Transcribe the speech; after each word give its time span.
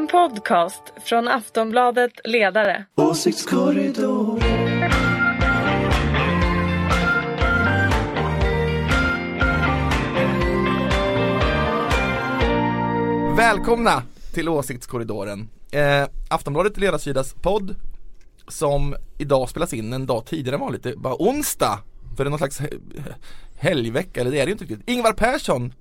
En 0.00 0.06
podcast 0.06 0.82
från 1.04 1.28
Aftonbladet 1.28 2.12
Ledare. 2.24 2.84
Åsiktskorridor. 2.94 4.40
Välkomna 13.36 14.02
till 14.34 14.48
Åsiktskorridoren. 14.48 15.48
Eh, 15.72 16.08
Aftonbladet 16.28 16.76
ledarsidas 16.78 17.34
podd 17.34 17.74
som 18.48 18.96
idag 19.18 19.48
spelas 19.48 19.72
in 19.74 19.92
en 19.92 20.06
dag 20.06 20.26
tidigare 20.26 20.54
än 20.56 20.60
vanligt. 20.60 20.82
Det 20.82 20.90
är 20.90 20.96
bara 20.96 21.14
onsdag. 21.18 21.78
För 22.16 22.24
det 22.24 22.28
är 22.28 22.30
någon 22.30 22.38
slags 22.38 22.60
he- 22.60 22.80
helgvecka, 23.58 24.20
eller 24.20 24.30
det 24.30 24.36
är 24.40 24.46
det 24.46 24.50
ju 24.50 24.52
inte 24.52 24.64
riktigt. 24.64 24.88
Ingvar 24.88 25.12
Persson, 25.12 25.74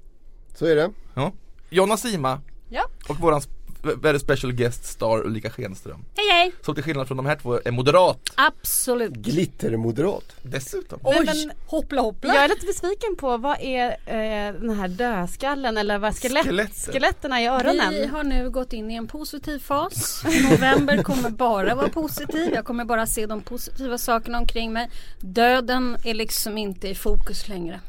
Så 0.55 0.65
är 0.65 0.75
det. 0.75 0.89
ja. 1.13 1.31
Jonna 1.69 1.97
Sima 1.97 2.41
Ja. 2.69 2.81
och 3.09 3.19
våran 3.19 3.41
very 3.81 4.19
special 4.19 4.51
guest 4.51 4.85
star 4.85 5.25
Ulrika 5.25 5.49
Schenström. 5.49 6.05
Hej 6.15 6.25
hej! 6.31 6.51
Som 6.65 6.75
till 6.75 6.83
skillnad 6.83 7.07
från 7.07 7.17
de 7.17 7.25
här 7.25 7.35
två 7.35 7.59
är 7.65 7.71
moderat 7.71 8.19
Absolut. 8.35 9.11
Glittermoderat. 9.13 10.35
dessutom. 10.43 10.99
Oj, 11.03 11.25
men- 11.25 11.51
hoppla 11.65 12.01
hoppla. 12.01 12.33
Jag 12.35 12.43
är 12.43 12.49
lite 12.49 12.65
besviken 12.65 13.15
på 13.15 13.37
vad 13.37 13.57
är 13.61 13.87
eh, 13.89 14.53
den 14.61 14.69
här 14.79 14.87
dödskallen 14.87 15.77
eller 15.77 15.97
vad 15.97 16.15
skelett, 16.17 16.45
Skelettet. 16.45 16.93
skeletterna 16.93 17.41
i 17.41 17.47
öronen? 17.47 17.89
Vi 17.93 18.05
har 18.05 18.23
nu 18.23 18.49
gått 18.49 18.73
in 18.73 18.91
i 18.91 18.95
en 18.95 19.07
positiv 19.07 19.59
fas. 19.59 20.23
November 20.51 21.03
kommer 21.03 21.29
bara 21.29 21.75
vara 21.75 21.89
positiv. 21.89 22.51
Jag 22.53 22.65
kommer 22.65 22.85
bara 22.85 23.05
se 23.07 23.25
de 23.25 23.41
positiva 23.41 23.97
sakerna 23.97 24.37
omkring 24.37 24.73
mig. 24.73 24.89
Döden 25.19 25.97
är 26.03 26.13
liksom 26.13 26.57
inte 26.57 26.87
i 26.87 26.95
fokus 26.95 27.47
längre. 27.47 27.79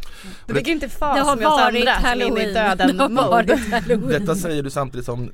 Du 0.47 0.55
ligger 0.55 0.73
inte 0.73 0.89
fas 0.89 1.17
Det 1.17 1.23
har 1.23 1.37
med 1.37 1.47
oss 1.47 1.61
varit 1.61 1.77
andra 1.89 1.93
halloween. 1.93 2.55
döden 2.55 2.97
Det 2.97 3.03
har 3.03 3.31
varit 3.31 3.48
mode. 3.48 3.57
halloween. 3.77 4.20
Detta 4.20 4.34
säger 4.34 4.62
du 4.62 4.70
samtidigt 4.70 5.07
som 5.07 5.33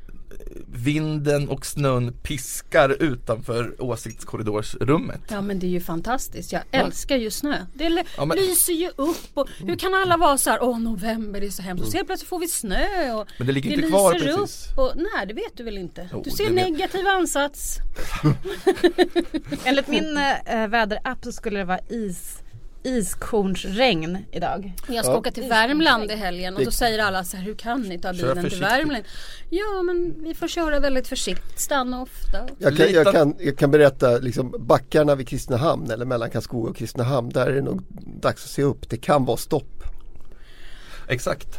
vinden 0.73 1.49
och 1.49 1.67
snön 1.67 2.13
piskar 2.23 2.97
utanför 3.03 3.83
åsiktskorridorsrummet. 3.83 5.21
Ja 5.31 5.41
men 5.41 5.59
det 5.59 5.67
är 5.67 5.71
ju 5.71 5.81
fantastiskt. 5.81 6.53
Jag 6.53 6.63
älskar 6.71 7.17
ju 7.17 7.31
snö. 7.31 7.67
Det 7.75 8.05
Ja, 8.17 8.25
men- 8.25 8.37
lyser 8.37 8.73
ju 8.73 8.89
upp 8.97 9.17
och 9.35 9.49
hur 9.59 9.77
kan 9.77 9.95
alla 9.95 10.17
vara 10.17 10.39
så 10.39 10.51
här, 10.51 10.63
åh 10.63 10.79
november 10.81 11.41
det 11.41 11.47
är 11.47 11.51
så 11.51 11.63
hemskt. 11.63 11.85
Och 11.85 11.91
så 11.91 11.97
helt 11.97 12.09
plötsligt 12.09 12.29
får 12.29 12.39
vi 12.39 12.49
snö 12.49 13.13
och 13.13 13.27
Men 13.39 13.47
det 13.47 13.53
ligger 13.53 13.71
inte 13.71 13.81
lyser 13.83 13.91
kvar 13.97 14.15
upp. 14.17 14.23
precis. 14.23 14.67
Och, 14.77 14.93
nej 14.97 15.27
det 15.27 15.35
vet 15.35 15.57
du 15.57 15.63
väl 15.65 15.79
inte? 15.79 16.09
Jo, 16.13 16.23
du 16.25 16.31
ser 16.31 16.45
det 16.49 16.55
vet- 16.55 16.71
negativ 16.71 17.07
ansats. 17.07 17.77
Enligt 19.65 19.89
min 19.89 20.17
eh, 20.47 20.69
väderapp 20.69 21.19
så 21.25 21.33
skulle 21.33 21.59
det 21.59 21.65
vara 21.65 21.81
is, 21.89 22.39
iskornsregn 22.87 24.19
idag. 24.33 24.73
Jag 24.89 25.05
ska 25.05 25.13
Ja. 25.15 25.19
åka 25.19 25.31
till 25.31 25.49
Värmland 25.49 26.11
i 26.11 26.15
helgen 26.15 26.57
och 26.57 26.65
då 26.65 26.71
säger 26.71 26.99
alla 26.99 27.25
så 27.25 27.37
här, 27.37 27.45
hur 27.45 27.55
kan 27.55 27.81
ni 27.83 27.99
ta 27.99 28.13
bilen 28.13 28.51
till. 28.51 28.61
Värmland? 28.61 29.05
Ja 29.51 29.83
men 29.83 30.15
vi 30.25 30.35
får 30.35 30.49
köra 30.49 30.81
väldigt 30.81 31.09
försiktigt, 31.09 31.61
stanna 31.61 32.03
ofta. 32.03 32.39
Jag 32.59 32.77
kan, 32.77 32.93
jag 32.93 33.13
kan, 33.13 33.35
jag 33.41 33.59
kan 33.59 33.71
berätta 33.71 34.19
liksom 34.19 34.55
backarna 34.59 35.15
vid 35.15 35.29
Kristinehamn 35.29 35.91
eller 35.91 36.05
mellan 36.05 36.31
Karlskoga 36.31 36.71
och 36.71 36.77
Kristinehamn. 36.77 37.29
Där 37.29 37.47
är 37.47 37.55
det 37.55 37.63
nog 37.63 37.83
dags 38.23 38.45
att 38.45 38.51
se 38.51 38.63
upp. 38.63 38.91
Det 38.91 38.97
kan 38.97 39.25
vara 39.25 39.37
stopp. 39.37 39.83
Exakt. 41.09 41.59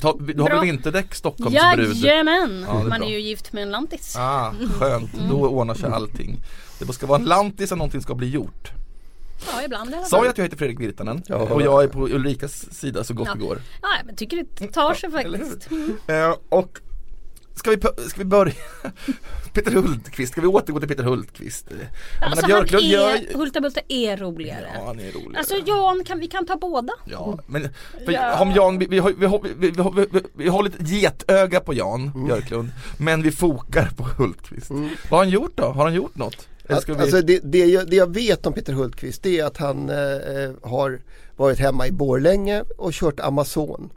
Ta, 0.00 0.16
du 0.18 0.42
har 0.42 0.48
Bra. 0.48 0.58
väl 0.58 0.66
vinterdäck 0.66 1.14
Stockholmsbrud? 1.14 1.96
Jajamän! 1.96 2.64
Ja, 2.68 2.82
Man 2.82 3.02
är 3.02 3.08
ju 3.08 3.20
gift 3.20 3.52
med 3.52 3.62
en 3.62 3.70
lantis. 3.70 4.14
Ah, 4.18 4.52
skönt. 4.78 5.10
Då 5.30 5.48
ordnar 5.48 5.74
sig 5.74 5.90
allting. 5.90 6.36
Det 6.78 6.92
ska 6.92 7.06
vara 7.06 7.18
en 7.18 7.24
lantis 7.24 7.72
om 7.72 7.78
någonting 7.78 8.00
ska 8.00 8.14
bli 8.14 8.28
gjort. 8.30 8.70
Ja 9.52 9.62
ibland 9.64 9.90
i 9.90 9.94
alla 9.94 10.04
Sa 10.04 10.16
fall. 10.16 10.24
jag 10.26 10.30
att 10.30 10.38
jag 10.38 10.44
heter 10.44 10.56
Fredrik 10.56 10.80
Virtanen? 10.80 11.22
Ja. 11.26 11.36
Och 11.36 11.62
jag 11.62 11.82
är 11.84 11.88
på 11.88 12.08
Ulrikas 12.08 12.74
sida 12.74 13.04
så 13.04 13.14
gott 13.14 13.28
Ja. 13.28 13.34
det 13.34 13.40
går. 13.40 13.58
Ja 13.82 13.88
men 14.06 14.16
tycker 14.16 14.44
det 14.58 14.66
tar 14.68 14.94
sig 14.94 15.10
Ja, 15.12 15.18
faktiskt. 15.22 15.70
Mm. 15.70 15.96
Eh, 16.06 16.34
och 16.48 16.78
ska 17.54 17.70
vi, 17.70 17.76
ska 17.80 18.18
vi 18.18 18.24
börja? 18.24 18.52
Peter 19.52 19.70
Hultqvist, 19.72 20.32
ska 20.32 20.40
vi 20.40 20.46
återgå 20.46 20.78
till 20.80 20.88
Peter 20.88 21.02
Hultqvist? 21.04 21.66
Jag 21.70 21.78
Alltså 22.30 22.46
menar, 22.46 22.60
Björklund 22.60 22.82
han 22.82 22.90
gör 22.90 23.10
är, 23.10 23.34
Hulta-Bulta 23.34 23.80
är 23.88 24.16
roligare. 24.16 24.70
Ja, 24.74 24.86
han 24.86 25.00
är 25.00 25.12
rolig. 25.12 25.38
Alltså 25.38 25.54
Jan, 25.66 26.04
kan, 26.04 26.18
vi 26.20 26.26
kan 26.26 26.46
ta 26.46 26.56
båda. 26.56 26.92
Ja, 27.04 27.38
men 27.46 27.68
för, 28.06 28.40
om 28.42 28.50
Jan, 28.52 28.78
vi, 28.78 28.86
vi, 28.86 28.98
har- 28.98 29.12
vi, 29.18 29.26
har- 29.26 29.40
vi, 29.58 29.70
vi, 29.70 29.80
har- 29.82 29.92
vi, 29.92 30.06
vi, 30.12 30.20
vi 30.34 30.48
håller 30.48 30.70
ett 30.70 30.88
getöga 30.88 31.60
på 31.60 31.74
Jan 31.74 32.10
Mm. 32.14 32.26
Björklund 32.26 32.70
Men 32.98 33.22
vi 33.22 33.32
fokar 33.32 33.90
på 33.96 34.04
Hultqvist 34.04 34.70
Vad 34.70 34.80
har 35.10 35.18
han 35.18 35.28
gjort 35.28 35.52
då? 35.56 35.64
Har 35.64 35.84
han 35.84 35.94
gjort 35.94 36.16
något? 36.16 36.48
Ska 36.76 36.94
vi... 36.94 37.02
Alltså 37.02 37.22
det, 37.22 37.40
det, 37.44 37.66
jag, 37.66 37.90
det 37.90 37.96
jag 37.96 38.14
vet 38.14 38.46
om 38.46 38.52
Peter 38.52 38.72
Hultqvist 38.72 39.22
det 39.22 39.38
är 39.38 39.44
att 39.44 39.56
han 39.56 39.90
eh, 39.90 40.50
har 40.62 41.00
varit 41.36 41.58
hemma 41.58 41.86
i 41.86 41.92
Borlänge 41.92 42.64
och 42.76 42.92
kört 42.92 43.20
Amazon. 43.20 43.90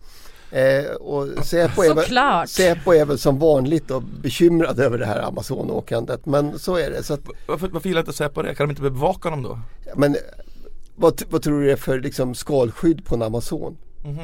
Eh, 0.52 0.92
och 0.92 1.46
Säpo 1.46 1.84
är, 1.84 1.94
väl. 1.94 2.48
Säpo 2.48 2.94
är 2.94 3.06
väl 3.06 3.18
som 3.18 3.40
vanligt 3.40 3.88
då 3.88 4.00
bekymrad 4.00 4.80
över 4.80 4.98
det 4.98 5.06
här 5.06 5.20
Amazonåkandet. 5.20 6.26
Men 6.26 6.59
så 6.59 6.76
är 6.76 6.90
det. 6.90 7.04
Så 7.04 7.14
att, 7.14 7.22
varför, 7.48 7.68
varför 7.68 7.90
gillar 7.90 8.02
inte 8.02 8.14
Säpo 8.14 8.42
det? 8.42 8.56
Kan 8.56 8.68
de 8.68 8.72
inte 8.72 8.82
bevaka 8.82 9.30
honom 9.30 9.44
då? 9.44 9.59
men 9.96 10.18
vad, 10.96 11.22
vad 11.30 11.42
tror 11.42 11.59
du 11.59 11.66
det 11.66 11.72
är 11.72 11.76
för 11.76 12.00
liksom, 12.00 12.36
skalskydd 12.36 13.06
på 13.06 13.16
en 13.16 13.22
Amazon? 13.22 13.78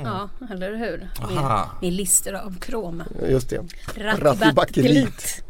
Ja, 0.03 0.29
eller 0.51 0.75
hur? 0.75 0.97
Med, 1.29 1.37
Aha. 1.37 1.69
med 1.81 1.93
lister 1.93 2.33
av 2.33 2.59
krom. 2.59 3.03
Just 3.29 3.49
det. 3.49 3.59
Rattibakelit. 3.95 5.43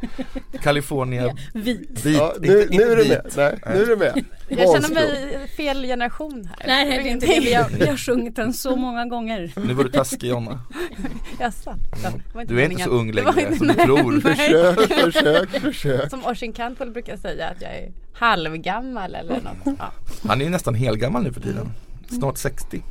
California 0.61 1.35
Vit. 1.53 2.05
vit, 2.05 2.17
Ja, 2.17 2.33
nu, 2.39 2.67
nu 2.71 2.81
är 2.83 2.95
du 2.95 3.05
med. 3.09 3.21
Nej, 3.37 3.59
nu 3.73 3.81
är 3.81 3.85
du 3.87 3.95
med. 3.95 4.25
Jag 4.47 4.81
känner 4.81 4.93
mig 4.93 5.47
fel 5.57 5.83
generation 5.83 6.49
här. 6.59 6.67
Nej, 6.67 6.85
nej 6.89 7.03
det 7.03 7.09
är 7.09 7.11
inte 7.11 7.25
det. 7.25 7.39
Vi 7.39 7.53
har, 7.53 7.69
vi 7.69 7.85
har 7.87 7.97
sjungit 7.97 8.35
den 8.35 8.53
så 8.53 8.75
många 8.75 9.05
gånger. 9.05 9.51
Nu 9.55 9.73
var 9.73 9.83
du 9.83 9.89
taskig 9.89 10.29
Jonna 10.29 10.61
Jaså? 11.39 11.75
Var 12.33 12.45
Du 12.45 12.61
är 12.61 12.69
inte 12.71 12.83
så 12.83 12.89
ung 12.89 13.11
längre 13.11 13.41
inte- 13.41 13.57
som 13.57 13.67
du 13.67 13.73
nej, 13.73 13.85
tror 13.85 14.11
nej. 14.11 14.35
Försök, 14.35 14.91
försök, 15.03 15.49
försök. 15.61 16.09
Som 16.09 16.25
Orsin 16.25 16.53
Cantwell 16.53 16.91
brukar 16.91 17.17
säga 17.17 17.47
att 17.47 17.61
jag 17.61 17.71
är 17.71 17.91
halvgammal 18.13 19.16
eller 19.16 19.41
något. 19.41 19.75
Ja. 19.79 19.91
Han 20.27 20.41
är 20.41 20.45
ju 20.45 20.51
nästan 20.51 20.75
helgammal 20.75 21.23
nu 21.23 21.33
för 21.33 21.41
tiden 21.41 21.71
Snart 22.09 22.37
60 22.37 22.81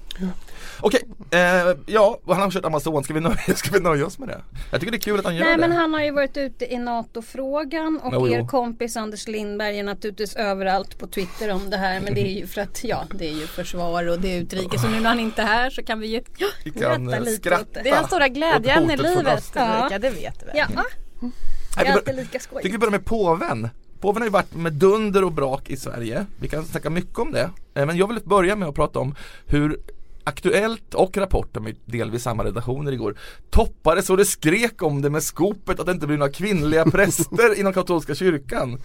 Okej, 0.80 1.02
eh, 1.30 1.76
ja, 1.86 2.18
han 2.26 2.40
har 2.40 2.50
kört 2.50 2.64
Amazon, 2.64 3.04
ska 3.04 3.14
vi, 3.14 3.20
nöja, 3.20 3.36
ska 3.56 3.70
vi 3.70 3.80
nöja 3.80 4.06
oss 4.06 4.18
med 4.18 4.28
det? 4.28 4.40
Jag 4.70 4.80
tycker 4.80 4.90
det 4.90 4.96
är 4.96 5.00
kul 5.00 5.18
att 5.18 5.24
han 5.24 5.36
gör 5.36 5.44
Nej 5.44 5.54
det 5.54 5.60
men 5.60 5.72
han 5.72 5.94
har 5.94 6.02
ju 6.02 6.10
varit 6.10 6.36
ute 6.36 6.72
i 6.74 6.78
NATO-frågan 6.78 8.00
och 8.00 8.10
Jo, 8.14 8.28
jo. 8.28 8.34
er 8.34 8.46
kompis 8.46 8.96
Anders 8.96 9.28
Lindberg 9.28 9.78
är 9.78 9.82
naturligtvis 9.82 10.36
överallt 10.36 10.98
på 10.98 11.06
Twitter 11.06 11.50
om 11.50 11.70
det 11.70 11.76
här 11.76 12.00
men 12.00 12.14
det 12.14 12.20
är 12.20 12.40
ju 12.40 12.46
för 12.46 12.60
att 12.60 12.84
ja 12.84 13.04
det 13.14 13.28
är 13.28 13.32
ju 13.32 13.46
försvar 13.46 14.08
och 14.08 14.18
det 14.20 14.28
är 14.36 14.40
utrikes 14.40 14.84
och 14.84 14.90
nu 14.90 15.00
när 15.00 15.08
han 15.08 15.20
inte 15.20 15.42
är 15.42 15.46
här 15.46 15.70
så 15.70 15.82
kan 15.82 16.00
vi 16.00 16.06
ju 16.06 16.22
ja, 16.38 16.46
Vi 16.64 16.70
kan 16.80 16.80
skratta 16.80 17.16
eh, 17.16 17.22
lite 17.22 17.36
skratta 17.36 17.62
åt 17.62 17.74
det. 17.74 17.82
Det 17.82 17.90
är 17.90 17.94
hans 17.94 18.06
stora 18.06 18.28
glädjeämne 18.28 18.94
i 18.94 18.96
livet. 18.96 19.52
Ulrika, 19.56 19.98
det 19.98 20.10
vet 20.10 20.40
du 20.40 20.46
väl? 20.46 20.56
Ja, 20.56 20.66
Nej, 21.76 21.84
det 21.84 21.86
är 21.86 21.92
alltid 21.92 22.14
lika 22.16 22.38
skoj. 22.38 22.62
tycker 22.62 22.72
vi 22.72 22.78
börjar 22.78 22.90
med 22.90 23.04
påven. 23.04 23.68
Påven 24.00 24.22
har 24.22 24.26
ju 24.26 24.32
varit 24.32 24.54
med 24.54 24.72
dunder 24.72 25.24
och 25.24 25.32
brak 25.32 25.70
i 25.70 25.76
Sverige. 25.76 26.26
Vi 26.40 26.48
kan 26.48 26.64
snacka 26.64 26.90
mycket 26.90 27.18
om 27.18 27.32
det. 27.32 27.50
Eh, 27.74 27.86
Men 27.86 27.96
jag 27.96 28.08
vill 28.08 28.20
börja 28.24 28.56
med 28.56 28.68
att 28.68 28.74
prata 28.74 28.98
om 28.98 29.14
hur 29.46 29.78
Aktuellt 30.28 30.94
och 30.94 31.16
Rapport, 31.16 31.48
de 31.52 31.66
är 31.66 31.74
delvis 31.84 32.22
samma 32.22 32.44
redaktioner 32.44 32.92
igår, 32.92 33.18
toppade 33.50 34.02
så 34.02 34.16
det 34.16 34.24
skrek 34.24 34.82
om 34.82 35.02
det 35.02 35.10
med 35.10 35.22
skopet 35.22 35.80
att 35.80 35.86
det 35.86 35.92
inte 35.92 36.06
blir 36.06 36.16
några 36.16 36.32
kvinnliga 36.32 36.84
präster 36.90 37.58
inom 37.60 37.72
katolska 37.72 38.14
kyrkan. 38.14 38.82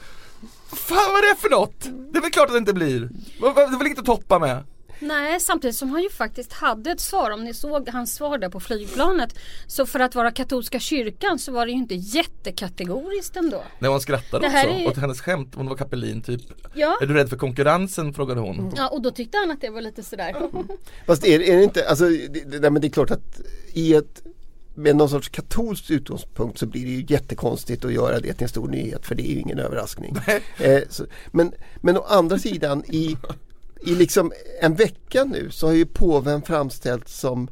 Fan 0.73 1.11
vad 1.11 1.23
är 1.23 1.33
det 1.35 1.41
för 1.41 1.49
något? 1.49 1.79
Det 2.11 2.17
är 2.17 2.21
väl 2.21 2.31
klart 2.31 2.45
att 2.47 2.53
det 2.53 2.57
inte 2.57 2.73
blir. 2.73 2.99
Det 3.39 3.45
är 3.45 3.77
väl 3.77 3.87
inget 3.87 3.99
att 3.99 4.05
toppa 4.05 4.39
med? 4.39 4.63
Nej 5.01 5.39
samtidigt 5.39 5.75
som 5.75 5.89
han 5.89 6.03
ju 6.03 6.09
faktiskt 6.09 6.53
hade 6.53 6.91
ett 6.91 6.99
svar 6.99 7.31
om 7.31 7.43
ni 7.43 7.53
såg 7.53 7.89
hans 7.89 8.13
svar 8.13 8.37
där 8.37 8.49
på 8.49 8.59
flygplanet. 8.59 9.39
Så 9.67 9.85
för 9.85 9.99
att 9.99 10.15
vara 10.15 10.31
katolska 10.31 10.79
kyrkan 10.79 11.39
så 11.39 11.51
var 11.51 11.65
det 11.65 11.71
ju 11.71 11.77
inte 11.77 11.95
jättekategoriskt 11.95 13.37
ändå. 13.37 13.63
När 13.79 13.89
hon 13.89 14.01
skrattade 14.01 14.47
Det 14.47 14.49
här 14.49 14.67
också 14.67 14.79
är 14.79 14.87
åt 14.87 14.97
hennes 14.97 15.21
skämt, 15.21 15.55
hon 15.55 15.67
var 15.67 15.75
kapellin 15.75 16.21
typ. 16.21 16.41
Ja. 16.73 16.97
Är 17.01 17.05
du 17.05 17.13
rädd 17.13 17.29
för 17.29 17.37
konkurrensen? 17.37 18.13
frågade 18.13 18.41
hon. 18.41 18.73
Ja 18.77 18.87
och 18.87 19.01
då 19.01 19.11
tyckte 19.11 19.37
han 19.37 19.51
att 19.51 19.61
det 19.61 19.69
var 19.69 19.81
lite 19.81 20.03
sådär. 20.03 20.35
Fast 21.05 21.25
är, 21.25 21.41
är 21.41 21.57
det 21.57 21.63
inte, 21.63 21.89
alltså 21.89 22.05
det, 22.05 22.27
det, 22.27 22.59
nej, 22.59 22.71
men 22.71 22.81
det 22.81 22.87
är 22.87 22.91
klart 22.91 23.11
att 23.11 23.41
i 23.73 23.93
ett 23.93 24.21
med 24.75 24.95
någon 24.95 25.09
sorts 25.09 25.29
katolsk 25.29 25.89
utgångspunkt 25.91 26.59
så 26.59 26.65
blir 26.65 26.85
det 26.85 26.91
ju 26.91 27.05
jättekonstigt 27.07 27.85
att 27.85 27.93
göra 27.93 28.19
det 28.19 28.33
till 28.33 28.43
en 28.43 28.49
stor 28.49 28.67
nyhet 28.67 29.05
för 29.05 29.15
det 29.15 29.31
är 29.31 29.33
ju 29.33 29.39
ingen 29.39 29.59
överraskning. 29.59 30.17
Eh, 30.57 30.81
så, 30.89 31.05
men, 31.31 31.53
men 31.81 31.97
å 31.97 32.01
andra 32.01 32.39
sidan 32.39 32.83
i, 32.85 33.17
i 33.85 33.95
liksom 33.95 34.31
en 34.61 34.75
vecka 34.75 35.23
nu 35.23 35.49
så 35.51 35.67
har 35.67 35.73
ju 35.73 35.85
påven 35.85 36.41
framställts 36.41 37.19
som 37.19 37.47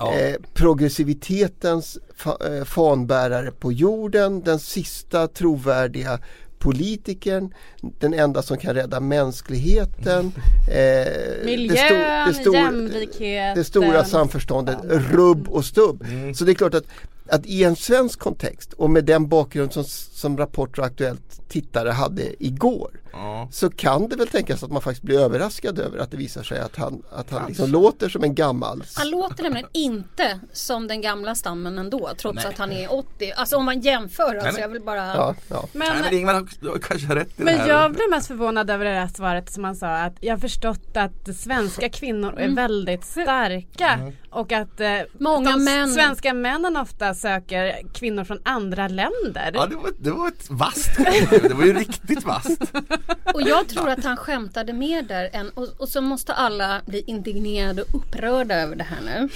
Ja. 0.00 0.14
eh, 0.18 0.34
progressivitetens 0.54 1.98
fa, 2.16 2.36
eh, 2.46 2.64
fanbärare 2.64 3.50
på 3.50 3.72
jorden, 3.72 4.40
den 4.42 4.58
sista 4.58 5.28
trovärdiga 5.28 6.18
politikern, 6.58 7.54
den 7.98 8.14
enda 8.14 8.42
som 8.42 8.58
kan 8.58 8.74
rädda 8.74 9.00
mänskligheten. 9.00 10.32
Eh, 10.70 11.44
Miljön, 11.44 12.32
sto- 12.34 12.52
jämlikheten. 12.54 13.56
det 13.58 13.64
stora 13.64 14.04
samförståndet, 14.04 14.76
rubb 14.84 15.48
och 15.48 15.64
stubb. 15.64 16.02
Mm. 16.02 16.34
Så 16.34 16.44
det 16.44 16.52
är 16.52 16.54
klart 16.54 16.74
att, 16.74 16.84
att 17.28 17.46
i 17.46 17.64
en 17.64 17.76
svensk 17.76 18.18
kontext 18.18 18.72
och 18.72 18.90
med 18.90 19.04
den 19.04 19.28
bakgrund 19.28 19.72
som, 19.72 19.84
som 19.84 20.36
Rapport 20.38 20.78
och 20.78 20.84
Aktuellt 20.84 21.48
tittare 21.48 21.90
hade 21.90 22.44
igår 22.44 22.90
Ja. 23.12 23.48
så 23.52 23.70
kan 23.70 24.08
det 24.08 24.16
väl 24.16 24.28
tänkas 24.28 24.62
att 24.62 24.70
man 24.70 24.82
faktiskt 24.82 25.02
blir 25.02 25.18
överraskad 25.20 25.78
över 25.78 25.98
att 25.98 26.10
det 26.10 26.16
visar 26.16 26.42
sig 26.42 26.60
att 26.60 26.76
han, 26.76 27.02
att 27.12 27.30
han 27.30 27.48
liksom 27.48 27.70
låter 27.70 28.08
som 28.08 28.24
en 28.24 28.34
gammal. 28.34 28.84
Han 28.96 29.10
låter 29.10 29.42
nämligen 29.42 29.68
inte 29.72 30.40
som 30.52 30.86
den 30.86 31.00
gamla 31.00 31.34
stammen 31.34 31.78
ändå 31.78 32.10
trots 32.18 32.44
att 32.44 32.58
han 32.58 32.72
är 32.72 32.92
80. 32.92 33.32
Alltså 33.36 33.56
om 33.56 33.64
man 33.64 33.80
jämför 33.80 34.34
alltså 34.34 34.52
nej. 34.52 34.60
jag 34.60 34.68
vill 34.68 34.82
bara 34.82 34.96
Ja, 35.06 35.34
ja. 35.48 35.64
Nej, 35.72 35.88
Men, 35.92 36.00
men 36.02 36.14
Ingvar 36.14 36.34
har 36.34 36.68
har 36.70 36.78
kanske 36.78 37.14
rätt 37.14 37.28
i 37.28 37.32
det 37.36 37.44
men 37.44 37.58
här. 37.58 37.68
jag 37.68 37.92
blev 37.92 38.10
mest 38.10 38.26
förvånad 38.26 38.70
över 38.70 38.84
det 38.84 38.90
här 38.90 39.08
svaret 39.16 39.52
som 39.52 39.64
han 39.64 39.76
sa 39.76 39.86
att 39.96 40.14
jag 40.20 40.32
har 40.34 40.38
förstått 40.40 40.96
att 40.96 41.36
svenska 41.36 41.88
kvinnor 41.88 42.38
är 42.38 42.48
väldigt 42.48 43.04
starka 43.04 44.12
och 44.30 44.52
att 44.52 44.80
eh, 44.80 44.88
Många 45.18 45.50
de 45.50 45.64
män- 45.68 45.88
svenska 45.94 46.34
männen 46.34 46.76
ofta 46.76 47.14
söker 47.14 47.92
kvinnor 47.94 48.24
från 48.24 48.38
andra 48.44 48.88
länder. 48.88 49.50
Ja 49.54 49.66
det 49.66 49.76
var, 49.76 49.90
det 49.98 50.10
var 50.10 50.28
ett 50.28 50.50
vasst. 50.50 50.90
Det 51.30 51.54
var 51.54 51.64
ju 51.64 51.72
riktigt 51.72 52.24
vasst. 52.24 52.60
Och 53.34 53.42
jag 53.42 53.68
tror 53.68 53.88
att 53.90 54.04
han 54.04 54.16
skämtade 54.16 54.72
mer 54.72 55.02
där 55.02 55.30
än 55.32 55.48
och, 55.50 55.68
och 55.78 55.88
så 55.88 56.00
måste 56.00 56.32
alla 56.34 56.80
bli 56.86 57.04
indignerade 57.06 57.82
och 57.82 57.94
upprörda 57.94 58.54
över 58.54 58.76
det 58.76 58.84
här 58.84 58.98
nu. 59.04 59.28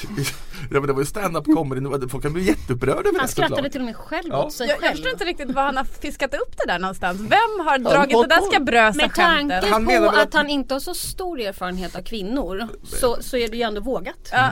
Ja, 0.71 0.81
men 0.81 0.87
det 0.87 0.93
var 0.93 1.01
ju 1.01 1.07
stand-up 1.07 1.45
comedy. 1.45 2.09
Folk 2.09 2.23
kan 2.23 2.33
bli 2.33 2.43
jätteupprörda 2.43 2.93
över 3.09 3.19
Han 3.19 3.27
det 3.27 3.33
skrattade 3.33 3.57
såklart. 3.57 3.73
till 3.73 3.81
och 3.81 3.85
med 3.87 3.97
själv 3.97 4.29
Ja. 4.29 4.45
åt 4.45 4.53
sig 4.53 4.67
Jag, 4.69 4.75
jag 4.77 4.81
själv. 4.83 4.93
förstår 4.93 5.13
inte 5.13 5.25
riktigt 5.25 5.51
var 5.51 5.63
han 5.63 5.77
har 5.77 5.85
fiskat 5.85 6.35
upp 6.35 6.57
det 6.57 6.67
där 6.73 6.79
någonstans. 6.79 7.21
Vem 7.21 7.67
har 7.67 7.79
dragit 7.79 8.11
det 8.23 8.27
där 8.35 8.39
på. 8.39 8.45
skabrösa 8.53 8.97
Med 8.97 9.13
skämtet? 9.13 9.61
tanke 9.61 9.73
Han 9.73 9.87
på 9.87 10.09
att... 10.09 10.19
att- 10.27 10.35
han 10.35 10.49
inte 10.51 10.75
har 10.75 10.81
så 10.81 10.95
stor 10.95 11.41
erfarenhet 11.41 11.97
av 11.97 12.03
kvinnor 12.03 12.69
så, 12.85 13.17
så 13.21 13.37
är 13.37 13.49
det 13.49 13.57
ju 13.57 13.63
ändå 13.63 13.81
vågat. 13.81 14.29
Ja, 14.33 14.51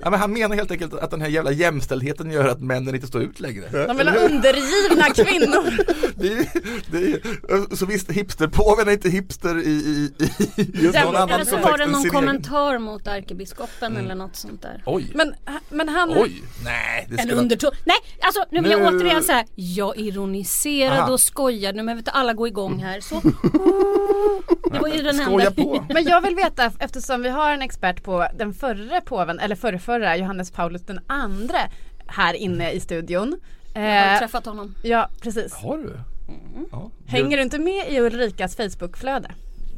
Ja, 0.00 0.10
men 0.10 0.20
han 0.20 0.32
menar 0.32 0.56
helt 0.56 0.70
enkelt 0.70 0.94
att 0.94 1.10
den 1.10 1.20
här 1.20 1.28
jävla 1.28 1.52
jämställdheten 1.52 2.30
gör 2.30 2.48
att 2.48 2.60
männen 2.60 2.94
inte 2.94 3.06
står 3.06 3.22
ut 3.22 3.40
längre. 3.40 3.86
de 3.86 3.96
vill 3.96 4.08
ha 4.08 4.16
undergivna 4.16 5.04
kvinnor. 5.14 5.84
Det 6.18 6.28
är, 6.32 6.46
det 6.90 6.98
är, 7.12 7.76
så 7.76 7.86
visst, 7.86 8.10
hipsterpåven 8.46 8.88
är 8.88 8.92
inte 8.92 9.08
hipster 9.08 9.58
i, 9.58 9.70
i, 9.70 10.12
i 10.56 10.70
just 10.74 10.94
Ja, 10.94 11.04
någon 11.04 11.16
annan 11.16 11.30
Eller 11.30 11.44
så 11.44 11.56
var 11.56 11.78
det 11.78 11.86
någon 11.86 12.08
kommentar 12.10 12.78
mot 12.78 13.06
ärkebiskopen 13.06 13.96
eller 13.96 14.14
något 14.14 14.36
sånt 14.36 14.62
där. 14.62 14.82
Oj, 14.86 15.10
Men, 15.14 15.34
men 15.70 15.88
han... 15.88 16.10
oj, 16.16 16.42
nej 16.64 17.06
det 17.10 17.22
En 17.22 17.30
underton. 17.30 17.70
Nej, 17.84 17.96
alltså 18.20 18.44
nu 18.50 18.60
vill 18.60 18.70
jag 18.70 18.80
Nu- 18.80 18.98
återigen 18.98 19.22
säga 19.22 19.44
Jag 19.54 19.96
ironiserade 19.98 21.02
Aha. 21.02 21.12
och 21.12 21.20
skojade 21.20 21.82
men 21.82 21.96
vet 21.96 22.04
du, 22.04 22.10
alla 22.10 22.32
gå 22.32 22.46
igång 22.48 22.78
här. 22.82 23.00
Så. 23.00 23.20
Det 24.72 24.78
var 24.78 24.88
ju 24.88 25.02
den 25.02 25.14
Skoja 25.18 25.46
enda. 25.46 25.62
på. 25.62 25.84
Men 25.94 26.04
jag 26.04 26.20
vill 26.20 26.34
veta 26.36 26.72
eftersom 26.78 27.22
vi 27.22 27.28
har 27.28 27.52
en 27.52 27.62
expert 27.62 28.02
på 28.02 28.26
den 28.38 28.54
förre 28.54 29.00
påven, 29.00 29.38
eller 29.40 29.56
förrförra, 29.56 30.16
Johannes 30.16 30.50
Paulus 30.50 30.82
den 30.82 31.00
andre 31.06 31.58
här 32.06 32.34
inne 32.34 32.70
i 32.72 32.80
studion. 32.80 33.36
Jag 33.74 33.82
har 33.82 34.12
Eh, 34.14 34.18
träffat 34.18 34.46
honom. 34.46 34.74
ja 34.82 35.08
precis. 35.20 35.54
Har 35.54 35.78
du? 35.78 35.96
Mm. 36.28 36.66
Ja. 36.72 36.90
Hänger 37.06 37.36
du 37.36 37.42
inte 37.42 37.58
med 37.58 37.92
i 37.92 38.00
Ulrikas 38.00 38.56
Facebookflöde? 38.56 39.30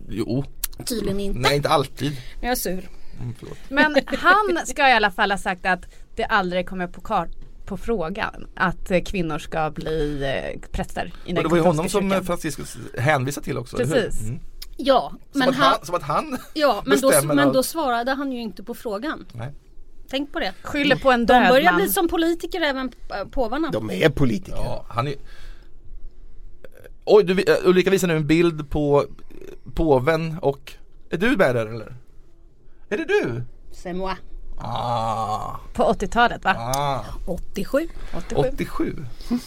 Jo, 0.09 0.45
Tydligen 0.85 1.21
inte. 1.21 1.39
nej 1.39 1.57
inte 1.57 1.69
alltid. 1.69 2.17
Jag 2.41 2.51
är 2.51 2.55
sur. 2.55 2.89
Mm. 3.21 3.35
Men 3.69 3.97
han 4.19 4.67
ska 4.67 4.89
i 4.89 4.93
alla 4.93 5.11
fall 5.11 5.31
ha 5.31 5.39
sagt 5.39 5.67
att 5.67 5.81
det 6.17 6.25
aldrig 6.25 6.69
kommer 6.69 6.87
på 6.87 7.01
kart 7.01 7.29
på 7.67 7.77
frågan 7.77 8.47
att 8.57 8.91
eh, 8.91 9.01
kvinnor 9.01 9.39
ska 9.39 9.71
bli 9.71 10.23
eh, 10.55 10.61
präster 10.73 11.13
i 11.25 11.31
Och 11.31 11.35
den 11.35 11.43
det 11.43 11.49
var 11.49 11.57
ju 11.57 11.63
honom 11.63 11.89
som 11.89 12.11
kyrkan. 12.11 12.25
Franciscus 12.25 12.77
hänvisade 12.99 13.45
till 13.45 13.59
också? 13.59 13.77
Precis. 13.77 14.23
Mm. 14.23 14.41
Ja, 14.77 15.13
Som, 15.33 15.39
men 15.39 15.49
att 15.49 15.55
han, 15.55 15.73
han, 15.73 15.87
som 15.87 15.95
att 15.95 16.03
han 16.03 16.39
ja, 16.55 16.83
men, 16.87 17.01
då, 17.01 17.13
men 17.35 17.53
då 17.53 17.63
svarade 17.63 18.13
han 18.13 18.33
ju 18.33 18.41
inte 18.41 18.63
på 18.63 18.75
frågan. 18.75 19.27
Nej. 19.33 19.53
Tänk 20.11 20.33
på 20.33 20.41
det. 20.41 20.53
Skyller 20.63 20.97
på 20.97 21.11
en 21.11 21.27
De 21.27 21.35
död 21.35 21.49
börjar 21.49 21.73
man. 21.73 21.81
bli 21.81 21.89
som 21.89 22.09
politiker 22.09 22.61
även 22.61 22.93
påvarna. 23.31 23.71
De 23.71 23.91
är 23.91 24.09
politiker. 24.09 24.57
Ja, 24.57 24.87
han 24.89 25.09
är 25.09 25.15
Oj, 27.11 27.25
du, 27.25 27.33
eh, 27.33 27.57
Ulrika 27.65 27.91
visar 27.91 28.09
nu 28.09 28.17
en 28.17 28.27
bild 28.27 28.71
på 28.71 29.05
påven 29.75 30.37
och 30.43 30.73
Är 31.11 31.17
du 31.17 31.37
med 31.37 31.55
där 31.55 31.67
eller? 31.67 31.97
Är 32.89 32.97
det 32.97 33.05
du? 33.05 33.43
C'est 33.73 33.95
moi. 33.95 34.15
Ah, 34.61 35.57
På 35.75 35.83
80-talet 35.93 36.45
va? 36.45 36.55
ah 36.59 37.05
87. 37.27 37.89
87. 38.15 38.49
87 38.49 38.97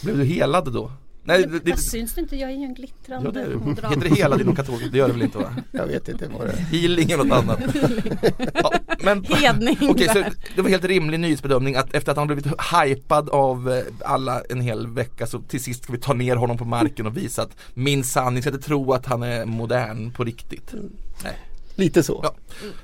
Blev 0.02 0.16
du 0.18 0.24
helad 0.24 0.72
då? 0.72 0.92
Nej, 1.24 1.46
det, 1.46 1.58
det, 1.58 1.70
Jag 1.70 1.78
syns 1.78 2.14
det 2.14 2.20
inte, 2.20 2.36
jag 2.36 2.50
är 2.50 2.54
ju 2.54 2.64
en 2.64 2.74
glittrande 2.74 3.30
ja, 3.34 3.46
det. 3.46 3.88
Heter 3.88 4.08
det 4.08 4.14
helad 4.14 4.40
inom 4.40 4.56
katolsk? 4.56 4.92
Det 4.92 4.98
gör 4.98 5.06
det 5.06 5.12
väl 5.12 5.22
inte 5.22 5.38
va? 5.38 5.56
Jag 5.70 5.86
vet 5.86 6.08
inte 6.08 6.28
vad 6.38 6.46
det 6.46 6.52
är. 6.52 6.56
Healing 6.56 7.10
eller 7.10 7.24
något 7.24 7.38
annat 7.38 7.60
ja, 8.54 8.72
men, 9.02 9.24
Hedning. 9.24 9.76
Okej, 9.80 10.08
så 10.08 10.24
det 10.56 10.62
var 10.62 10.70
helt 10.70 10.84
rimlig 10.84 11.20
nyhetsbedömning 11.20 11.76
att 11.76 11.94
efter 11.94 12.12
att 12.12 12.18
han 12.18 12.26
blivit 12.26 12.46
hypad 12.46 13.28
av 13.28 13.70
eh, 13.70 13.82
alla 14.04 14.42
en 14.50 14.60
hel 14.60 14.86
vecka 14.86 15.26
så 15.26 15.40
till 15.40 15.62
sist 15.62 15.84
ska 15.84 15.92
vi 15.92 15.98
ta 15.98 16.12
ner 16.12 16.36
honom 16.36 16.58
på 16.58 16.64
marken 16.64 17.06
och 17.06 17.16
visa 17.16 17.42
att 17.42 17.56
minsann, 17.74 18.34
ni 18.34 18.42
ska 18.42 18.50
inte 18.50 18.62
tro 18.62 18.92
att 18.92 19.06
han 19.06 19.22
är 19.22 19.44
modern 19.44 20.12
på 20.12 20.24
riktigt. 20.24 20.74
Nej. 21.24 21.38
Lite 21.82 22.02
så. 22.02 22.20
Ja. 22.22 22.34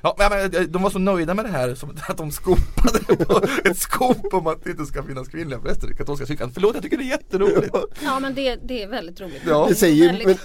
Ja, 0.01 0.15
men, 0.29 0.51
men, 0.51 0.71
de 0.71 0.83
var 0.83 0.89
så 0.89 0.99
nöjda 0.99 1.33
med 1.33 1.45
det 1.45 1.51
här 1.51 1.75
som 1.75 1.89
att 2.07 2.17
de 2.17 2.31
skopade 2.31 2.99
på 3.25 3.41
ett 3.69 3.77
skop 3.77 4.33
om 4.33 4.47
att 4.47 4.63
det 4.63 4.69
inte 4.69 4.85
ska 4.85 5.03
finnas 5.03 5.27
kvinnliga 5.27 5.59
präster 5.59 5.91
i 5.91 5.95
katolska 5.95 6.25
kyrkan. 6.25 6.51
Förlåt, 6.53 6.73
jag 6.73 6.83
tycker 6.83 6.97
det 6.97 7.03
är 7.03 7.07
jätteroligt. 7.09 7.75
Ja 8.03 8.19
men 8.19 8.35
det, 8.35 8.55
det 8.55 8.83
är 8.83 8.87
väldigt 8.87 9.21
roligt. 9.21 9.41
Ja. 9.47 9.65
Det 9.69 9.75
säger, 9.75 10.07
Väldigt- 10.07 10.27
men, 10.27 10.37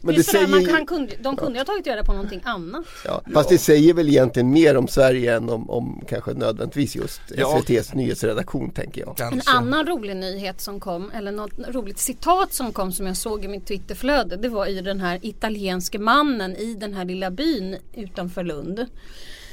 men 0.00 0.14
det 0.14 0.22
det 0.26 0.32
där, 0.32 0.48
man, 0.48 0.60
säger, 0.60 0.72
han 0.72 0.86
kunde, 0.86 1.12
de 1.22 1.36
kunde 1.36 1.52
ju 1.52 1.58
ha 1.60 1.64
tagit 1.64 1.86
reda 1.86 2.04
på 2.04 2.12
någonting 2.12 2.40
annat. 2.44 2.84
ja, 3.04 3.22
fast 3.34 3.48
det 3.48 3.58
säger 3.58 3.94
väl 3.94 4.08
egentligen 4.08 4.50
mer 4.50 4.76
om 4.76 4.88
Sverige 4.88 5.36
än 5.36 5.50
om, 5.50 5.70
om 5.70 6.04
kanske 6.08 6.32
nödvändigtvis 6.32 6.96
just 6.96 7.20
Ja. 7.36 7.58
SVTs 7.58 7.94
nyhetsredaktion 7.94 8.70
tänker 8.70 9.00
jag. 9.00 9.08
En 9.08 9.14
Kanske. 9.30 9.50
annan 9.50 9.86
rolig 9.86 10.16
nyhet 10.16 10.60
som 10.60 10.80
kom, 10.80 11.10
eller 11.10 11.32
något 11.32 11.52
roligt 11.68 11.98
citat 11.98 12.52
som 12.54 12.72
kom 12.72 12.92
som 12.92 13.06
jag 13.06 13.16
såg 13.16 13.44
i 13.44 13.48
mitt 13.48 13.66
Twitterflöde. 13.66 14.36
Det 14.36 14.48
var 14.48 14.66
ju 14.66 14.80
den 14.80 15.00
här 15.00 15.18
italienske 15.22 15.98
mannen 15.98 16.56
i 16.56 16.74
den 16.74 16.94
här 16.94 17.04
lilla 17.04 17.30
byn 17.30 17.76
utanför 17.96 18.44
Lund. 18.44 18.86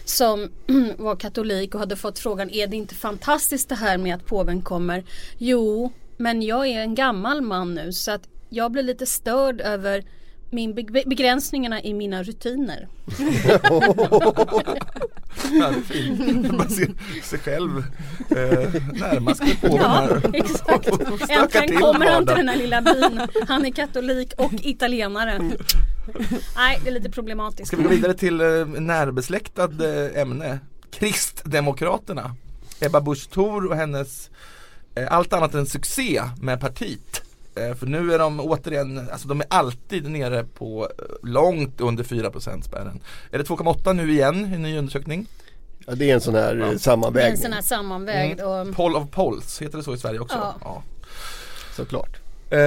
Som 0.06 0.50
var 0.98 1.16
katolik 1.16 1.74
och 1.74 1.80
hade 1.80 1.96
fått 1.96 2.20
frågan, 2.20 2.50
är 2.50 2.68
det 2.68 2.76
inte 2.76 2.96
fantastiskt 2.96 3.70
det 3.70 3.76
här 3.76 3.98
med 3.98 4.16
att 4.16 4.26
påven 4.26 4.62
kommer? 4.62 5.04
Jo, 5.38 5.92
men 6.18 6.42
jag 6.42 6.68
är 6.68 6.80
en 6.80 6.96
gammal 6.96 7.42
man 7.42 7.74
nu 7.74 7.92
så 7.94 8.12
att 8.12 8.28
jag 8.50 8.72
blir 8.72 8.84
lite 8.84 9.06
störd 9.06 9.62
över 9.62 10.04
min 10.50 10.74
beg- 10.76 11.10
begränsningarna 11.10 11.82
i 11.82 11.94
mina 11.94 12.24
rutiner. 12.24 12.88
Ja, 15.52 15.70
det 15.70 15.78
är 15.78 15.82
fint. 15.82 16.52
Man 16.52 16.70
ser 16.70 16.92
sig 17.24 17.40
själv 17.40 17.78
eh, 18.30 18.74
närmast 18.94 19.62
på 19.62 19.68
Ja, 19.78 20.10
exakt. 20.34 20.90
Äntligen 21.30 21.82
kommer 21.82 22.06
han 22.06 22.26
till 22.26 22.36
den 22.36 22.50
här 22.50 22.58
lilla 22.58 22.82
byn. 22.82 23.22
Han 23.48 23.66
är 23.66 23.72
katolik 23.72 24.34
och 24.38 24.54
italienare. 24.54 25.42
Nej, 26.56 26.80
det 26.84 26.90
är 26.90 26.94
lite 26.94 27.10
problematiskt. 27.10 27.68
Ska 27.68 27.78
vi 27.78 27.84
gå 27.84 27.90
vidare 27.90 28.14
till 28.14 28.42
eh, 28.42 28.66
närbesläktad 28.66 29.64
eh, 29.64 30.22
ämne? 30.22 30.60
Kristdemokraterna. 30.92 32.36
Ebba 32.80 33.02
Busch 33.02 33.30
Thor 33.30 33.66
och 33.66 33.76
hennes 33.76 34.30
eh, 34.96 35.14
allt 35.14 35.34
annat 35.34 35.54
än 35.54 35.66
succé 35.66 36.22
med 36.42 36.60
partiet. 36.60 37.22
Eh, 37.56 37.76
för 37.76 37.86
nu 37.86 38.14
är 38.14 38.20
de 38.20 38.40
återigen, 38.40 39.10
alltså 39.12 39.28
de 39.28 39.42
är 39.42 39.48
alltid 39.50 40.10
nere 40.10 40.44
på 40.44 40.90
eh, 40.98 41.30
långt 41.30 41.82
under 41.82 42.04
4% 42.04 42.62
spärren. 42.62 43.00
Är 43.32 43.38
det 43.38 43.44
2,8 43.44 43.94
nu 43.94 44.12
igen 44.12 44.50
i 44.52 44.56
en 44.56 44.62
ny 44.62 44.78
undersökning? 44.78 45.28
Ja, 45.86 45.96
det 45.96 46.10
är 46.10 46.14
en 46.14 46.22
sån 46.22 46.36
här 46.36 46.56
Ja. 46.56 46.66
ja. 46.66 46.70
Det 46.70 46.74
är 46.74 46.78
sammanvägning 46.78 47.32
en 47.32 47.38
sån 47.38 47.54
här 47.54 47.62
sammanvägd 47.62 48.42
och 48.42 48.76
Poll 48.76 48.96
of 48.96 49.10
polls, 49.12 49.62
heter 49.62 49.78
det 49.78 49.84
så 49.84 49.94
i 49.94 49.98
Sverige 49.98 50.20
också? 50.20 50.54
Ja. 50.62 50.84
såklart. 51.76 52.18
Eh, 52.50 52.60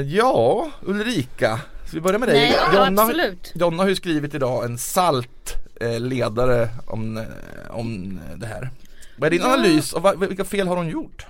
ja, 0.00 0.70
Ulrika, 0.82 1.60
ska 1.86 1.96
vi 1.96 2.00
börja 2.00 2.18
med 2.18 2.28
dig? 2.28 2.38
Nej, 2.38 2.74
Jonna, 2.74 3.02
absolut. 3.02 3.52
Jonna 3.54 3.82
har 3.82 3.88
ju 3.88 3.96
skrivit 3.96 4.34
idag 4.34 4.64
en 4.64 4.78
salt 4.78 5.54
eh, 5.80 6.00
ledare 6.00 6.68
om, 6.86 7.16
eh, 7.16 7.24
om 7.70 8.20
det 8.36 8.46
här. 8.46 8.70
Vad 9.16 9.26
är 9.26 9.30
din 9.30 9.40
Ja. 9.40 9.54
analys 9.54 9.92
och 9.92 10.02
vad, 10.02 10.20
vilka 10.20 10.44
fel 10.44 10.68
har 10.68 10.76
hon 10.76 10.88
gjort? 10.88 11.26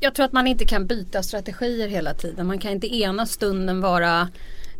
Jag 0.00 0.14
tror 0.14 0.26
att 0.26 0.32
man 0.32 0.46
inte 0.46 0.64
kan 0.64 0.86
byta 0.86 1.22
strategier 1.22 1.88
hela 1.88 2.14
tiden. 2.14 2.46
Man 2.46 2.58
kan 2.58 2.70
inte 2.72 2.94
ena 2.96 3.26
stunden 3.26 3.80
vara 3.80 4.28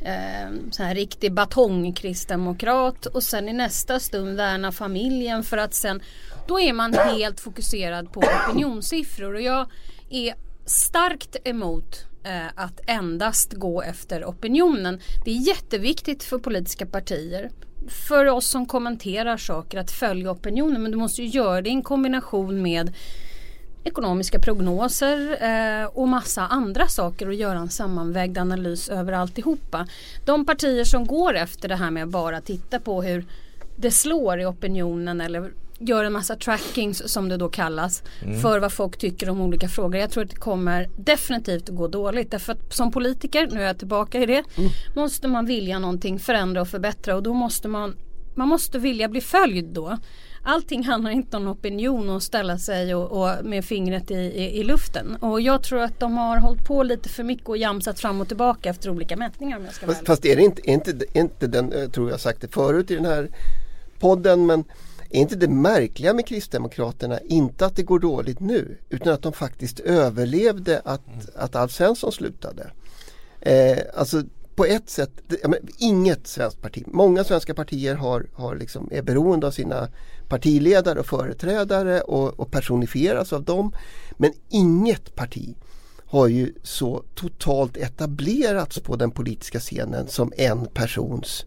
eh, 0.05 0.51
så 0.71 0.83
här 0.83 0.95
riktig 0.95 1.33
batongkristdemokrat 1.33 3.07
och 3.07 3.23
sen 3.23 3.49
i 3.49 3.53
nästa 3.53 4.01
stund 4.01 4.37
värna 4.37 4.73
familjen 4.73 5.45
för 5.45 5.57
att 5.57 5.75
sen 5.75 6.01
då 6.47 6.61
är 6.61 6.73
man 6.73 6.95
helt 6.95 7.41
fokuserad 7.41 8.13
på 8.13 8.21
opinionssiffror 8.21 9.35
och 9.35 9.41
jag 9.41 9.67
är 10.11 10.35
starkt 10.67 11.37
emot 11.45 12.05
Eh, 12.25 12.47
att 12.55 12.81
endast 12.87 13.53
gå 13.53 13.83
efter 13.83 14.25
opinionen. 14.25 15.01
Det 15.25 15.31
är 15.31 15.35
jätteviktigt 15.35 16.25
för 16.25 16.39
politiska 16.39 16.87
partier 16.87 17.51
för 17.89 18.27
oss 18.27 18.47
som 18.47 18.67
kommenterar 18.67 19.37
saker 19.37 19.79
att 19.79 19.91
följa 19.91 20.31
opinionen 20.31 20.83
men 20.83 20.91
du 20.91 20.99
måste 20.99 21.23
ju 21.23 21.29
göra 21.29 21.63
det 21.63 21.69
i 21.69 21.73
en 21.73 21.83
kombination 21.83 22.63
med 22.63 22.95
ekonomiska 23.85 24.39
prognoser 24.39 25.43
eh, 25.43 25.87
och 25.87 26.09
massa 26.09 26.47
andra 26.47 26.87
saker 26.89 27.27
och 27.27 27.35
göra 27.35 27.59
en 27.59 27.69
sammanvägd 27.69 28.39
analys 28.39 28.89
över 28.89 29.13
alltihopa. 29.13 29.87
De 30.27 30.47
partier 30.47 30.85
som 30.85 31.07
går 31.07 31.37
efter 31.37 31.69
det 31.69 31.77
här 31.77 31.91
med 31.91 32.03
att 32.03 32.09
bara 32.09 32.41
titta 32.41 32.81
på 32.81 33.03
hur 33.03 33.25
det 33.77 33.91
slår 33.91 34.41
i 34.41 34.47
opinionen 34.47 35.21
eller 35.21 35.53
gör 35.79 36.05
en 36.05 36.13
massa 36.13 36.37
trackings 36.37 37.13
som 37.13 37.29
det 37.29 37.37
då 37.37 37.49
kallas 37.49 38.03
för 38.43 38.61
vad 38.61 38.73
folk 38.73 38.99
tycker 38.99 39.31
om 39.31 39.41
olika 39.41 39.69
frågor. 39.69 40.01
Jag 40.01 40.11
tror 40.11 40.25
att 40.25 40.31
det 40.31 40.37
kommer 40.37 40.89
definitivt 40.97 41.69
att 41.69 41.77
gå 41.77 41.89
dåligt. 41.89 42.31
Därför 42.31 42.53
att 42.53 42.75
som 42.75 42.91
politiker, 42.91 43.49
nu 43.51 43.63
är 43.63 43.67
jag 43.67 43.79
tillbaka 43.79 44.23
i 44.23 44.27
det, 44.27 44.45
måste 44.95 45.29
man 45.29 45.47
vilja 45.47 45.79
någonting 45.79 46.19
förändra 46.19 46.61
och 46.61 46.69
förbättra 46.69 47.17
och 47.17 47.23
då 47.23 47.35
måste 47.35 47.69
man 47.69 47.97
man 48.35 48.49
måste 48.49 48.79
vilja 48.79 49.09
bli 49.09 49.21
följd 49.21 49.65
då. 49.65 49.99
Allting 50.43 50.85
handlar 50.85 51.11
inte 51.11 51.37
om 51.37 51.49
opinion 51.49 52.11
och 52.11 52.23
ställa 52.23 52.59
sig 52.59 52.95
och, 52.95 53.23
och 53.23 53.45
med 53.45 53.65
fingret 53.65 54.11
i, 54.11 54.15
i, 54.15 54.61
i, 54.61 54.65
luften. 54.65 55.17
Och 55.17 55.41
jag 55.41 55.63
tror 55.63 55.81
att 55.81 56.01
de 56.01 56.17
har 56.17 56.37
hållit 56.41 56.65
på 56.65 56.83
lite 56.83 57.09
för 57.09 57.23
mycket 57.23 57.49
och 57.49 57.57
jamsat 57.57 58.01
fram 58.01 58.21
och 58.21 58.29
tillbaka 58.29 58.71
efter 58.71 58.91
olika 58.91 59.17
mätningar 59.17 59.57
om 59.57 59.65
jag 59.65 59.75
ska 59.75 59.87
vara 59.87 59.95
Fast, 59.95 60.07
fast 60.07 60.25
är 60.25 60.37
det 60.37 60.43
inte, 60.43 60.71
är 60.71 60.73
inte, 60.73 60.91
är 60.91 61.21
inte 61.21 61.47
den, 61.47 61.73
jag 61.77 61.93
tror 61.93 62.11
jag 62.11 62.21
sagt 62.21 62.41
det 62.41 62.49
förut 62.49 62.91
i 62.91 62.95
den 62.95 63.05
här 63.05 63.29
podden, 63.99 64.47
men 64.47 64.65
är 65.11 65.21
inte 65.21 65.37
det 65.37 65.49
märkliga 65.49 66.15
med 66.15 66.27
Kristdemokraterna 66.27 67.21
inte 67.21 67.67
att 67.67 67.77
det 67.77 67.83
går 67.83 67.99
dåligt 67.99 68.41
nu 68.41 68.79
utan 68.89 69.13
att 69.13 69.23
de 69.23 69.33
faktiskt 69.33 69.81
överlevde 69.81 70.81
att, 70.85 71.37
att 71.37 71.57
Alf 71.57 71.73
Svensson 71.73 72.13
slutade. 72.13 72.71
Eh, 73.41 73.79
alltså 73.95 74.23
på 74.55 74.65
ett 74.65 74.91
sätt, 74.91 75.11
det, 75.27 75.49
men 75.49 75.59
inget 75.79 76.27
svenskt 76.27 76.63
parti, 76.63 76.85
många 76.87 77.25
svenska 77.25 77.55
partier 77.55 77.95
har, 77.95 78.27
har 78.33 78.57
liksom, 78.57 78.89
är 78.93 79.03
beroende 79.03 79.47
av 79.47 79.51
sina 79.51 79.89
partiledare 80.29 81.01
och 81.01 81.07
företrädare 81.07 82.01
och, 82.01 82.41
och 82.41 82.51
personifieras 82.51 83.33
av 83.33 83.45
dem. 83.45 83.73
Men 84.17 84.33
inget 84.49 85.15
parti 85.15 85.55
har 86.07 86.27
ju 86.27 86.53
så 86.63 87.03
totalt 87.15 87.77
etablerats 87.77 88.81
på 88.81 88.97
den 88.97 89.11
politiska 89.11 89.61
scenen 89.61 90.09
som 90.09 90.33
en 90.37 90.67
persons 90.67 91.45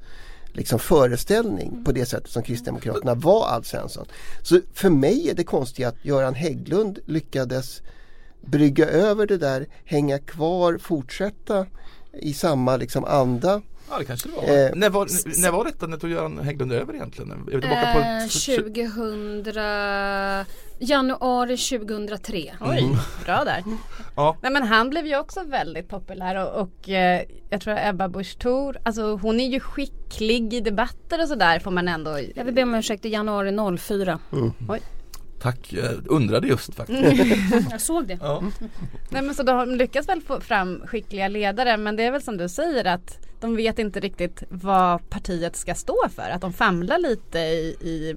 liksom 0.54 0.80
föreställning 0.80 1.84
på 1.86 1.92
det 1.92 2.06
sättet 2.06 2.30
som 2.30 2.44
Kristdemokraterna 2.44 3.14
var 3.16 3.48
Alf 3.48 3.66
Svensson. 3.66 4.06
Så 4.42 4.60
för 4.74 4.90
mig 4.90 5.30
är 5.30 5.34
det 5.34 5.44
konstigt 5.44 5.86
att 5.86 6.06
Göran 6.06 6.34
Hägglund 6.34 7.00
lyckades 7.06 7.82
brygga 8.42 8.88
över 8.88 9.28
det 9.28 9.38
där, 9.38 9.68
hänga 9.86 10.20
kvar, 10.20 10.78
fortsätta 10.78 11.66
i 12.14 12.34
samma 12.34 12.78
liksom 12.78 13.06
anda. 13.06 13.62
Ja 13.90 13.98
det 14.00 14.06
kanske 14.06 14.30
det 14.30 14.36
var. 14.36 14.66
Eh, 14.66 14.72
när, 14.76 14.90
var 14.90 15.08
när 15.42 15.52
var 15.52 15.66
detta? 15.66 15.88
När 15.88 15.98
tog 15.98 16.10
Göran 16.10 16.40
Hägglund 16.40 16.74
över 16.74 16.94
egentligen? 16.94 17.32
Är 17.32 17.36
vi 17.46 17.52
tillbaka 17.52 17.82
Eh, 17.82 18.24
på... 18.24 18.30
2000, 18.30 19.44
januari 20.82 21.58
2003. 21.58 22.54
Oj, 22.62 22.98
bra 23.26 23.44
där. 23.44 23.64
Ja. 24.16 24.38
Nej 24.42 24.52
men 24.52 24.64
han 24.64 24.90
blev 24.90 25.08
ju 25.08 25.20
också 25.20 25.44
väldigt 25.44 25.88
populär 25.88 26.36
och, 26.36 26.62
och 26.62 26.90
eh, 26.90 27.22
jag 27.50 27.62
tror 27.62 27.78
Ebba 27.80 28.08
Busch 28.08 28.38
Thor, 28.40 28.78
alltså 28.84 29.16
hon 29.16 29.40
är 29.40 29.50
ju 29.50 29.60
skicklig 29.60 30.54
i 30.54 30.60
debatter 30.60 31.22
och 31.22 31.28
sådär 31.28 31.60
får 31.60 31.72
man 31.72 31.88
ändå 31.88 32.20
Jag 32.36 32.46
vill 32.46 32.54
be 32.54 32.64
om 32.64 32.76
ursäkt, 32.76 33.06
i 33.06 33.10
januari 33.10 33.78
04. 33.78 34.20
Tack, 35.42 35.74
jag 35.74 36.08
undrade 36.08 36.48
just 36.48 36.76
faktiskt. 36.76 37.22
Mm. 37.22 37.66
Jag 37.72 37.82
såg 37.82 38.08
det. 38.08 38.18
Ja. 38.22 38.44
Nej 39.10 39.22
men 39.22 39.36
så 39.36 39.44
de 39.44 39.76
lyckas 39.76 40.10
väl 40.10 40.22
få 40.22 40.42
fram 40.42 40.82
skickliga 40.86 41.28
ledare 41.28 41.78
men 41.78 41.96
det 41.96 42.04
är 42.04 42.12
väl 42.12 42.22
som 42.22 42.38
du 42.38 42.50
säger 42.50 42.86
att 42.86 43.28
de 43.40 43.56
vet 43.56 43.80
inte 43.80 44.00
riktigt 44.00 44.44
vad 44.50 45.10
partiet 45.10 45.56
ska 45.56 45.76
stå 45.76 46.10
för. 46.16 46.30
Att 46.30 46.42
de 46.42 46.54
famlar 46.54 46.98
lite 46.98 47.40
i, 47.40 47.78
i 47.82 48.16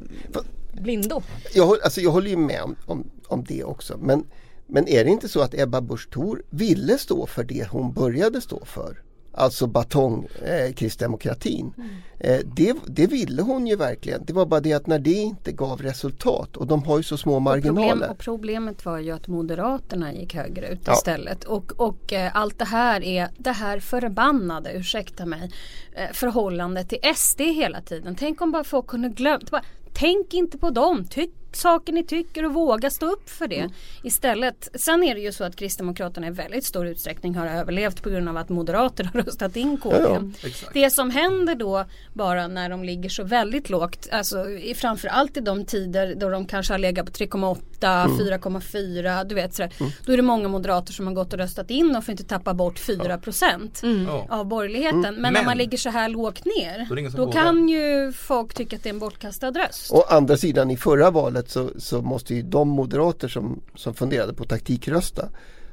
blindo. 0.80 1.22
Jag, 1.54 1.76
alltså 1.84 2.00
jag 2.00 2.10
håller 2.10 2.30
ju 2.30 2.36
med 2.36 2.62
om, 2.62 2.76
om, 2.86 3.10
om 3.26 3.44
det 3.44 3.64
också 3.64 3.96
men, 3.98 4.24
men 4.66 4.88
är 4.88 5.04
det 5.04 5.10
inte 5.10 5.28
så 5.28 5.40
att 5.40 5.54
Ebba 5.54 5.80
Busch 5.80 6.10
Thor 6.10 6.42
ville 6.50 6.98
stå 6.98 7.26
för 7.26 7.44
det 7.44 7.68
hon 7.70 7.92
började 7.92 8.40
stå 8.40 8.64
för? 8.64 9.00
Alltså 9.36 9.66
batong 9.66 10.26
eh, 10.44 10.72
kristdemokratin. 10.72 11.72
Eh, 12.18 12.40
det, 12.44 12.76
det 12.86 13.06
ville 13.06 13.42
hon 13.42 13.66
ju 13.66 13.76
verkligen. 13.76 14.24
Det 14.24 14.32
var 14.32 14.46
bara 14.46 14.60
det 14.60 14.72
att 14.72 14.86
när 14.86 14.98
det 14.98 15.12
inte 15.12 15.52
gav 15.52 15.82
resultat 15.82 16.56
och 16.56 16.66
de 16.66 16.84
har 16.84 16.96
ju 16.96 17.02
så 17.02 17.16
små 17.16 17.32
Problem, 17.32 17.44
marginaler. 17.74 18.10
och 18.10 18.18
problemet 18.18 18.84
var 18.84 18.98
ju 18.98 19.10
att 19.10 19.28
Moderaterna 19.28 20.12
gick 20.14 20.34
högre 20.34 20.68
ut 20.68 20.80
Ja. 20.86 20.92
istället. 20.92 21.44
Och, 21.44 21.72
och 21.76 22.12
eh, 22.12 22.36
allt 22.36 22.58
det 22.58 22.64
här 22.64 23.02
är 23.04 23.28
det 23.38 23.52
här 23.52 23.80
förbannade, 23.80 24.72
ursäkta 24.72 25.26
mig, 25.26 25.50
eh, 25.92 26.12
förhållandet 26.12 26.88
till 26.88 26.98
SD 27.16 27.40
hela 27.40 27.80
tiden. 27.80 28.16
Tänk 28.18 28.40
om 28.40 28.52
bara 28.52 28.64
folk 28.64 28.86
kunde 28.86 29.08
glömma. 29.08 29.40
Bara, 29.50 29.62
tänk 29.94 30.34
inte 30.34 30.58
på 30.58 30.70
dem. 30.70 31.04
Tyck 31.04 31.43
saker 31.56 31.92
ni 31.92 32.04
tycker 32.04 32.44
och 32.44 32.54
våga 32.54 32.90
stå 32.90 33.06
upp 33.06 33.30
för 33.30 33.46
det. 33.46 33.68
Istället, 34.02 34.68
sen 34.74 35.04
är 35.04 35.14
det 35.14 35.20
ju 35.20 35.32
så 35.32 35.44
att 35.44 35.56
Kristdemokraterna 35.56 36.26
i 36.26 36.30
väldigt 36.30 36.64
stor 36.64 36.86
utsträckning 36.86 37.34
har 37.34 37.46
överlevt 37.46 38.02
på 38.02 38.10
grund 38.10 38.28
av 38.28 38.36
att 38.36 38.48
Moderater 38.48 39.04
har 39.14 39.22
röstat 39.22 39.56
in 39.56 39.76
KD. 39.76 39.96
Ja, 40.00 40.20
ja. 40.42 40.50
Det 40.72 40.90
som 40.90 41.10
händer 41.10 41.54
då 41.54 41.84
bara 42.12 42.48
när 42.48 42.68
de 42.70 42.84
ligger 42.84 43.08
så 43.08 43.24
väldigt 43.24 43.70
lågt, 43.70 44.08
alltså 44.12 44.48
i, 44.50 44.74
framförallt 44.74 45.36
i 45.36 45.40
de 45.40 45.64
tider 45.64 46.14
då 46.14 46.28
de 46.28 46.46
kanske 46.46 46.72
har 46.74 46.78
legat 46.78 47.06
på 47.06 47.12
3,8, 47.12 48.06
4,4, 48.08 49.24
du 49.24 49.34
vet 49.34 49.54
sådär. 49.54 49.72
Då 50.06 50.12
är 50.12 50.16
det 50.16 50.22
många 50.22 50.48
moderater 50.48 50.92
som 50.92 51.06
har 51.06 51.14
gått 51.14 51.32
och 51.32 51.38
röstat 51.38 51.70
in 51.70 51.96
och 51.96 52.04
får 52.04 52.12
inte 52.12 52.24
tappa 52.24 52.54
bort 52.54 52.78
4 52.78 53.18
procent 53.18 53.80
Ja. 54.06 54.26
av 54.30 54.46
borgerligheten. 54.46 55.02
Men, 55.02 55.22
när 55.22 55.30
Men- 55.32 55.44
man 55.44 55.58
ligger 55.58 55.78
så 55.78 55.90
här 55.90 56.08
lågt 56.08 56.44
ner, 56.44 57.10
Då 57.16 57.24
då 57.26 57.32
kan 57.32 57.68
ju 57.68 58.12
folk 58.12 58.54
tycka 58.54 58.76
att 58.76 58.82
det 58.82 58.88
är 58.88 58.92
en 58.92 58.98
bortkastad 58.98 59.50
röst. 59.50 59.92
Å 59.92 60.02
andra 60.08 60.36
sidan 60.36 60.70
i 60.70 60.76
förra 60.76 61.10
valet 61.10 61.43
så, 61.50 61.70
så 61.76 62.02
måste 62.02 62.34
ju 62.34 62.42
de 62.42 62.68
moderater 62.68 63.28
som, 63.28 63.60
som 63.74 63.94
funderade 63.94 64.34
på 64.34 64.44
taktikrösta 64.44 65.28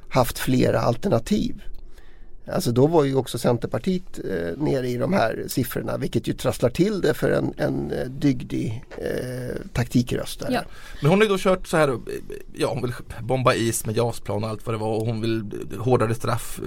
haft 0.08 0.38
flera 0.38 0.80
alternativ. 0.80 1.62
Alltså 2.46 2.72
då 2.72 2.86
var 2.86 3.04
ju 3.04 3.14
också 3.14 3.38
Centerpartiet 3.38 4.18
eh, 4.18 4.58
nere 4.64 4.88
i 4.88 4.96
de 4.96 5.12
här 5.12 5.44
siffrorna 5.48 5.96
vilket 5.96 6.28
ju 6.28 6.32
trasslar 6.32 6.70
till 6.70 7.00
det 7.00 7.14
för 7.14 7.30
en, 7.30 7.54
en 7.56 7.90
eh, 7.90 8.06
dygdig 8.06 8.84
eh, 8.98 9.56
taktikröstare. 9.72 10.52
Ja. 10.52 10.60
Men 11.00 11.10
hon 11.10 11.18
har 11.18 11.24
ju 11.24 11.28
då 11.28 11.38
kört 11.38 11.66
så 11.66 11.76
här, 11.76 11.88
eh, 11.88 11.98
ja 12.54 12.68
hon 12.68 12.82
vill 12.82 12.94
bomba 13.20 13.54
is 13.54 13.86
med 13.86 13.96
JAS-plan 13.96 14.44
och 14.44 14.50
allt 14.50 14.66
vad 14.66 14.74
det 14.74 14.78
var 14.78 14.96
och 14.96 15.06
hon 15.06 15.20
vill 15.20 15.38
eh, 15.38 15.78
hårdare 15.78 16.14
straff, 16.14 16.60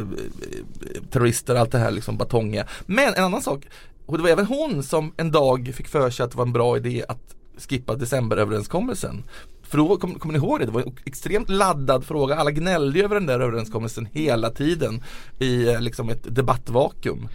terrorister, 1.11 1.55
allt 1.55 1.71
det 1.71 1.77
här 1.77 1.91
liksom 1.91 2.17
batongiga. 2.17 2.67
Men 2.85 3.13
en 3.13 3.23
annan 3.23 3.41
sak, 3.41 3.67
och 4.05 4.17
det 4.17 4.23
var 4.23 4.29
även 4.29 4.45
hon 4.45 4.83
som 4.83 5.13
en 5.17 5.31
dag 5.31 5.73
fick 5.75 5.87
för 5.87 6.09
sig 6.09 6.23
att 6.23 6.31
det 6.31 6.37
var 6.37 6.45
en 6.45 6.53
bra 6.53 6.77
idé 6.77 7.05
att 7.07 7.35
skippa 7.57 7.95
decemberöverenskommelsen. 7.95 9.23
För 9.63 9.77
då, 9.77 9.97
kommer 9.97 10.19
kom 10.19 10.31
ni 10.31 10.37
ihåg 10.37 10.59
det? 10.59 10.65
Det 10.65 10.71
var 10.71 10.81
en 10.81 10.95
extremt 11.05 11.49
laddad 11.49 12.05
fråga. 12.05 12.35
Alla 12.35 12.51
gnällde 12.51 12.99
över 12.99 13.15
den 13.15 13.25
där 13.25 13.39
överenskommelsen 13.39 14.07
hela 14.11 14.49
tiden 14.49 15.03
i 15.39 15.67
eh, 15.73 15.81
liksom 15.81 16.09
ett 16.09 16.35
debattvakuum. 16.35 17.27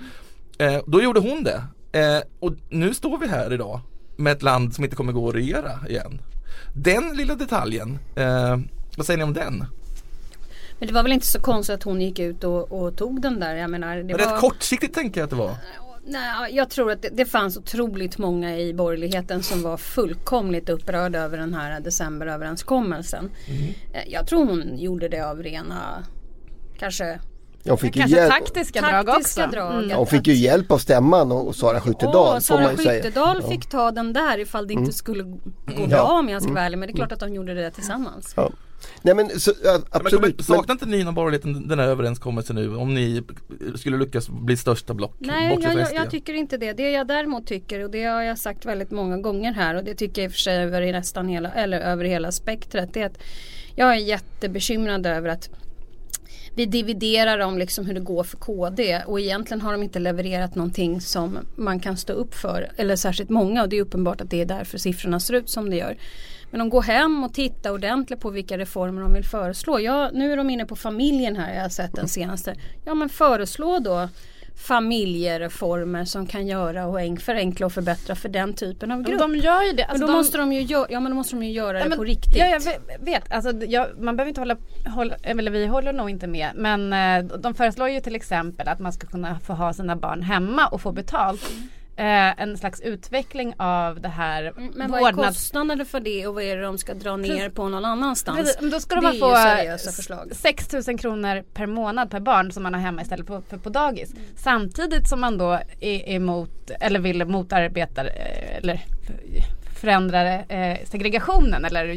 Eh, 0.59 0.79
då 0.87 1.03
gjorde 1.03 1.21
hon 1.21 1.45
det. 1.45 1.63
Eh, 1.93 2.23
och 2.41 2.53
nu 2.69 2.95
står 2.95 3.19
vi 3.19 3.27
här 3.29 3.53
idag 3.53 3.81
med 4.17 4.33
ett 4.33 4.43
land 4.43 4.75
som 4.75 4.85
inte 4.85 4.97
kommer 4.97 5.13
gå 5.13 5.29
att 5.29 5.35
regera 5.35 5.73
igen. 5.89 6.21
Den 6.75 7.17
lilla 7.17 7.35
detaljen, 7.35 7.99
eh, 8.17 8.59
vad 8.97 9.07
säger 9.07 9.19
ni 9.19 9.25
om 9.25 9.35
den? 9.35 9.65
Men 10.79 10.89
det 10.89 10.95
var 10.95 11.03
väl 11.03 11.13
inte 11.13 11.27
så 11.27 11.41
konstigt 11.41 11.75
att 11.75 11.83
hon 11.83 12.01
gick 12.01 12.19
ut 12.19 12.45
och, 12.45 12.73
och 12.73 12.97
tog 12.97 13.23
den 13.23 13.41
där. 13.41 13.55
Jag 13.55 13.71
menar, 13.71 13.97
det 13.97 14.05
Men 14.05 14.13
var... 14.13 14.33
rätt 14.33 14.41
kortsiktigt 14.41 14.95
tänker 14.95 15.21
jag 15.21 15.25
att 15.25 15.31
det 15.31 15.37
var. 15.37 15.57
Nej, 16.11 16.57
jag 16.57 16.71
tror 16.71 16.93
att 16.93 17.03
det, 17.03 17.09
det 17.09 17.25
fanns 17.25 17.57
otroligt 17.57 18.19
många 18.19 18.59
i 18.59 18.75
borgerligheten 18.75 19.43
som 19.43 19.63
var 19.63 19.77
fullkomligt 19.77 20.69
upprörda 20.69 21.19
över 21.19 21.39
den 21.39 21.55
här 21.55 21.81
decemberöverenskommelsen. 21.81 23.31
Eh, 23.93 24.03
Jag 24.13 24.27
tror 24.27 24.45
hon 24.47 24.79
gjorde 24.79 25.09
det 25.09 25.21
av 25.21 25.43
rena, 25.43 26.05
kanske 26.79 27.21
Hon 27.69 27.79
fick, 27.79 27.97
ju 27.97 28.01
Kanske 28.01 28.17
hjälp, 28.17 28.33
taktiska, 28.33 28.81
drag 28.81 29.07
taktiska 29.07 29.45
också. 29.45 29.57
drag. 29.57 29.85
Mm. 29.85 29.97
hon 29.97 30.07
fick 30.07 30.27
ju 30.27 30.35
hjälp 30.35 30.73
av 30.73 30.79
stämman 30.79 31.33
och, 31.33 31.49
och 31.49 31.57
Sara 31.57 31.81
Skyttedal. 31.81 32.35
Åh, 32.35 32.39
Sara. 32.39 32.77
Skyttedal 32.77 33.43
fick 33.43 33.67
ta 33.67 33.91
den 33.91 34.13
där 34.13 34.39
ifall 34.39 34.67
det 34.67 34.73
inte 34.73 34.93
skulle 34.93 35.23
gå 35.67 35.87
bra 35.87 36.19
om 36.19 36.29
jag 36.29 36.43
ska 36.43 36.53
vara 36.53 36.65
ärlig. 36.65 36.79
Men 36.79 36.87
det 36.87 36.93
är 36.93 36.97
klart 36.97 37.13
att 37.13 37.21
de 37.21 37.35
gjorde 37.35 37.55
det 37.55 37.71
tillsammans. 37.71 38.33
Ja. 38.37 38.51
Nej 39.03 39.15
men 39.15 39.41
så, 39.41 39.53
ja, 39.65 39.81
absolut. 39.91 40.37
Men, 40.37 40.45
saknar 40.45 40.75
inte 40.75 40.87
ni 40.87 41.01
inom 41.01 41.15
borgerligheten 41.15 41.69
den 41.69 41.79
här 41.79 41.87
överenskommelsen 41.87 42.57
nu? 42.57 42.77
Om 42.77 42.95
ni 42.95 43.23
skulle 43.75 43.97
lyckas 43.97 44.29
bli 44.29 44.57
största 44.57 44.95
block? 44.95 45.15
Nej, 45.19 45.59
jag, 45.61 45.79
jag, 45.79 45.95
jag 45.95 46.11
tycker 46.11 46.35
inte 46.35 46.57
det. 46.57 46.73
Det 46.73 46.91
jag 46.91 47.07
däremot 47.07 47.47
tycker 47.47 47.85
och 47.85 47.91
det 47.91 48.05
har 48.05 48.23
jag 48.23 48.39
sagt 48.39 48.67
väldigt 48.67 48.91
många 48.91 49.19
gånger 49.19 49.53
här 49.53 49.75
och 49.75 49.85
det 49.85 49.95
tycker 49.95 50.23
jag 50.23 50.27
i 50.27 50.29
och 50.29 50.33
för 50.33 50.41
sig 50.41 50.57
över 50.63 50.83
i 50.83 50.93
nästan 50.93 51.29
hela, 51.29 51.51
eller 51.53 51.81
över 51.81 52.05
hela 52.05 52.33
spektrat. 52.33 52.95
Det 52.95 53.03
är 53.03 53.07
att 53.07 53.19
jag 53.75 53.91
är 53.91 53.95
jättebekymrad 53.95 55.07
över 55.07 55.29
att 55.29 55.51
vi 56.55 56.67
dividerar 56.67 57.39
om 57.39 57.59
liksom 57.59 57.87
hur 57.87 57.95
det 57.95 58.01
går 58.01 58.25
för 58.25 58.37
KD 58.37 59.03
och 59.07 59.21
egentligen 59.21 59.61
har 59.61 59.73
de 59.73 59.83
inte 59.83 59.99
levererat 59.99 60.55
någonting 60.55 61.01
som 61.01 61.39
man 61.57 61.81
kan 61.81 61.97
stå 61.97 62.13
upp 62.13 62.35
för. 62.35 62.71
Eller 62.77 62.97
särskilt 62.97 63.31
många 63.31 63.63
och 63.63 63.69
det 63.69 63.77
är 63.77 63.83
uppenbart 63.83 64.21
att 64.21 64.31
det 64.31 64.41
är 64.41 64.47
därför 64.47 64.79
siffrorna 64.79 65.21
ser 65.21 65.35
ut 65.35 65.51
som 65.51 65.71
det 65.71 65.77
gör. 65.77 65.97
Men 66.51 66.59
de 66.59 66.71
går 66.71 66.83
hem 66.83 67.25
och 67.25 67.35
tittar 67.35 67.71
ordentligt 67.71 68.21
på 68.21 68.31
vilka 68.31 68.59
reformer 68.59 69.03
de 69.03 69.13
vill 69.13 69.25
föreslå. 69.25 69.81
Ja, 69.81 70.11
nu 70.13 70.33
är 70.33 70.37
de 70.37 70.51
inne 70.51 70.65
på 70.65 70.77
familjen 70.77 71.37
här, 71.37 71.55
jag 71.55 71.63
har 71.63 71.69
sett 71.69 71.95
den 71.95 72.09
senaste. 72.09 72.55
Ja 72.85 72.95
men 72.95 73.09
föreslå 73.09 73.79
då 73.79 74.09
familjereformer 74.61 76.05
som 76.05 76.27
kan 76.27 76.47
göra 76.47 76.87
och 76.87 77.01
enk- 77.01 77.21
förenkla 77.21 77.67
och 77.67 77.73
förbättra 77.73 78.15
för 78.15 78.29
den 78.29 78.55
typen 78.55 78.91
av 78.91 78.99
Men 78.99 79.05
grupp. 79.11 79.19
de 79.21 79.37
gör 79.37 79.63
ju 79.63 79.73
det. 79.73 79.77
men 79.83 79.91
Alltså 79.91 80.07
då 80.07 80.13
de, 80.13 80.19
måste 80.19 80.39
de 80.39 80.53
ju 80.53 80.61
göra, 80.63 80.87
ja, 80.91 81.01
men 81.01 81.13
då 81.13 81.17
måste 81.17 81.37
de 81.37 81.43
ju 81.45 81.53
göra 81.53 81.79
Ja, 81.79 81.83
det 81.85 81.89
men- 81.89 81.99
på 81.99 82.05
riktigt. 82.05 82.37
Ja, 82.37 82.47
jag 82.47 82.61
ve- 82.61 82.79
vet. 83.01 83.33
Alltså, 83.33 83.53
jag, 83.67 83.87
man 84.01 84.17
behöver 84.17 84.29
inte 84.29 84.41
hålla, 84.41 84.57
hålla, 84.87 85.15
eller 85.23 85.51
vi 85.51 85.67
håller 85.67 85.93
nog 85.93 86.11
inte 86.11 86.27
med. 86.27 86.51
Men 86.55 86.93
eh, 86.93 87.39
de 87.39 87.55
föreslår 87.55 87.89
ju 87.89 88.01
till 88.01 88.15
exempel 88.17 88.69
att 88.69 88.79
man 88.81 88.93
ska 88.93 89.07
kunna 89.07 89.39
få 89.41 89.53
ha 89.53 89.73
sina 89.73 89.97
barn 89.97 90.23
hemma 90.23 90.67
och 90.67 90.81
få 90.81 90.93
betalt. 90.93 91.51
Eh, 92.01 92.43
en 92.43 92.59
slags 92.59 92.81
utveckling 92.81 93.55
av 93.57 94.01
det 94.01 94.09
här 94.09 94.53
Mm, 94.57 94.73
Men 94.75 94.91
vad 94.91 95.09
är 95.09 95.13
kostnaderna 95.13 95.85
för 95.85 96.01
det 96.01 96.27
och 96.27 96.35
vad 96.35 96.45
är 96.45 96.57
det 96.57 96.63
de 96.63 96.79
ska 96.79 96.95
dra 96.95 97.17
ner 97.17 97.29
Precis. 97.29 97.55
på 97.55 97.69
någon 97.69 97.85
annanstans? 97.85 98.39
Precis, 98.39 98.73
då 98.73 98.81
ska 98.81 99.13
ju 99.13 99.19
få 99.19 99.35
seriösa 99.35 99.93
förslag. 99.93 100.33
6 100.33 100.73
000 100.73 100.99
kronor 100.99 101.45
per 101.55 101.67
månad 101.67 102.11
per 102.11 102.21
barn 102.21 102.53
som 102.53 102.63
man 102.63 102.75
har 102.75 102.81
hemma 102.81 103.03
istället 103.03 103.27
för, 103.27 103.59
på 103.59 103.71
dagis. 103.71 104.15
Samtidigt 104.37 105.09
som 105.09 105.21
man 105.21 105.39
då 105.39 105.61
är 105.81 106.09
emot 106.09 106.71
eller 106.81 107.01
vill 107.01 107.25
motarbeta 107.25 108.05
eh, 108.05 108.57
eller 108.57 108.81
förändra 109.81 110.35
eh, 110.35 110.79
segregationen 110.85 111.65
eller 111.65 111.89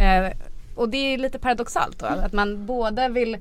eh, 0.00 0.32
och 0.74 0.88
det 0.88 1.14
är 1.14 1.18
lite 1.18 1.38
paradoxalt 1.38 1.98
då, 1.98 2.06
att 2.06 2.32
man 2.32 2.66
både 2.66 3.08
vill 3.08 3.36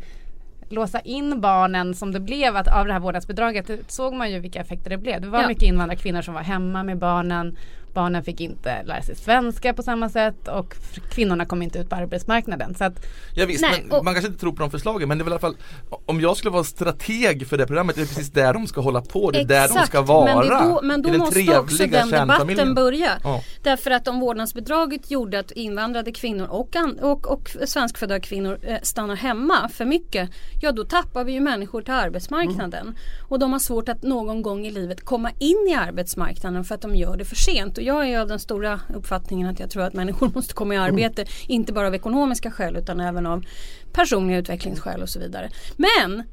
låsa 0.71 0.99
in 0.99 1.41
barnen 1.41 1.93
som 1.93 2.11
det 2.11 2.19
blev 2.19 2.55
att, 2.55 2.67
av 2.67 2.85
det 2.87 2.93
här 2.93 2.99
vårdnadsbidraget. 2.99 3.69
Såg 3.91 4.13
man 4.13 4.31
ju 4.31 4.39
vilka 4.39 4.59
effekter 4.61 4.89
det 4.89 4.97
blev. 4.97 5.21
Det 5.21 5.27
var 5.27 5.41
Ja. 5.41 5.47
mycket 5.47 5.63
invandrarkvinnor 5.63 6.21
som 6.21 6.33
var 6.33 6.41
hemma 6.41 6.83
med 6.83 6.97
barnen. 6.97 7.57
Barnen 7.97 8.23
fick 8.23 8.41
inte 8.41 8.83
lära 8.83 9.01
sig 9.01 9.15
svenska 9.15 9.73
på 9.73 9.83
samma 9.83 10.09
sätt 10.09 10.47
och 10.47 10.75
kvinnorna 11.09 11.45
kom 11.45 11.61
inte 11.61 11.79
ut 11.79 11.89
på 11.89 11.95
arbetsmarknaden. 11.95 12.75
Så 12.75 12.83
att, 12.83 13.05
Ja, 13.35 13.45
visst, 13.45 13.61
Nej, 13.61 13.83
men 13.87 13.97
och- 13.97 14.05
man 14.05 14.13
kanske 14.13 14.27
inte 14.27 14.39
tror 14.39 14.51
på 14.51 14.61
de 14.61 14.71
förslagen 14.71 15.07
men 15.07 15.17
det 15.17 15.21
är 15.21 15.23
väl 15.23 15.31
i 15.31 15.33
alla 15.33 15.39
fall 15.39 15.57
Om 16.05 16.21
jag 16.21 16.37
skulle 16.37 16.51
vara 16.51 16.63
strateg 16.63 17.47
för 17.47 17.57
det 17.57 17.67
programmet, 17.67 17.95
det 17.95 18.01
är 18.01 18.05
precis 18.05 18.29
där 18.31 18.53
de 18.53 18.67
ska 18.67 18.81
hålla 18.81 19.01
på, 19.01 19.31
det 19.31 19.39
är 19.39 19.45
där 19.45 19.67
de 19.67 19.85
ska 19.85 20.01
vara 20.01 20.35
men, 20.35 20.47
då, 20.47 20.79
men 20.83 21.01
då 21.01 21.13
måste 21.13 21.59
också 21.59 21.87
den 21.87 22.09
debatten 22.09 22.75
börja. 22.75 23.11
Ja. 23.23 23.43
Därför 23.63 23.91
att 23.91 24.07
om 24.07 24.19
vårdnadsbidraget 24.19 25.11
gjorde 25.11 25.39
att 25.39 25.51
invandrade 25.51 26.11
kvinnor 26.11 26.47
och, 26.47 26.75
an, 26.75 26.99
och, 26.99 27.27
och 27.27 27.49
svenskfödda 27.65 28.19
kvinnor 28.19 28.59
eh, 28.61 28.77
stannar 28.81 29.15
hemma 29.15 29.69
för 29.69 29.85
mycket. 29.85 30.29
Ja 30.61 30.71
då 30.71 30.83
tappar 30.83 31.23
vi 31.23 31.31
ju 31.31 31.39
människor 31.39 31.81
till 31.81 31.93
arbetsmarknaden. 31.93 32.81
Mm. 32.81 32.95
Och 33.29 33.39
de 33.39 33.51
har 33.51 33.59
svårt 33.59 33.89
att 33.89 34.03
någon 34.03 34.41
gång 34.41 34.65
i 34.65 34.71
livet 34.71 35.05
komma 35.05 35.31
in 35.39 35.67
i 35.69 35.75
arbetsmarknaden 35.75 36.63
för 36.63 36.75
att 36.75 36.81
de 36.81 36.95
gör 36.95 37.17
det 37.17 37.25
för 37.25 37.35
sent. 37.35 37.77
Och 37.77 37.83
jag 37.87 38.09
är 38.09 38.19
av 38.19 38.27
den 38.27 38.39
stora 38.39 38.79
uppfattningen 38.93 39.47
att 39.47 39.59
jag 39.59 39.69
tror 39.69 39.83
att 39.83 39.93
människor 39.93 40.31
måste 40.35 40.53
komma 40.53 40.73
i 40.73 40.77
arbete. 40.77 41.25
Inte 41.47 41.73
bara 41.73 41.87
av 41.87 41.95
ekonomiska 41.95 42.51
skäl 42.51 42.75
utan 42.75 42.99
även 42.99 43.25
av 43.25 43.45
personliga 43.93 44.37
utvecklingsskäl 44.37 45.01
och 45.01 45.09
så 45.09 45.19
vidare. 45.19 45.49
Men 45.75 46.23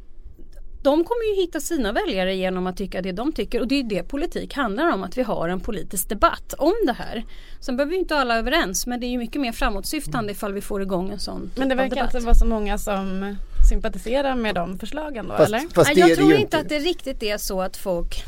de 0.82 1.04
kommer 1.04 1.34
ju 1.34 1.42
hitta 1.42 1.60
sina 1.60 1.92
väljare 1.92 2.34
genom 2.34 2.66
att 2.66 2.76
tycka 2.76 3.02
det 3.02 3.12
de 3.12 3.32
tycker 3.32 3.60
och 3.60 3.68
det 3.68 3.74
är 3.74 3.84
det 3.84 4.02
politik 4.02 4.54
handlar 4.54 4.92
om 4.92 5.02
att 5.02 5.18
vi 5.18 5.22
har 5.22 5.48
en 5.48 5.60
politisk 5.60 6.08
debatt 6.08 6.54
om 6.58 6.74
det 6.86 6.92
här. 6.92 7.24
Sen 7.60 7.76
behöver 7.76 7.92
ju 7.92 7.98
inte 7.98 8.16
alla 8.16 8.38
överens 8.38 8.86
men 8.86 9.00
det 9.00 9.06
är 9.06 9.08
ju 9.08 9.18
mycket 9.18 9.40
mer 9.40 9.52
framåtsyftande 9.52 10.32
ifall 10.32 10.52
vi 10.52 10.60
får 10.60 10.82
igång 10.82 11.10
en 11.10 11.18
sån 11.18 11.42
typ 11.42 11.58
men 11.58 11.68
det 11.68 11.74
verkar 11.74 12.04
inte 12.04 12.18
vara 12.18 12.34
så 12.34 12.46
många 12.46 12.78
som 12.78 13.36
sympatiserar 13.68 14.34
med 14.34 14.54
de 14.54 14.78
förslagen 14.78 15.28
då 15.28 15.36
Fast, 15.36 15.48
eller? 15.48 15.74
fast 15.74 15.96
jag 15.96 16.16
tror 16.16 16.32
inte 16.32 16.58
att 16.58 16.68
det 16.68 16.78
riktigt 16.78 17.22
är 17.22 17.38
så 17.38 17.60
att 17.62 17.76
folk 17.76 18.24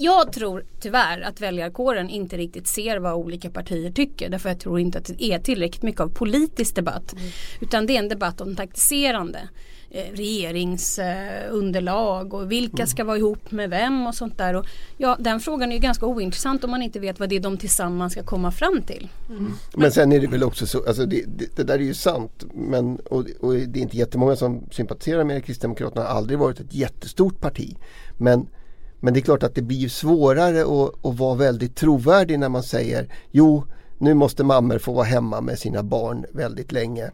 jag 0.00 0.32
tror 0.32 0.64
tyvärr 0.80 1.20
att 1.20 1.40
väljarkåren 1.40 2.08
inte 2.08 2.36
riktigt 2.36 2.66
ser 2.66 2.98
vad 2.98 3.14
olika 3.14 3.50
partier 3.50 3.90
tycker. 3.90 4.28
Därför 4.28 4.48
jag 4.48 4.60
tror 4.60 4.80
inte 4.80 4.98
att 4.98 5.04
det 5.04 5.24
är 5.24 5.38
tillräckligt 5.38 5.82
mycket 5.82 6.00
av 6.00 6.08
politisk 6.08 6.74
debatt. 6.74 7.14
Utan 7.60 7.86
det 7.86 7.96
är 7.96 7.98
en 7.98 8.08
debatt 8.08 8.40
om 8.40 8.56
taktiserande. 8.56 9.48
Eh, 9.90 10.04
regeringsunderlag 10.12 12.34
och 12.34 12.52
vilka 12.52 12.86
ska 12.86 13.04
vara 13.04 13.16
ihop 13.16 13.50
med 13.50 13.70
vem 13.70 14.06
och 14.06 14.14
sånt 14.14 14.38
där. 14.38 14.56
Och, 14.56 14.66
ja, 14.96 15.16
den 15.20 15.40
frågan 15.40 15.70
är 15.70 15.76
ju 15.76 15.80
ganska 15.80 16.06
ointressant 16.06 16.64
om 16.64 16.70
man 16.70 16.82
inte 16.82 17.00
vet 17.00 17.20
vad 17.20 17.28
det 17.28 17.36
är 17.36 17.40
de 17.40 17.56
tillsammans 17.56 18.12
ska 18.12 18.22
komma 18.22 18.50
fram 18.50 18.82
till. 18.82 19.08
Men 19.74 19.92
sen 19.92 20.12
är 20.12 20.20
det 20.20 20.26
väl 20.26 20.42
också 20.42 20.66
så, 20.66 20.86
alltså 20.86 21.06
det, 21.06 21.24
det, 21.26 21.56
det 21.56 21.62
där 21.62 21.74
är 21.74 21.82
ju 21.82 21.94
sant 21.94 22.44
men, 22.54 22.96
och, 22.96 23.26
och 23.40 23.54
det 23.54 23.80
är 23.80 23.82
inte 23.82 23.96
jättemånga 23.96 24.36
som 24.36 24.64
sympatiserar 24.70 25.24
med 25.24 25.44
Kristdemokraterna, 25.44 26.02
har 26.02 26.08
aldrig 26.14 26.38
varit 26.38 26.60
ett 26.60 26.74
jättestort 26.74 27.40
parti. 27.40 27.76
Men, 28.18 28.46
men 29.00 29.14
det 29.14 29.20
är 29.20 29.22
klart 29.22 29.42
att 29.42 29.54
det 29.54 29.62
blir 29.62 29.88
svårare 29.88 30.60
att, 30.60 31.06
att 31.06 31.18
vara 31.18 31.34
väldigt 31.34 31.76
trovärdig 31.76 32.38
när 32.38 32.48
man 32.48 32.62
säger 32.62 33.08
jo, 33.30 33.64
nu 33.98 34.14
måste 34.14 34.44
mammor 34.44 34.78
få 34.78 34.92
vara 34.92 35.04
hemma 35.04 35.40
med 35.40 35.58
sina 35.58 35.82
barn 35.82 36.24
väldigt 36.32 36.72
länge. 36.72 37.10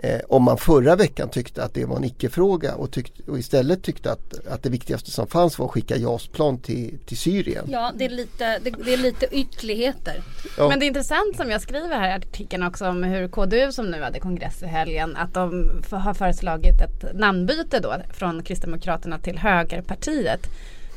Eh, 0.00 0.20
om 0.28 0.42
man 0.42 0.58
förra 0.58 0.96
veckan 0.96 1.28
tyckte 1.28 1.64
att 1.64 1.74
det 1.74 1.84
var 1.84 1.96
en 1.96 2.04
icke-fråga 2.04 2.74
och, 2.74 2.90
tyckte, 2.90 3.30
och 3.30 3.38
istället 3.38 3.82
tyckte 3.82 4.12
att, 4.12 4.46
att 4.46 4.62
det 4.62 4.70
viktigaste 4.70 5.10
som 5.10 5.26
fanns 5.26 5.58
var 5.58 5.66
att 5.66 5.72
skicka 5.72 5.96
JAS-plan 5.96 6.58
till, 6.58 6.98
till 7.06 7.18
Syrien. 7.18 7.64
Ja, 7.68 7.92
det 7.94 8.04
är 8.04 8.08
lite, 8.08 8.58
det, 8.58 8.70
det 8.84 8.92
är 8.92 8.96
lite 8.96 9.26
ytterligheter. 9.30 10.22
Ja. 10.58 10.68
Men 10.68 10.78
det 10.78 10.84
är 10.84 10.86
intressant 10.86 11.36
som 11.36 11.50
jag 11.50 11.60
skriver 11.60 11.96
här 11.96 12.08
i 12.08 12.12
artikeln 12.12 12.62
också 12.62 12.88
om 12.88 13.02
hur 13.02 13.28
KDU 13.28 13.72
som 13.72 13.90
nu 13.90 14.02
hade 14.02 14.20
kongress 14.20 14.62
i 14.62 14.66
helgen 14.66 15.16
att 15.16 15.34
de 15.34 15.70
har 15.90 16.14
föreslagit 16.14 16.80
ett 16.80 17.14
namnbyte 17.14 17.80
då 17.80 17.94
från 18.14 18.42
Kristdemokraterna 18.42 19.18
till 19.18 19.38
Högerpartiet. 19.38 20.48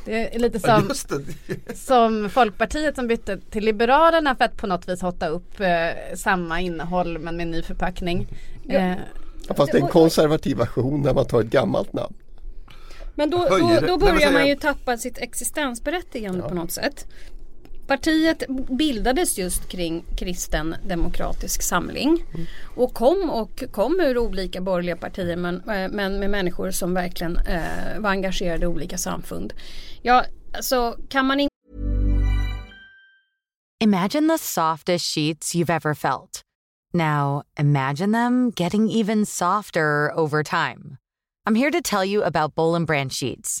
Det 0.04 0.34
är 0.34 0.38
lite 0.38 0.60
Ja, 0.62 0.82
som, 0.94 1.24
det. 1.56 1.76
som 1.78 2.30
Folkpartiet 2.30 2.94
som 2.94 3.06
bytte 3.06 3.38
till 3.50 3.64
Liberalerna 3.64 4.36
för 4.36 4.44
att 4.44 4.56
på 4.56 4.66
något 4.66 4.88
vis 4.88 5.00
hotta 5.02 5.28
upp 5.28 5.60
eh, 5.60 5.68
samma 6.16 6.60
innehåll 6.60 7.18
men 7.18 7.36
med 7.36 7.44
en 7.44 7.50
ny 7.50 7.62
förpackning. 7.62 8.28
Eh, 8.68 8.94
Ja, 9.48 9.54
Fast 9.54 9.72
det 9.72 9.78
är 9.78 9.82
en 9.82 9.88
konservativ 9.88 10.56
version 10.56 11.02
när 11.02 11.14
man 11.14 11.24
tar 11.24 11.40
ett 11.40 11.46
gammalt 11.46 11.92
namn. 11.92 12.14
Men 13.14 13.30
då, 13.30 13.38
då, 13.38 13.86
då 13.86 13.98
börjar 13.98 14.32
man 14.32 14.48
ju 14.48 14.56
tappa 14.56 14.98
sitt 14.98 15.18
existensberättigande 15.18 16.42
på 16.42 16.54
något 16.54 16.72
sätt. 16.72 17.06
Partiet 17.86 18.42
bildades 18.78 19.38
just 19.38 19.68
kring 19.68 20.04
kristen 20.16 20.76
demokratisk 20.86 21.62
samling 21.62 22.24
och 22.76 22.94
kom 22.94 23.30
och 23.30 23.64
kom 23.70 24.00
ur 24.00 24.18
olika 24.18 24.60
borgerliga 24.60 24.96
partier 24.96 25.36
men, 25.36 25.54
eh, 25.70 25.88
men 25.90 26.18
med 26.18 26.30
människor 26.30 26.70
som 26.70 26.94
verkligen 26.94 27.36
eh, 27.36 27.98
var 27.98 28.10
engagerade 28.10 28.64
i 28.64 28.66
olika 28.66 28.98
samfund. 28.98 29.52
Ja, 30.02 30.24
alltså 30.52 30.96
kan 31.08 31.26
man 31.26 31.40
inte 31.40 31.52
Imagine 33.84 34.28
the 34.28 34.38
softest 34.38 35.14
sheets 35.14 35.54
you've 35.54 35.70
ever 35.70 35.94
felt. 35.94 36.40
Now, 36.94 37.42
imagine 37.58 38.12
them 38.12 38.52
getting 38.52 38.88
even 38.88 39.26
softer 39.26 40.08
over 40.14 40.42
time. 40.44 40.98
I'm 41.46 41.56
here 41.56 41.70
to 41.72 41.82
tell 41.82 42.04
you 42.04 42.22
about 42.22 42.54
Bowl 42.54 42.78
Branch 42.86 43.12
sheets. 43.12 43.60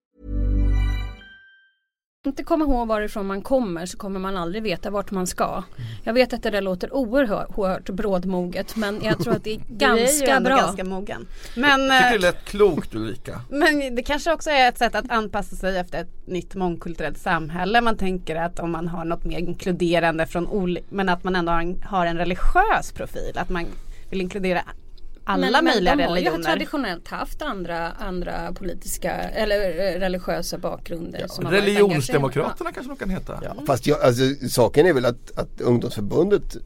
Inte 2.27 2.43
komma 2.43 2.65
ihåg 2.65 2.87
varifrån 2.87 3.27
man 3.27 3.41
kommer 3.41 3.85
så 3.85 3.97
kommer 3.97 4.19
man 4.19 4.37
aldrig 4.37 4.63
veta 4.63 4.89
vart 4.89 5.11
man 5.11 5.27
ska. 5.27 5.63
Jag 6.03 6.13
vet 6.13 6.33
att 6.33 6.43
det 6.43 6.49
där 6.49 6.61
låter 6.61 6.93
oerhört 6.93 7.89
brådmoget 7.89 8.75
men 8.75 8.99
jag 9.03 9.19
tror 9.19 9.35
att 9.35 9.43
det 9.43 9.53
är 9.53 9.55
är 9.69 9.75
ganska 9.75 10.35
ändå 10.35 10.47
bra. 10.49 10.57
ganska 10.57 10.83
mogen. 10.83 11.27
Men, 11.55 11.85
Jag 11.85 11.97
tycker 11.97 12.09
det 12.09 12.27
eh, 12.27 12.33
lät 12.33 12.45
klokt 12.45 12.95
Ulrika. 12.95 13.41
men 13.49 13.95
det 13.95 14.03
kanske 14.03 14.33
också 14.33 14.49
är 14.49 14.69
ett 14.69 14.77
sätt 14.77 14.95
att 14.95 15.11
anpassa 15.11 15.55
sig 15.55 15.77
efter 15.77 16.01
ett 16.01 16.27
nytt 16.27 16.55
mångkulturellt 16.55 17.17
samhälle. 17.19 17.81
Man 17.81 17.97
tänker 17.97 18.35
att 18.35 18.59
om 18.59 18.71
man 18.71 18.87
har 18.87 19.05
något 19.05 19.23
mer 19.23 19.39
inkluderande 19.39 20.25
från 20.27 20.47
oli- 20.47 20.83
men 20.89 21.09
att 21.09 21.23
man 21.23 21.35
ändå 21.35 21.51
har 21.51 21.59
en, 21.61 21.81
har 21.83 22.05
en 22.05 22.17
religiös 22.17 22.91
profil. 22.93 23.31
Att 23.37 23.49
man 23.49 23.65
vill 24.09 24.21
inkludera 24.21 24.61
alla 25.23 25.61
möjliga 25.61 25.95
de 25.95 26.03
har 26.03 26.09
ju 26.09 26.23
religioner. 26.23 26.43
traditionellt 26.43 27.07
haft 27.07 27.41
andra, 27.41 27.91
andra 27.91 28.53
politiska 28.53 29.11
eller 29.11 29.55
eh, 29.55 29.99
religiösa 29.99 30.57
bakgrunder. 30.57 31.27
som 31.27 31.45
har 31.45 31.51
varit 31.51 31.63
Religionsdemokraterna 31.63 32.71
kanske 32.71 32.91
de 32.91 32.97
kan 32.97 33.09
heta. 33.09 33.39
Ja, 33.43 33.55
fast 33.67 33.87
jag, 33.87 34.01
alltså, 34.01 34.23
saken 34.49 34.85
är 34.85 34.93
väl 34.93 35.05
att, 35.05 35.31
att 35.37 35.61
ungdomsförbundet 35.61 36.57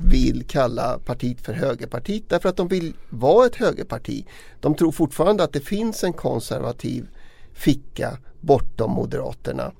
vill 0.00 0.44
kalla 0.48 0.98
partiet 0.98 1.40
för 1.40 1.52
högerpartiet 1.52 2.24
därför 2.28 2.48
att 2.48 2.56
de 2.56 2.68
vill 2.68 2.94
vara 3.08 3.46
ett 3.46 3.56
högerparti. 3.56 4.26
De 4.60 4.74
tror 4.74 4.92
fortfarande 4.92 5.44
att 5.44 5.52
det 5.52 5.60
finns 5.60 6.04
en 6.04 6.12
konservativ 6.12 7.08
ficka 7.54 8.18
bortom 8.40 8.90
Moderaterna. 8.90 9.72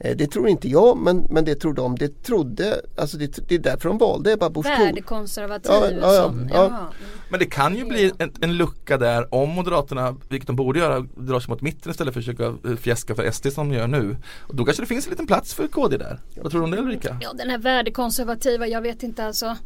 Eh, 0.00 0.16
Det 0.16 0.26
tror 0.26 0.48
inte 0.48 0.68
jag 0.68 0.96
men, 0.98 1.26
men 1.30 1.44
det 1.44 1.54
tror 1.54 1.74
de. 1.74 1.96
Det 1.96 2.22
trodde, 2.22 2.80
alltså 2.96 3.16
det, 3.16 3.48
det 3.48 3.54
är 3.54 3.58
därför 3.58 3.88
de 3.88 3.98
valde 3.98 4.32
Ebba 4.32 4.50
Busch 4.50 4.66
Thor. 4.76 4.84
Värdekonservativ. 4.84 5.70
Ja, 5.72 5.90
ja, 5.90 6.34
ja, 6.50 6.70
ja. 6.70 6.88
Men 7.30 7.40
det 7.40 7.46
kan 7.46 7.76
ju 7.76 7.84
bli 7.84 8.12
en, 8.18 8.32
en 8.40 8.56
lucka 8.56 8.96
där 8.98 9.34
om 9.34 9.50
Moderaterna, 9.50 10.16
vilket 10.28 10.46
de 10.46 10.56
borde 10.56 10.78
göra, 10.78 11.00
drar 11.00 11.40
sig 11.40 11.50
mot 11.50 11.60
mitten 11.60 11.90
istället 11.90 12.14
för 12.14 12.20
att 12.20 12.24
försöka 12.26 12.44
eh, 12.70 12.76
fjäska 12.76 13.14
för 13.14 13.30
SD 13.30 13.46
som 13.52 13.68
de 13.68 13.74
gör 13.74 13.86
nu. 13.86 14.16
Och 14.40 14.56
då 14.56 14.64
kanske 14.64 14.82
det 14.82 14.86
finns 14.86 15.06
en 15.06 15.10
liten 15.10 15.26
plats 15.26 15.54
för 15.54 15.66
KD 15.68 15.96
där. 15.96 16.20
Vad 16.36 16.50
tror 16.50 16.60
du 16.60 16.64
om 16.64 16.70
det 16.70 16.78
Ulrika? 16.78 17.16
Ja 17.20 17.32
den 17.32 17.50
här 17.50 17.58
värdekonservativa, 17.58 18.66
jag 18.66 18.82
vet 18.82 19.02
inte 19.02 19.24
alltså. 19.24 19.56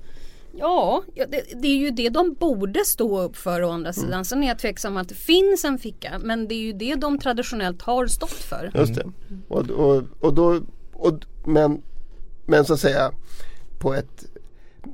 Ja, 0.54 1.02
det, 1.14 1.62
det 1.62 1.68
är 1.68 1.76
ju 1.76 1.90
det 1.90 2.08
de 2.08 2.34
borde 2.34 2.84
stå 2.84 3.20
upp 3.20 3.36
för 3.36 3.62
å 3.62 3.70
andra 3.70 3.92
sidan. 3.92 4.24
Sen 4.24 4.42
är 4.42 4.48
jag 4.48 4.58
tveksam 4.58 4.96
att 4.96 5.08
det 5.08 5.14
finns 5.14 5.64
en 5.64 5.78
ficka. 5.78 6.18
Men 6.18 6.48
det 6.48 6.54
är 6.54 6.60
ju 6.60 6.72
det 6.72 6.94
de 6.94 7.18
traditionellt 7.18 7.82
har 7.82 8.06
stått 8.06 8.30
för. 8.30 8.72
Just 8.74 8.94
det. 8.94 9.12
Och, 9.48 9.70
och, 9.70 10.02
och 10.20 10.34
då, 10.34 10.60
och, 10.92 11.14
men, 11.44 11.82
men 12.46 12.64
så 12.64 12.74
att 12.74 12.80
säga 12.80 13.12
på 13.78 13.94
ett 13.94 14.24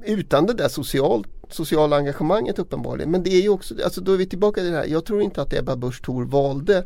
utan 0.05 0.47
det 0.47 0.55
där 0.55 0.68
social, 0.68 1.27
sociala 1.49 1.97
engagemanget 1.97 2.59
uppenbarligen. 2.59 3.11
Men 3.11 3.23
det 3.23 3.31
är 3.31 3.42
ju 3.42 3.49
också, 3.49 3.75
alltså 3.85 4.01
då 4.01 4.12
är 4.12 4.16
vi 4.16 4.27
tillbaka 4.27 4.61
till 4.61 4.71
det 4.71 4.77
här. 4.77 4.87
Jag 4.87 5.05
tror 5.05 5.23
inte 5.23 5.42
att 5.42 5.53
Ebba 5.53 5.77
Busch 5.77 6.03
Thor 6.03 6.25
valde 6.25 6.85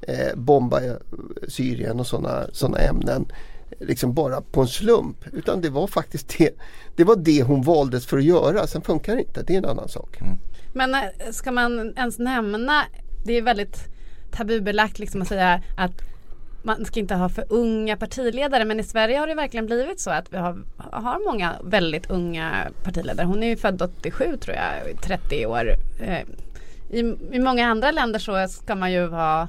eh, 0.00 0.36
bomba 0.36 0.84
eh, 0.84 0.94
Syrien 1.48 2.00
och 2.00 2.06
sådana 2.06 2.46
såna 2.52 2.78
ämnen 2.78 3.26
liksom 3.80 4.14
bara 4.14 4.40
på 4.40 4.60
en 4.60 4.68
slump. 4.68 5.16
Utan 5.32 5.60
det 5.60 5.70
var 5.70 5.86
faktiskt 5.86 6.38
det, 6.38 6.50
det 6.96 7.04
var 7.04 7.16
det 7.16 7.42
hon 7.42 7.62
valdes 7.62 8.06
för 8.06 8.18
att 8.18 8.24
göra. 8.24 8.66
Sen 8.66 8.82
funkar 8.82 9.14
det 9.14 9.22
inte, 9.22 9.42
det 9.42 9.54
är 9.54 9.58
en 9.58 9.64
annan 9.64 9.88
sak. 9.88 10.20
Mm. 10.20 10.38
Men 10.72 10.94
eh, 10.94 11.00
ska 11.32 11.52
man 11.52 11.94
ens 11.96 12.18
nämna, 12.18 12.84
det 13.24 13.32
är 13.32 13.42
väldigt 13.42 13.78
tabubelagt 14.30 14.98
liksom 14.98 15.22
att 15.22 15.28
säga 15.28 15.62
att 15.76 16.02
man 16.62 16.84
ska 16.84 17.00
inte 17.00 17.14
ha 17.14 17.28
för 17.28 17.44
unga 17.48 17.96
partiledare 17.96 18.64
men 18.64 18.80
i 18.80 18.84
Sverige 18.84 19.18
har 19.18 19.26
det 19.26 19.34
verkligen 19.34 19.66
blivit 19.66 20.00
så 20.00 20.10
att 20.10 20.32
vi 20.32 20.36
har, 20.36 20.62
har 20.76 21.32
många 21.32 21.54
väldigt 21.64 22.10
unga 22.10 22.68
partiledare. 22.82 23.26
Hon 23.26 23.42
är 23.42 23.46
ju 23.46 23.56
född 23.56 23.82
87 23.82 24.36
tror 24.36 24.56
jag, 24.56 25.00
30 25.02 25.46
år. 25.46 25.76
Eh, 26.00 26.20
I, 26.90 27.16
I 27.32 27.38
många 27.38 27.66
andra 27.66 27.90
länder 27.90 28.18
så 28.18 28.48
ska 28.48 28.74
man 28.74 28.92
ju 28.92 29.06
vara 29.06 29.48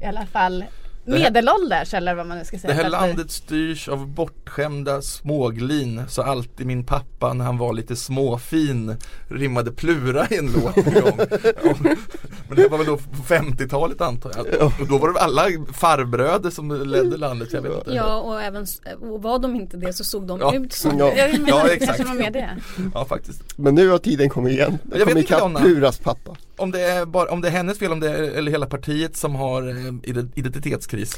i 0.00 0.04
alla 0.04 0.26
fall 0.26 0.64
medelålders 1.06 1.94
eller 1.94 2.14
vad 2.14 2.26
man 2.26 2.38
nu 2.38 2.44
ska 2.44 2.58
säga. 2.58 2.74
Det 2.74 2.82
här 2.82 2.90
landet 2.90 3.30
styrs 3.30 3.88
av 3.88 4.06
bortskämda 4.08 5.02
småglin 5.02 6.02
så 6.08 6.22
alltid 6.22 6.66
min 6.66 6.84
pappa 6.84 7.32
när 7.32 7.44
han 7.44 7.58
var 7.58 7.72
lite 7.72 7.96
småfin 7.96 8.96
rimmade 9.28 9.72
plura 9.72 10.26
i 10.30 10.36
en 10.36 10.46
låt 10.52 10.76
Men 12.48 12.56
det 12.56 12.68
var 12.68 12.78
väl 12.78 12.86
då 12.86 12.96
på 12.96 13.22
50-talet 13.34 14.00
antar 14.00 14.32
jag. 14.36 14.64
Och 14.80 14.86
då 14.88 14.98
var 14.98 15.12
det 15.12 15.20
alla 15.20 15.42
farbröder 15.72 16.50
som 16.50 16.72
ledde 16.86 17.16
landet. 17.16 17.48
Jag 17.52 17.62
vet 17.62 17.72
inte. 17.78 17.90
Ja 17.90 18.20
och 18.20 18.42
även 18.42 18.66
och 19.00 19.22
var 19.22 19.38
de 19.38 19.56
inte 19.56 19.76
det 19.76 19.92
så 19.92 20.04
såg 20.04 20.26
de 20.26 20.40
Ja. 20.40 20.54
ut 20.54 20.72
som 20.72 20.98
Ja. 20.98 21.12
Jag 21.16 21.32
menar, 21.32 21.48
Ja, 21.48 21.68
exakt. 21.68 21.96
kanske 21.96 22.04
var 22.14 22.20
mer 22.22 22.30
det. 22.30 22.50
Ja 22.94 23.04
faktiskt. 23.04 23.42
Men 23.58 23.74
nu 23.74 23.88
har 23.88 23.98
tiden 23.98 24.28
kommit 24.30 24.52
igen. 24.52 24.78
Jag 24.90 24.98
kommer 25.00 25.10
inte, 25.20 25.20
ikapp. 25.34 25.56
Pluras 25.56 25.98
pappa. 25.98 26.36
Om 26.58 26.70
det, 26.70 26.80
är 26.80 27.06
bara, 27.06 27.30
om 27.30 27.40
det 27.40 27.48
är 27.48 27.52
hennes 27.52 27.78
fel 27.78 27.92
om 27.92 28.00
det 28.00 28.10
är, 28.10 28.22
eller 28.22 28.50
hela 28.50 28.66
partiet 28.66 29.16
som 29.16 29.34
har 29.34 29.68
eh, 29.68 29.74
ide- 30.02 30.30
identitetskris. 30.34 31.16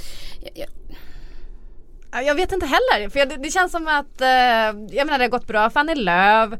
Ja, 0.55 0.65
Ja, 2.13 2.23
Jag 2.23 2.35
vet 2.35 2.53
inte 2.53 2.67
heller. 2.67 3.09
För 3.09 3.19
jag, 3.19 3.29
det, 3.29 3.37
det 3.37 3.51
känns 3.51 3.73
som 3.73 3.87
att, 3.89 4.21
eh, 4.21 4.29
jag 4.29 5.07
menar 5.07 5.19
det 5.19 5.25
har 5.25 5.29
gått 5.29 5.47
bra 5.47 5.71
för 5.71 5.81
Annie 5.81 5.95
Lööf. 5.95 6.51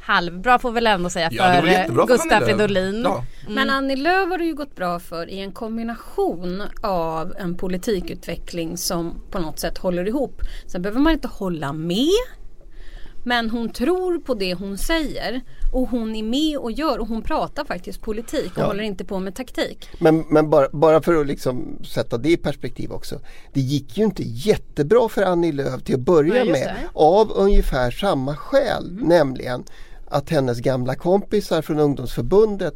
Halvbra 0.00 0.58
får 0.58 0.72
väl 0.72 0.86
ändå 0.86 1.10
säga 1.10 1.28
Ja, 1.32 1.44
för 1.60 1.66
eh, 1.68 2.06
Gustaf. 2.06 2.44
Fridolin. 2.44 3.02
Ja. 3.04 3.24
Men 3.48 3.70
Annie 3.70 3.96
Lööf 3.96 4.28
har 4.28 4.38
det 4.38 4.44
ju 4.44 4.54
gått 4.54 4.76
bra 4.76 4.98
för 5.00 5.30
i 5.30 5.40
en 5.40 5.52
kombination 5.52 6.62
av 6.82 7.34
en 7.38 7.56
politikutveckling 7.56 8.76
som 8.76 9.22
på 9.30 9.38
något 9.38 9.58
sätt 9.58 9.78
håller 9.78 10.08
ihop. 10.08 10.42
Sen 10.66 10.82
behöver 10.82 11.00
man 11.00 11.12
inte 11.12 11.28
hålla 11.28 11.72
med. 11.72 12.08
Men 13.24 13.50
hon 13.50 13.72
tror 13.72 14.18
på 14.18 14.34
det 14.34 14.54
hon 14.54 14.78
säger 14.78 15.40
och 15.76 15.88
hon 15.88 16.16
är 16.16 16.22
med 16.22 16.58
och 16.58 16.72
gör 16.72 16.98
och 16.98 17.08
hon 17.08 17.22
pratar 17.22 17.64
faktiskt 17.64 18.00
politik 18.00 18.52
och 18.52 18.62
Ja. 18.62 18.66
håller 18.66 18.82
inte 18.82 19.04
på 19.04 19.18
med 19.18 19.34
taktik. 19.34 19.88
Men, 19.98 20.24
men 20.28 20.50
bara, 20.50 20.68
bara 20.72 21.02
för 21.02 21.20
att 21.20 21.26
liksom 21.26 21.78
sätta 21.84 22.18
det 22.18 22.28
i 22.30 22.36
perspektiv 22.36 22.92
också. 22.92 23.20
Det 23.52 23.60
gick 23.60 23.98
ju 23.98 24.04
inte 24.04 24.22
jättebra 24.22 25.08
för 25.08 25.22
Annie 25.22 25.52
Lööf 25.52 25.82
till 25.82 25.94
att 25.94 26.00
börja 26.00 26.44
just 26.44 26.50
med. 26.52 26.70
Mm. 26.70 26.88
Av 26.94 27.32
ungefär 27.32 27.90
samma 27.90 28.36
skäl. 28.36 28.98
Nämligen 29.02 29.64
att 30.06 30.30
hennes 30.30 30.58
gamla 30.58 30.94
kompisar 30.94 31.62
från 31.62 31.78
ungdomsförbundet 31.78 32.74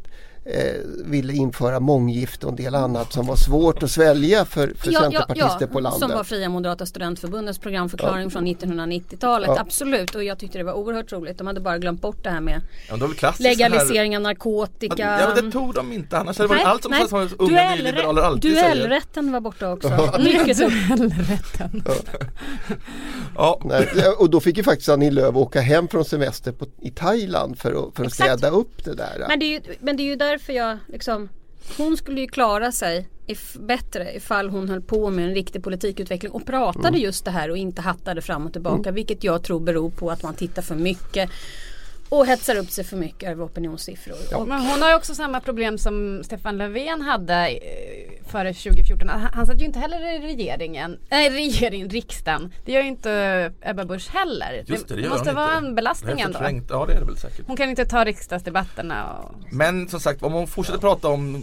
ville 1.05 1.33
införa 1.33 1.81
månggifte 1.81 2.47
och 2.47 2.53
en 2.53 2.57
del 2.57 2.75
annat 2.75 3.13
som 3.13 3.27
var 3.27 3.37
svårt 3.37 3.83
att 3.83 3.91
svälja 3.91 4.45
för, 4.45 4.75
för 4.77 4.93
centerpartister 4.93 5.67
på 5.67 5.81
landet. 5.81 6.01
Som 6.01 6.11
var 6.11 6.25
Fria 6.25 6.49
Moderata 6.49 6.87
Studentförbundets 6.87 7.59
programförklaring 7.59 8.31
från 8.31 8.47
1990-talet. 8.47 9.49
Ja. 9.49 9.61
Absolut 9.61 10.15
och 10.15 10.25
jag 10.25 10.39
tyckte 10.39 10.59
det 10.59 10.65
var 10.65 10.73
oerhört 10.73 11.13
roligt. 11.13 11.39
De 11.39 11.47
hade 11.47 11.61
bara 11.61 11.79
glömt 11.79 12.01
bort 12.01 12.25
det 12.25 12.31
här 12.31 12.41
med 12.41 12.61
Ja, 12.89 13.33
legalisering 13.39 14.17
av 14.17 14.23
narkotika. 14.23 15.19
Ja 15.21 15.33
men 15.35 15.45
det 15.45 15.53
tog 15.53 15.75
de 15.75 15.93
inte 15.93 16.19
annars 16.19 16.39
hade 16.39 16.49
det 16.49 16.55
varit 16.55 16.67
allt 16.67 16.83
som 16.83 16.91
nej. 16.91 17.09
som 17.09 17.29
unga 17.39 17.75
nyliberaler 17.75 18.23
alltid 18.23 18.55
säger. 18.55 18.75
Duellrätten 18.75 19.33
var 19.33 19.41
borta 19.41 19.73
också. 19.73 19.89
Mycket. 20.19 20.59
Duellrätten. 20.59 21.83
Ja, 23.35 23.61
Nej, 23.65 23.89
och 24.19 24.31
då 24.31 24.41
fick 24.41 24.57
ju 24.57 24.63
faktiskt 24.63 24.89
Annie 24.89 25.11
Lööf 25.11 25.37
åka 25.37 25.61
hem 25.61 25.89
från 25.89 26.05
semester 26.05 26.53
på, 26.53 26.67
i 26.81 26.91
Thailand 26.91 27.59
för 27.59 27.71
att, 27.71 27.97
för 27.97 28.05
att 28.05 28.09
Exakt. 28.09 28.39
städa 28.39 28.57
upp 28.57 28.85
det 28.85 28.95
där. 28.95 29.25
Men 29.29 29.39
det, 29.39 29.47
är 29.47 29.51
ju, 29.51 29.61
men 29.81 29.97
det 29.97 30.03
är 30.03 30.05
ju 30.05 30.17
därför 30.41 30.53
jag 30.53 30.79
liksom 30.89 31.29
Hon 31.77 31.97
skulle 31.97 32.21
ju 32.21 32.27
klara 32.27 32.73
sig 32.73 33.09
if, 33.27 33.57
bättre 33.61 34.17
ifall 34.17 34.51
hon 34.51 34.69
höll 34.69 34.83
på 34.83 35.11
med 35.11 35.25
en 35.25 35.35
riktig 35.35 35.63
politikutveckling 35.63 36.33
och 36.33 36.47
pratade 36.47 36.89
Mm. 36.89 37.01
just 37.01 37.25
det 37.25 37.31
här 37.31 37.51
och 37.51 37.57
inte 37.57 37.83
hattade 37.83 38.23
fram 38.23 38.47
och 38.47 38.53
tillbaka. 38.53 38.91
Vilket 38.91 39.25
jag 39.25 39.43
tror 39.43 39.61
beror 39.61 39.91
på 39.91 40.11
att 40.11 40.23
man 40.23 40.35
tittar 40.35 40.63
för 40.63 40.75
mycket 40.75 41.31
och 42.11 42.27
hetsar 42.27 42.57
upp 42.57 42.71
sig 42.71 42.85
för 42.85 42.97
mycket 42.97 43.29
över 43.31 43.45
opinionssiffror. 43.45 44.15
Och, 44.35 44.49
Men 44.49 44.61
hon 44.61 44.83
har 44.83 44.89
ju 44.91 44.97
också 44.97 45.15
samma 45.15 45.41
problem 45.41 45.79
som 45.79 46.25
Stefan 46.25 46.59
Löfven 46.59 47.03
hade 47.03 47.49
eh, 47.49 48.31
före 48.31 48.55
2014. 48.55 49.09
Han, 49.09 49.47
satt 49.47 49.61
ju 49.61 49.65
inte 49.65 49.79
heller 49.79 50.15
i 50.15 50.19
regeringen, 50.19 50.99
nej 51.11 51.31
regeringen, 51.31 51.89
riksdagen. 51.89 52.53
Det 52.65 52.73
gör 52.73 52.83
ju 52.83 52.89
inte 52.89 53.53
Ebba 53.61 53.85
Busch 53.85 54.11
heller. 54.11 54.65
just 54.67 54.89
det, 54.89 54.95
det 54.95 55.03
gör 55.03 55.11
måste 55.11 55.33
vara 55.33 55.57
inte. 55.57 55.67
en 55.67 55.75
belastning 55.75 56.17
Det 56.17 56.23
är 56.23 56.27
ändå. 56.27 56.67
Ja 56.71 56.87
det 56.87 56.93
är 56.93 57.01
det 57.01 57.07
väl 57.07 57.17
säkert. 57.17 57.47
Hon 57.47 57.57
kan 57.57 57.71
inte 57.71 57.85
ta 57.85 58.05
riksdagsdebatterna 58.05 59.17
och 59.19 59.35
Men 59.53 59.89
som 59.89 60.01
sagt 60.01 60.23
om 60.23 60.33
hon 60.33 60.47
fortsätter 60.47 60.79
prata 60.79 61.09
om 61.09 61.35
eh, 61.35 61.41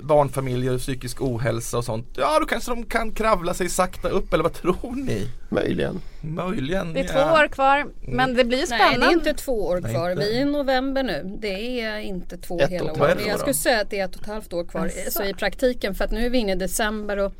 barnfamiljer 0.00 0.74
och 0.74 0.80
psykisk 0.80 1.22
ohälsa 1.22 1.78
och 1.78 1.84
sånt 1.84 2.06
Ja 2.16 2.38
då 2.40 2.46
kanske 2.46 2.70
de 2.70 2.84
kan 2.84 3.12
kravla 3.12 3.54
sig 3.54 3.68
sakta 3.68 4.08
upp 4.08 4.32
eller 4.32 4.44
vad 4.44 4.52
tror 4.52 4.94
ni? 4.94 5.30
Möjligen. 5.48 6.00
Möjligen 6.20 6.92
det 6.92 7.00
är 7.00 7.04
ja. 7.04 7.12
två 7.12 7.42
år 7.42 7.48
kvar. 7.48 7.86
Men 8.00 8.34
det 8.34 8.44
blir 8.44 8.58
ju 8.58 8.66
Nej 8.70 8.78
spännande. 8.78 9.06
det 9.06 9.12
är 9.12 9.14
inte 9.28 9.34
två 9.34 9.66
år 9.66 9.80
Nej, 9.80 9.87
kvar. 9.90 10.10
inte. 10.10 10.22
Vi 10.22 10.36
är 10.36 10.40
i 10.40 10.44
november 10.44 11.02
nu. 11.02 11.36
Det 11.40 11.80
är 11.80 11.98
inte 11.98 12.36
två 12.36 12.60
Ett 12.60 12.70
hela 12.70 12.92
år. 12.92 13.00
år 13.00 13.16
Jag 13.26 13.40
skulle 13.40 13.54
säga 13.54 13.80
att 13.80 13.90
det 13.90 14.00
är 14.00 14.04
ett 14.04 14.16
och 14.16 14.22
ett 14.22 14.28
halvt 14.28 14.52
år 14.52 14.64
kvar. 14.64 14.86
Asså. 14.86 15.10
Så 15.10 15.24
i 15.24 15.34
praktiken 15.34 15.94
för 15.94 16.04
att 16.04 16.10
nu 16.10 16.26
är 16.26 16.30
vi 16.30 16.38
inne 16.38 16.52
i 16.52 16.54
december 16.54 17.16
och 17.16 17.32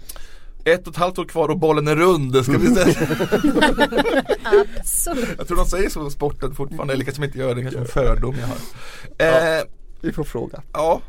Ett 0.65 0.87
och 0.87 0.93
ett 0.93 0.99
halvt 0.99 1.19
år 1.19 1.25
kvar 1.25 1.49
och 1.49 1.59
bollen 1.59 1.89
är 1.89 1.97
rund 1.97 2.45
ska 2.45 2.59
vi 2.59 2.75
säga. 2.75 2.95
absolut. 4.81 5.29
Jag 5.39 5.47
tror 5.49 5.57
de 5.57 5.67
säger 5.67 5.89
så 5.89 6.07
i 6.09 6.11
sporten 6.11 6.55
fortfarande 6.55 6.95
eller 6.95 7.05
kanske 7.05 7.25
inte 7.25 7.39
gör 7.39 7.55
det, 7.55 7.63
kanske 7.63 7.81
en 7.81 7.87
fördom 7.87 8.37
jag 8.41 8.47
har 9.27 9.59
eh, 9.59 9.63
Vi 10.01 10.13
får 10.13 10.25
fråga. 10.25 10.63
Ja 10.73 11.01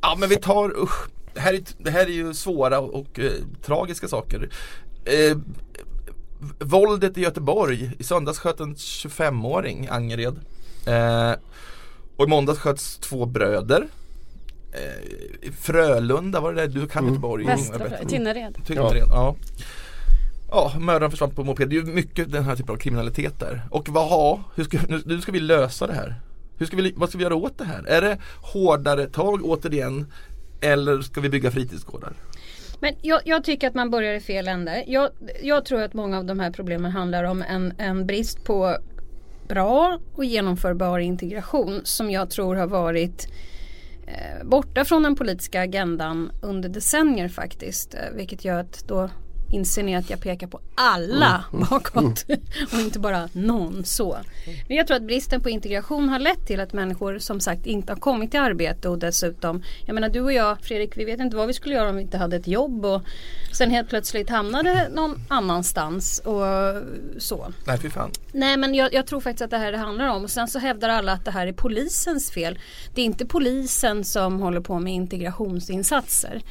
Ja 0.00 0.16
men 0.18 0.28
vi 0.28 0.36
tar, 0.36 0.82
usch 0.82 1.08
Det 1.34 1.40
här 1.40 1.54
är, 1.54 1.60
det 1.78 1.90
här 1.90 2.06
är 2.06 2.10
ju 2.10 2.34
svåra 2.34 2.80
och, 2.80 3.18
eh, 3.18 3.32
tragiska 3.62 4.08
saker 4.08 4.48
eh, 5.04 5.36
Våldet 6.58 7.18
i 7.18 7.20
Göteborg 7.20 7.90
I 7.98 8.04
söndags 8.04 8.38
sköt 8.38 8.60
en 8.60 8.74
25-åring 8.74 9.84
i 9.84 9.88
Angered 9.88 10.36
eh, 10.86 11.32
Och 12.16 12.24
i 12.24 12.28
måndags 12.28 12.58
sköts 12.58 12.98
två 12.98 13.26
bröder 13.26 13.86
eh, 14.72 15.48
i 15.48 15.52
Frölunda 15.52 16.40
var 16.40 16.52
det 16.52 16.60
där, 16.60 16.68
du 16.68 16.86
kan 16.86 17.06
Göteborg 17.06 17.46
Västra. 17.46 17.78
Tynnered. 18.08 18.56
Tynnered, 18.66 19.08
ja. 19.08 19.36
Ja, 20.50 20.72
mördaren 20.78 21.10
försvann 21.10 21.30
på 21.30 21.44
moped. 21.44 21.68
Det 21.68 21.76
är 21.76 21.80
ju 21.80 21.92
mycket 21.92 22.32
den 22.32 22.44
här 22.44 22.56
typen 22.56 22.74
av 22.74 22.78
kriminalitet 22.78 23.40
där. 23.40 23.62
Och 23.70 23.88
vad 23.88 24.08
ha, 24.08 24.40
hur 24.54 24.64
ska, 24.64 24.78
nu, 24.88 25.02
nu 25.04 25.20
ska 25.20 25.32
vi 25.32 25.40
lösa 25.40 25.86
det 25.86 25.92
här. 25.92 26.20
Hur 26.56 26.66
ska 26.66 26.76
vi, 26.76 26.92
vad 26.96 27.08
ska 27.08 27.18
vi 27.18 27.24
göra 27.24 27.34
åt 27.34 27.58
det 27.58 27.64
här? 27.64 27.84
Är 27.84 28.00
det 28.00 28.18
hårdare 28.52 29.06
tag 29.06 29.44
återigen? 29.44 30.12
Eller 30.60 31.02
ska 31.02 31.20
vi 31.20 31.28
bygga 31.28 31.50
fritidsgårdar? 31.50 32.12
Men 32.80 32.94
jag, 33.02 33.20
jag 33.24 33.44
tycker 33.44 33.68
att 33.68 33.74
man 33.74 33.90
börjar 33.90 34.14
i 34.14 34.20
fel 34.20 34.48
ände. 34.48 34.84
Jag, 34.86 35.10
jag 35.42 35.64
tror 35.64 35.82
att 35.82 35.94
många 35.94 36.18
av 36.18 36.24
de 36.24 36.40
här 36.40 36.50
problemen 36.50 36.90
handlar 36.90 37.24
om 37.24 37.42
en, 37.42 37.72
en 37.78 38.06
brist 38.06 38.44
på 38.44 38.76
bra 39.48 39.98
och 40.14 40.24
genomförbar 40.24 40.98
integration 40.98 41.80
som 41.84 42.10
jag 42.10 42.30
tror 42.30 42.56
har 42.56 42.66
varit 42.66 43.28
eh, 44.06 44.46
borta 44.46 44.84
från 44.84 45.02
den 45.02 45.16
politiska 45.16 45.60
agendan 45.60 46.30
under 46.42 46.68
decennier 46.68 47.28
faktiskt. 47.28 47.94
Eh, 47.94 48.00
vilket 48.14 48.44
gör 48.44 48.60
att 48.60 48.84
då 48.88 49.10
inser 49.50 49.82
ni 49.82 49.96
att 49.96 50.10
jag 50.10 50.20
pekar 50.20 50.46
på 50.46 50.60
alla 50.74 51.44
bakåt 51.50 52.24
och 52.72 52.78
inte 52.78 52.98
bara 52.98 53.28
någon 53.32 53.84
så. 53.84 54.18
Men 54.68 54.76
jag 54.76 54.86
tror 54.86 54.96
att 54.96 55.02
bristen 55.02 55.40
på 55.40 55.50
integration 55.50 56.08
har 56.08 56.18
lett 56.18 56.46
till 56.46 56.60
att 56.60 56.72
människor 56.72 57.18
som 57.18 57.40
sagt 57.40 57.66
inte 57.66 57.92
har 57.92 58.00
kommit 58.00 58.30
till 58.30 58.40
arbete 58.40 58.88
och 58.88 58.98
dessutom, 58.98 59.62
jag 59.86 59.94
menar 59.94 60.08
du 60.08 60.20
och 60.20 60.32
jag 60.32 60.60
Fredrik, 60.62 60.96
vi 60.96 61.04
vet 61.04 61.20
inte 61.20 61.36
vad 61.36 61.46
vi 61.46 61.52
skulle 61.52 61.74
göra 61.74 61.88
om 61.88 61.96
vi 61.96 62.02
inte 62.02 62.18
hade 62.18 62.36
ett 62.36 62.46
jobb 62.46 62.84
och 62.84 63.02
sen 63.52 63.70
helt 63.70 63.88
plötsligt 63.88 64.30
hamnade 64.30 64.88
någon 64.94 65.20
annanstans 65.28 66.18
och 66.18 66.42
så. 67.18 67.52
Nej 67.66 67.78
fy 67.78 67.90
fan. 67.90 68.10
Nej 68.32 68.56
men 68.56 68.74
jag, 68.74 68.94
jag 68.94 69.06
tror 69.06 69.20
faktiskt 69.20 69.42
att 69.42 69.50
det 69.50 69.58
här 69.58 69.72
det 69.72 69.78
handlar 69.78 70.08
om 70.08 70.24
och 70.24 70.30
sen 70.30 70.48
så 70.48 70.58
hävdar 70.58 70.88
alla 70.88 71.12
att 71.12 71.24
det 71.24 71.30
här 71.30 71.46
är 71.46 71.52
polisens 71.52 72.30
fel. 72.30 72.58
Det 72.94 73.00
är 73.00 73.04
inte 73.04 73.26
polisen 73.26 74.04
som 74.04 74.40
håller 74.40 74.60
på 74.60 74.78
med 74.78 74.94
integrationsinsatser. 74.94 76.42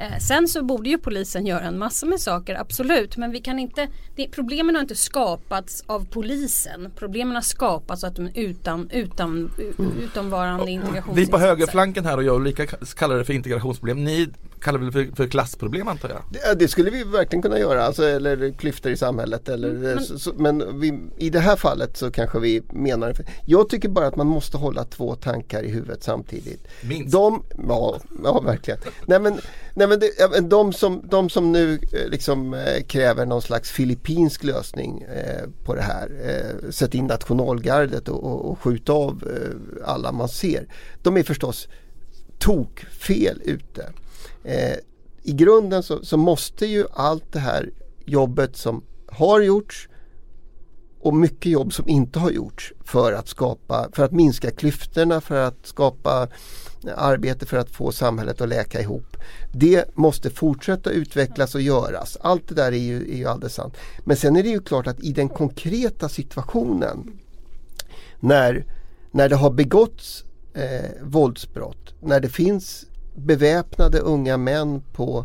Eh, 0.00 0.18
sen 0.18 0.48
så 0.48 0.62
borde 0.64 0.88
ju 0.90 0.98
polisen 0.98 1.46
göra 1.46 1.60
en 1.60 1.78
massa 1.78 2.06
med 2.06 2.20
saker, 2.20 2.54
absolut. 2.54 3.16
Men 3.16 3.30
vi 3.30 3.40
kan 3.40 3.58
inte, 3.58 3.88
det, 4.16 4.28
problemen 4.28 4.74
har 4.74 4.82
inte 4.82 4.94
skapats 4.94 5.84
av 5.86 6.06
polisen. 6.10 6.90
Problemen 6.96 7.34
har 7.34 7.42
skapats 7.42 8.04
av 8.04 8.08
att 8.10 8.16
de 8.16 8.26
är 8.26 8.32
utan, 8.34 8.90
utan, 8.90 9.50
u- 9.58 9.72
utanvarande 10.02 10.70
integrationsinsatser. 10.70 11.20
Vi 11.24 11.26
på 11.26 11.38
högerflanken 11.38 12.04
här 12.04 12.16
och 12.16 12.24
jag 12.24 12.34
och 12.34 12.40
Ulrika 12.40 12.66
kallar 12.66 13.16
det 13.16 13.24
för 13.24 13.32
integrationsproblem. 13.32 14.04
Ni 14.04 14.28
kallar 14.60 14.78
vi 14.78 14.86
det 14.86 14.92
för, 14.92 15.16
för 15.16 15.26
klassproblem 15.26 15.88
antar 15.88 16.08
jag. 16.08 16.22
Det, 16.32 16.58
det 16.58 16.68
skulle 16.68 16.90
vi 16.90 17.04
verkligen 17.04 17.42
kunna 17.42 17.58
göra, 17.58 17.84
alltså, 17.84 18.04
eller 18.04 18.50
klyftor 18.58 18.92
i 18.92 18.96
samhället. 18.96 19.48
Eller, 19.48 19.68
Mm, 19.68 19.80
men- 19.82 20.04
så, 20.04 20.18
så, 20.18 20.32
men 20.36 20.80
vi, 20.80 21.00
i 21.16 21.30
det 21.30 21.40
här 21.40 21.56
fallet 21.56 21.96
så 21.96 22.10
kanske 22.10 22.38
vi 22.38 22.62
menar 22.72 23.14
Jag 23.46 23.68
tycker 23.68 23.88
bara 23.88 24.06
att 24.06 24.16
man 24.16 24.26
måste 24.26 24.56
hålla 24.56 24.84
två 24.84 25.14
tankar 25.14 25.62
i 25.62 25.68
huvudet 25.70 26.02
samtidigt. 26.02 26.64
Minst. 26.82 27.12
De, 27.12 27.42
ja, 27.68 28.00
ja 28.24 28.40
verkligen. 28.40 28.80
Nej 29.06 29.20
men, 29.20 29.40
nej, 29.74 29.86
men 29.86 30.00
det, 30.00 30.40
de, 30.50 30.72
som, 30.72 31.02
de 31.10 31.30
som 31.30 31.52
nu 31.52 31.74
eh, 31.74 32.08
liksom 32.10 32.54
eh, 32.54 32.82
kräver 32.86 33.26
någon 33.26 33.42
slags 33.42 33.70
filippinsk 33.70 34.44
lösning 34.44 35.02
eh, 35.02 35.48
på 35.64 35.74
det 35.74 35.82
här. 35.82 36.10
Eh, 36.24 36.70
sätt 36.70 36.94
in 36.94 37.06
nationalgardet 37.06 38.08
och, 38.08 38.24
och, 38.24 38.50
och 38.50 38.58
skjut 38.60 38.88
av 38.88 39.22
eh, 39.26 39.88
alla 39.92 40.12
man 40.12 40.28
ser. 40.28 40.68
De 41.02 41.16
är 41.16 41.22
förstås 41.22 41.68
tokfel 42.38 43.42
ute. 43.44 43.92
Eh, 44.48 44.76
I 45.22 45.32
grunden 45.32 45.82
så, 45.82 46.04
så 46.04 46.16
måste 46.16 46.66
ju 46.66 46.86
allt 46.92 47.32
det 47.32 47.38
här 47.38 47.70
jobbet 48.04 48.56
som 48.56 48.84
har 49.06 49.40
gjorts 49.40 49.88
och 51.00 51.14
mycket 51.14 51.52
jobb 51.52 51.72
som 51.72 51.88
inte 51.88 52.18
har 52.18 52.30
gjorts 52.30 52.72
för 52.84 53.12
att 53.12 53.28
skapa, 53.28 53.88
för 53.92 54.04
att 54.04 54.12
minska 54.12 54.50
klyftorna, 54.50 55.20
för 55.20 55.40
att 55.40 55.66
skapa 55.66 56.28
arbete 56.96 57.46
för 57.46 57.56
att 57.56 57.70
få 57.70 57.92
samhället 57.92 58.40
att 58.40 58.48
läka 58.48 58.80
ihop. 58.80 59.16
Det 59.52 59.96
måste 59.96 60.30
fortsätta 60.30 60.90
utvecklas 60.90 61.54
och 61.54 61.60
göras. 61.60 62.16
Allt 62.20 62.48
det 62.48 62.54
där 62.54 62.72
är 62.72 62.76
ju, 62.76 63.12
är 63.12 63.16
ju 63.16 63.26
alldeles 63.26 63.54
sant. 63.54 63.76
Men 64.04 64.16
sen 64.16 64.36
är 64.36 64.42
det 64.42 64.48
ju 64.48 64.60
klart 64.60 64.86
att 64.86 65.00
i 65.00 65.12
den 65.12 65.28
konkreta 65.28 66.08
situationen 66.08 67.18
när, 68.20 68.64
när 69.10 69.28
det 69.28 69.36
har 69.36 69.50
begåtts 69.50 70.24
eh, 70.54 70.90
våldsbrott, 71.02 71.94
när 72.00 72.20
det 72.20 72.28
finns 72.28 72.87
beväpnade 73.18 73.98
unga 73.98 74.36
män 74.36 74.82
på 74.92 75.24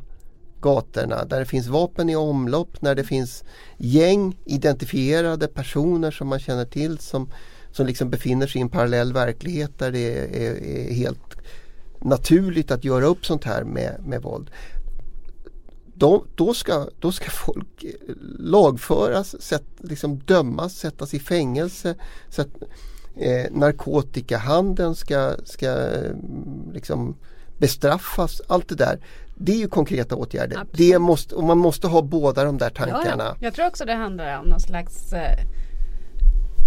gatorna, 0.62 1.26
där 1.26 1.40
det 1.40 1.46
finns 1.46 1.68
vapen 1.68 2.10
i 2.10 2.16
omlopp, 2.16 2.82
när 2.82 2.96
det 2.96 3.04
finns 3.04 3.44
gäng, 3.78 4.38
identifierade 4.46 5.48
personer 5.48 6.12
som 6.12 6.28
man 6.28 6.40
känner 6.40 6.66
till 6.66 6.98
som, 6.98 7.32
som 7.72 7.86
liksom 7.88 8.10
befinner 8.10 8.48
sig 8.48 8.60
i 8.60 8.62
en 8.62 8.70
parallell 8.70 9.14
verklighet 9.14 9.80
där 9.80 9.92
det 9.92 10.18
är, 10.18 10.42
är, 10.42 10.64
är 10.64 10.94
helt 10.94 11.38
naturligt 12.00 12.72
att 12.72 12.84
göra 12.84 13.06
upp 13.06 13.26
sånt 13.26 13.44
här 13.44 13.64
med, 13.64 14.02
med 14.06 14.22
våld. 14.22 14.52
Då, 15.96 16.26
då, 16.36 16.54
ska, 16.54 16.90
då 17.00 17.12
ska 17.12 17.30
folk 17.30 17.86
lagföras, 18.40 19.42
sätt, 19.42 19.66
liksom 19.78 20.20
dömas, 20.20 20.74
sättas 20.74 21.14
i 21.14 21.20
fängelse. 21.20 21.96
Sätt, 22.30 22.50
eh, 23.16 23.52
narkotikahandeln 23.52 24.96
ska, 24.96 25.36
ska 25.44 25.70
eh, 25.70 26.12
liksom 26.74 27.16
bestraffas. 27.64 28.42
Allt 28.48 28.70
det 28.70 28.76
där. 28.76 29.00
Det 29.36 29.52
är 29.52 29.58
ju 29.58 29.68
konkreta 29.68 30.16
åtgärder. 30.16 30.58
Absolut. 30.58 30.78
Det 30.78 31.00
måste, 31.00 31.36
och 31.36 31.44
man 31.44 31.58
måste 31.58 31.88
ha 31.88 32.02
båda 32.02 32.44
de 32.44 32.58
där 32.58 32.70
tankarna. 32.70 33.36
Jag 33.40 33.54
tror 33.54 33.68
också 33.68 33.86
det 33.86 33.94
handlar 33.94 34.40
om 34.40 34.46
någon 34.46 34.60
slags 34.60 35.14
eh, 35.14 35.40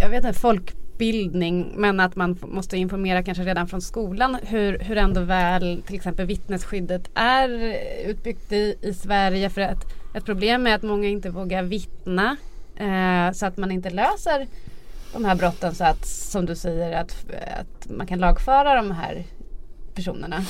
Jag 0.01 0.09
vet 0.09 0.25
inte 0.25 0.41
folkbildning 0.41 1.75
men 1.77 2.01
att 2.01 2.17
man 2.17 2.39
måste 2.43 2.77
informera 2.77 3.23
kanske 3.23 3.45
redan 3.45 3.67
från 3.67 3.81
skolan 3.81 4.39
hur, 4.43 4.79
hur 4.79 4.97
ändå 4.97 5.21
väl 5.21 5.83
till 5.87 5.97
exempel 5.97 6.27
vittnesskyddet 6.27 7.11
är 7.15 7.49
utbyggt 8.07 8.53
i, 8.53 8.75
i 8.83 8.95
Sverige 8.95 9.51
för 9.51 9.61
att 9.61 9.85
ett 10.15 10.25
problem 10.25 10.67
är 10.67 10.75
att 10.75 10.83
många 10.83 11.09
inte 11.09 11.31
vågar 11.31 11.63
vittna 11.63 12.37
eh, 12.77 13.33
så 13.33 13.47
att 13.47 13.57
man 13.57 13.71
inte 13.71 13.91
löser 13.91 14.47
de 15.13 15.25
här 15.25 15.35
brotten 15.35 15.75
så 15.75 15.85
att 15.85 16.07
som 16.07 16.47
du 16.47 16.57
säger 16.57 17.01
att, 17.01 17.17
att 17.61 17.91
man 17.91 18.07
kan 18.07 18.19
lagföra 18.19 18.75
de 18.75 18.91
här 18.91 19.25
personerna. 19.95 20.45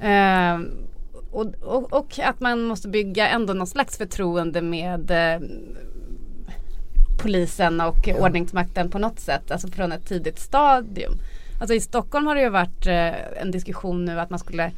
Eh, 0.00 0.60
och, 1.30 1.46
och, 1.62 1.92
och 1.92 2.18
att 2.18 2.40
man 2.40 2.62
måste 2.62 2.88
bygga 2.88 3.28
ändå 3.28 3.52
någon 3.52 3.66
slags 3.66 3.98
förtroende 3.98 4.62
med 4.62 5.10
eh, 5.10 5.40
polisen 7.22 7.80
och 7.80 8.08
ordningsmakten 8.18 8.90
på 8.90 8.98
något 8.98 9.20
sätt, 9.20 9.50
alltså 9.50 9.68
från 9.68 9.92
ett 9.92 10.06
tidigt 10.06 10.38
stadium. 10.38 11.12
Alltså 11.60 11.74
i 11.74 11.80
Stockholm 11.80 12.26
har 12.26 12.34
det 12.34 12.40
ju 12.40 12.48
varit 12.48 12.86
eh, 12.86 13.40
en 13.42 13.50
diskussion 13.50 14.04
nu 14.04 14.20
att 14.20 14.30
man 14.30 14.38
skulle 14.38 14.72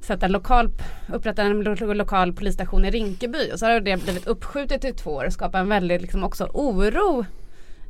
sätta 0.00 0.26
en 0.26 0.32
lokal, 0.32 0.70
upprätta 1.12 1.42
en 1.42 1.60
lo- 1.60 1.92
lokal 1.94 2.32
polisstation 2.32 2.84
i 2.84 2.90
Rinkeby 2.90 3.50
och 3.52 3.58
så 3.58 3.66
har 3.66 3.80
det 3.80 4.02
blivit 4.04 4.26
uppskjutet 4.26 4.84
i 4.84 4.92
två 4.92 5.10
år 5.10 5.24
och 5.26 5.32
skapar 5.32 5.58
en 5.58 5.68
väldigt 5.68 6.02
liksom 6.02 6.24
också 6.24 6.44
oro 6.44 7.24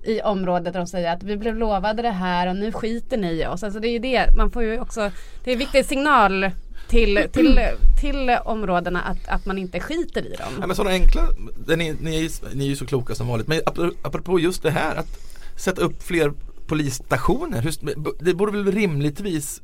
i 0.05 0.21
området 0.21 0.73
där 0.73 0.81
de 0.81 0.87
säger 0.87 1.13
att 1.13 1.23
vi 1.23 1.37
blev 1.37 1.57
lovade 1.57 2.03
det 2.03 2.11
här 2.11 2.47
och 2.47 2.57
nu 2.57 2.73
skiter 2.73 3.17
ni 3.17 3.33
i 3.33 3.47
oss. 3.47 3.63
Alltså 3.63 3.81
det 3.81 3.89
är 3.89 3.93
ju 3.93 3.99
det, 3.99 4.37
man 4.37 4.51
får 4.51 4.63
ju 4.63 4.81
också, 4.81 5.11
det 5.45 5.51
är 5.51 5.53
en 5.53 5.59
viktig 5.59 5.85
signal 5.85 6.51
till, 6.89 7.29
till, 7.33 7.61
till 8.01 8.37
områdena 8.45 9.03
att, 9.03 9.29
att 9.29 9.47
man 9.47 9.59
inte 9.59 9.81
skiter 9.81 10.23
i 10.27 10.35
Ja, 10.39 10.45
dem. 10.45 10.69
men 10.69 10.77
sådana 10.77 10.95
enkla, 10.95 11.29
ni, 11.67 11.97
ni, 12.01 12.25
är 12.25 12.55
ni 12.55 12.65
är 12.65 12.69
ju 12.69 12.77
så 12.77 12.87
kloka 12.87 13.15
som 13.15 13.29
vanligt. 13.29 13.49
Men 13.49 13.61
apro- 13.61 13.95
apropå 14.03 14.41
just 14.41 14.63
det 14.63 14.71
här 14.71 14.97
att 14.97 15.21
sätta 15.57 15.83
upp 15.83 16.03
fler 16.03 16.33
polisstationer. 16.67 17.71
Det 18.25 18.35
borde 18.35 18.53
väl 18.53 18.73
rimligtvis 18.73 19.63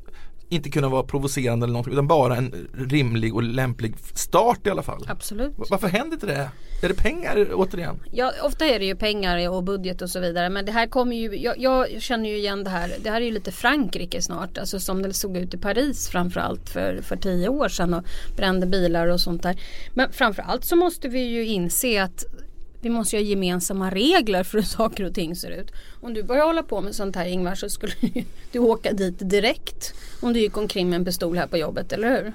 inte 0.51 0.69
kunna 0.69 0.89
vara 0.89 1.03
provocerande 1.03 1.63
eller 1.63 1.73
någonting 1.73 1.93
utan 1.93 2.07
bara 2.07 2.35
en 2.35 2.67
rimlig 2.73 3.35
och 3.35 3.43
lämplig 3.43 3.95
start 4.13 4.67
i 4.67 4.69
alla 4.69 4.83
fall. 4.83 5.05
Absolut. 5.07 5.53
Varför 5.69 5.87
händer 5.87 6.13
inte 6.13 6.25
det? 6.25 6.49
Är 6.83 6.87
det 6.87 6.93
pengar 6.93 7.47
återigen? 7.53 7.99
Ja, 8.11 8.31
ofta 8.43 8.65
är 8.65 8.79
det 8.79 8.85
ju 8.85 8.95
pengar 8.95 9.49
och 9.49 9.63
budget 9.63 10.01
och 10.01 10.09
så 10.09 10.19
vidare. 10.19 10.49
Men 10.49 10.65
det 10.65 10.71
här 10.71 10.87
kommer 10.87 11.15
ju, 11.15 11.35
jag, 11.35 11.59
jag 11.59 12.01
känner 12.01 12.29
ju 12.29 12.37
igen 12.37 12.63
det 12.63 12.69
här. 12.69 12.95
Det 13.03 13.09
här 13.09 13.21
är 13.21 13.25
ju 13.25 13.31
lite 13.31 13.51
Frankrike 13.51 14.21
snart. 14.21 14.57
Alltså 14.57 14.79
som 14.79 15.01
det 15.01 15.13
såg 15.13 15.37
ut 15.37 15.53
i 15.53 15.57
Paris 15.57 16.09
framförallt 16.09 16.69
för, 16.69 17.01
för 17.01 17.15
tio 17.15 17.49
år 17.49 17.69
sedan 17.69 17.93
och 17.93 18.03
brände 18.35 18.65
bilar 18.65 19.07
och 19.07 19.21
sånt 19.21 19.43
där. 19.43 19.61
Men 19.93 20.11
framförallt 20.11 20.65
så 20.65 20.75
måste 20.75 21.07
vi 21.07 21.19
ju 21.19 21.45
inse 21.45 22.03
att 22.03 22.25
vi 22.81 22.89
måste 22.89 23.15
ju 23.15 23.23
ha 23.23 23.29
gemensamma 23.29 23.91
regler 23.91 24.43
för 24.43 24.57
hur 24.57 24.65
saker 24.77 25.03
och 25.03 25.13
ting 25.13 25.35
ser 25.35 25.51
ut. 25.51 25.71
Om 26.01 26.13
du 26.13 26.23
börjar 26.23 26.45
hålla 26.45 26.63
på 26.63 26.81
med 26.81 26.95
sånt 26.95 27.15
här 27.15 27.25
Ingvar 27.25 27.55
så 27.55 27.69
skulle 27.69 27.93
du 28.51 28.59
åka 28.59 28.93
dit 28.93 29.15
direkt. 29.19 29.93
Om 30.21 30.33
du 30.33 30.39
gick 30.39 30.57
omkring 30.57 30.89
med 30.89 30.97
en 30.99 31.05
pistol 31.05 31.37
här 31.37 31.47
på 31.47 31.57
jobbet, 31.57 31.91
eller 31.93 32.09
hur? 32.09 32.33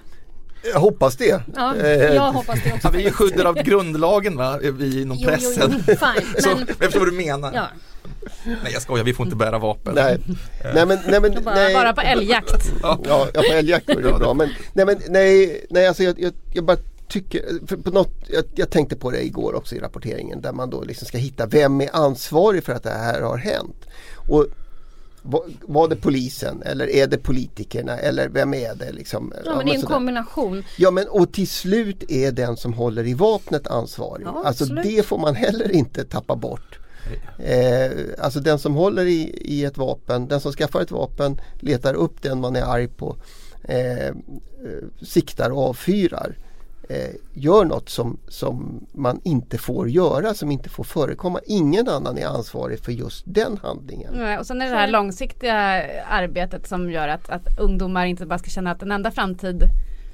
Jag 0.73 0.81
hoppas 0.81 1.17
det. 1.17 1.43
Ja, 1.57 1.75
Eh, 1.77 1.87
jag 2.15 2.33
hoppas 2.33 2.59
det 2.65 2.73
också. 2.73 2.87
Ja, 2.89 2.91
vi 2.91 3.07
är 3.07 3.11
skyddade 3.11 3.49
av 3.49 3.55
grundlagen 3.55 4.37
va, 4.37 4.59
vi 4.63 5.03
inom 5.03 5.17
Jo, 5.17 5.23
jo, 5.25 5.29
pressen. 5.31 5.75
jo, 5.89 5.95
fine. 5.95 6.27
Så, 6.43 6.49
Men, 6.49 6.59
jag 6.69 6.77
förstår 6.77 7.01
vad 7.01 7.09
du 7.09 7.13
menar. 7.17 7.53
ja. 7.55 7.67
Nej 8.45 8.73
jag 8.73 8.83
skojar, 8.83 9.05
vi 9.05 9.15
får 9.15 9.27
inte 9.27 9.37
bära 9.37 9.59
vapen. 9.59 9.95
Nej. 9.95 10.19
nej 10.75 10.87
men, 10.87 10.99
nej, 11.09 11.21
men, 11.21 11.45
Bara- 11.45 11.55
nej. 11.55 11.75
Bara 11.75 11.93
på 11.93 12.01
älgjakt. 12.01 12.73
Ja, 12.83 12.99
ja 13.05 13.27
på 13.35 13.43
älgjakt 13.53 13.87
går 13.87 14.01
det 14.03 14.13
bra. 14.13 14.35
Men, 14.35 14.49
nej, 14.73 14.87
men 14.87 14.97
nej, 15.09 15.67
nej 15.71 15.87
alltså 15.87 16.03
jag, 16.03 16.21
jag, 16.21 16.33
jag 16.53 16.65
bara 16.65 16.77
tycker, 17.09 17.43
på 17.83 17.91
något, 17.91 18.15
jag, 18.29 18.45
jag 18.55 18.71
tänkte 18.71 18.97
på 18.97 19.11
det 19.11 19.25
igår 19.27 19.55
också 19.55 19.75
i 19.75 19.79
rapporteringen 19.79 20.41
där 20.41 20.53
man 20.53 20.71
då 20.71 20.85
liksom 20.85 21.07
ska 21.07 21.19
hitta 21.19 21.47
vem 21.47 21.81
är 21.81 21.89
ansvarig 21.93 22.65
för 22.65 22.73
att 22.73 22.83
det 22.83 22.91
här 22.91 23.21
har 23.23 23.37
hänt. 23.37 23.87
Och 24.29 24.47
var, 25.63 25.89
det 25.89 25.97
polisen 25.97 26.63
eller 26.63 26.91
är 26.91 27.07
det 27.07 27.19
politikerna 27.19 27.99
eller 27.99 28.29
vem 28.29 28.55
är 28.55 28.75
det 28.75 28.93
liksom? 28.93 29.33
Ja, 29.45 29.57
men 29.57 29.67
det 29.67 29.73
är 29.73 29.75
en 29.75 29.81
sådär. 29.81 29.95
kombination. 29.95 30.65
Ja 30.79 30.91
men 30.91 31.09
och 31.09 31.33
till 31.33 31.49
slut 31.49 32.11
är 32.11 32.33
den 32.33 32.57
som 32.57 32.73
håller 32.73 33.07
i 33.07 33.15
vapnet 33.15 33.67
ansvarig. 33.67 34.27
Ja, 34.27 34.43
alltså 34.45 34.65
absolut. 34.65 34.85
det 34.85 35.07
får 35.07 35.19
man 35.19 35.35
heller 35.35 35.73
inte 35.73 36.05
tappa 36.05 36.37
bort. 36.37 36.79
Eh, 37.39 37.91
alltså 38.19 38.41
den 38.41 38.59
som 38.59 38.75
håller 38.75 39.07
i, 39.07 39.39
i 39.41 39.65
ett 39.65 39.79
vapen, 39.79 40.29
den 40.29 40.41
som 40.41 40.53
skaffar 40.53 40.81
ett 40.81 40.91
vapen 40.91 41.41
letar 41.61 41.95
upp 41.95 42.23
den 42.23 42.41
man 42.41 42.57
är 42.57 42.63
arg 42.63 42.89
på, 42.89 43.17
eh, 43.65 44.07
eh, 44.07 44.15
siktar 45.03 45.51
och 45.51 45.69
avfyrar. 45.69 46.37
Eh, 46.89 47.15
gör 47.35 47.65
något 47.65 47.89
som, 47.89 48.19
som 48.29 48.87
man 48.93 49.21
inte 49.25 49.59
får 49.59 49.89
göra, 49.89 50.35
som 50.35 50.51
inte 50.51 50.69
får 50.69 50.85
förekomma. 50.85 51.41
Ingen 51.47 51.89
annan 51.89 52.19
är 52.19 52.27
ansvarig 52.27 52.81
för 52.81 52.93
just 52.93 53.23
den 53.27 53.59
handlingen. 53.63 54.15
Nej, 54.17 54.39
Och 54.39 54.47
sen 54.47 54.63
är 54.63 54.71
det 54.71 54.77
här 54.77 54.89
långsiktiga 54.89 55.55
arbetet 56.11 56.69
som 56.69 56.91
gör 56.91 57.09
att, 57.09 57.31
att 57.31 57.59
ungdomar 57.59 58.07
inte 58.07 58.27
bara 58.27 58.39
ska 58.39 58.51
känna 58.51 58.71
att 58.71 58.81
den 58.81 58.93
enda 58.93 59.11
framtid 59.11 59.63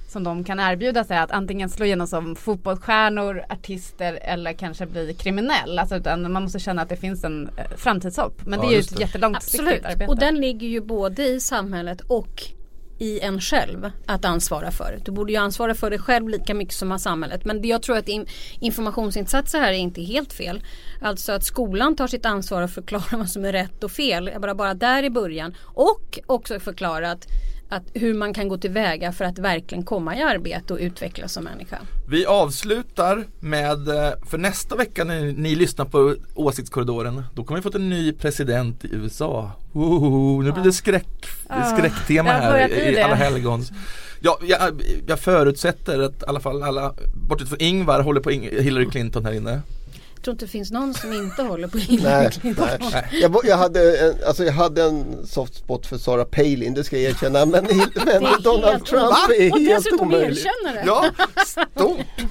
som 0.09 0.25
de 0.25 0.45
kan 0.45 0.61
erbjuda 0.61 1.05
sig 1.05 1.17
är 1.17 1.23
att 1.23 1.31
antingen 1.31 1.69
slå 1.69 1.87
igenom 1.87 2.07
som 2.07 2.37
fotbollsstjärnor, 2.37 3.45
artister 3.49 4.19
eller 4.23 4.53
kanske 4.53 4.87
bli 4.87 5.15
kriminell. 5.15 5.79
Alltså, 5.79 5.97
utan 5.97 6.33
man 6.33 6.43
måste 6.43 6.59
känna 6.59 6.83
att 6.83 6.89
det 6.89 6.97
finns 6.97 7.25
en 7.25 7.49
eh, 7.57 7.65
framtidshopp. 7.77 8.47
Men 8.47 8.61
Ja, 8.61 8.67
det 8.67 8.73
är 8.73 8.77
ju 8.77 8.81
ett 8.81 8.97
det. 8.97 9.01
jättelångsiktigt 9.01 9.61
Absolut. 9.63 9.85
arbete. 9.85 10.07
Och 10.11 10.19
den 10.19 10.35
ligger 10.41 10.69
ju 10.69 10.81
både 10.81 11.23
i 11.29 11.41
samhället 11.41 12.01
och 12.01 12.43
i 13.03 13.21
en 13.21 13.41
själv 13.41 13.91
att 14.07 14.25
ansvara 14.25 14.71
för. 14.71 14.99
Du 15.05 15.13
borde 15.13 15.33
ju 15.33 15.39
ansvara 15.39 15.75
för 15.75 15.91
dig 15.91 15.99
själv 15.99 16.29
lika 16.29 16.55
mycket 16.55 16.75
som 16.75 16.99
samhället. 16.99 17.45
Men 17.45 17.69
jag 17.69 17.83
tror 17.83 17.97
att 17.97 18.09
informationsinsatser 18.61 19.61
här 19.61 19.73
är 19.73 19.77
inte 19.77 20.03
helt 20.03 20.33
fel. 20.33 20.63
Alltså 21.01 21.33
att 21.33 21.45
skolan 21.45 21.97
tar 21.97 22.07
sitt 22.07 22.27
ansvar 22.27 22.63
och 22.63 22.71
förklarar 22.71 23.17
vad 23.19 23.31
som 23.31 23.45
är 23.45 23.53
rätt 23.53 23.85
och 23.85 23.91
fel. 23.91 24.31
Bara, 24.41 24.55
bara 24.55 24.75
där 24.75 25.03
i 25.03 25.11
början. 25.11 25.55
Och 25.63 26.19
också 26.27 26.61
förklara 26.61 27.11
att, 27.11 27.27
att 27.73 27.83
hur 27.95 28.15
man 28.15 28.35
kan 28.35 28.49
gå 28.49 28.59
tillväga 28.59 29.13
för 29.13 29.25
att 29.25 29.39
verkligen 29.39 29.85
komma 29.85 30.17
i 30.17 30.23
arbete 30.23 30.73
och 30.73 30.79
utvecklas 30.79 31.33
som 31.33 31.45
människa. 31.45 31.79
Vi 32.09 32.27
avslutar 32.27 33.25
med, 33.41 33.89
eh, 33.89 34.13
för 34.27 34.39
nästa 34.39 34.77
vecka 34.77 35.05
när 35.05 35.21
ni 35.21 35.55
lyssnar 35.55 35.85
på 35.85 36.15
Åsiktskorridoren, 36.35 37.23
då 37.35 37.45
kommer 37.45 37.59
vi 37.59 37.63
fått 37.63 37.75
en 37.75 37.91
ny 37.91 38.13
president 38.13 38.85
i 38.85 38.89
USA. 38.93 39.51
Woho, 39.73 40.43
nu 40.43 40.53
blir 40.53 40.65
det 40.65 40.73
skräck, 40.73 41.27
Ja, 41.49 41.77
skräcktema 41.77 42.31
här 42.31 42.69
i, 42.69 42.95
i. 42.95 43.01
Alla 43.01 43.15
helgons. 43.15 43.73
Ja, 44.21 44.39
jag, 44.43 44.83
jag 45.07 45.21
förutsätter 45.21 45.99
att 45.99 46.23
i 46.23 46.25
alla 46.27 46.41
fall 46.41 46.63
alla, 46.63 46.95
bortsett 47.29 47.49
från 47.49 47.61
Ingvar, 47.61 48.01
håller 48.01 48.21
på 48.21 48.31
Hillary 48.31 48.91
Clinton 48.91 49.25
här 49.25 49.33
inne. 49.33 49.61
Jag 50.23 50.25
tror 50.25 50.33
inte 50.35 50.45
det 50.45 50.51
finns 50.51 50.71
någon 50.71 50.95
som 50.95 51.13
inte 51.13 51.43
håller 51.53 51.69
på 51.69 51.77
Nej, 51.77 51.87
Hillary 51.87 52.31
Clinton. 52.31 52.69
nej. 52.93 53.09
Jag, 53.13 53.29
var- 53.29 53.41
jag, 53.45 53.57
hade 53.57 53.99
en, 53.99 54.15
alltså 54.27 54.45
jag 54.45 54.53
hade 54.53 54.83
en 54.83 55.27
soft 55.27 55.55
spot 55.55 55.87
för 55.87 55.99
Sarah 55.99 56.25
Palin, 56.25 56.75
det 56.75 56.85
ska 56.85 56.99
jag 56.99 57.11
erkänna. 57.11 57.47
Men, 57.47 57.65
men 58.05 58.43
Donald 58.43 58.65
helt 58.65 58.87
Trump 58.87 59.03
omöjligt. 59.05 59.41
är 59.41 59.53
Och 59.53 59.61
helt 59.61 59.85
dessutom 59.85 60.07
omöjlig. 60.09 60.29
erkänner 60.39 60.75
det. 60.75 60.83
Ja, 60.87 61.05
stort! 61.47 61.99
eh, 62.19 62.25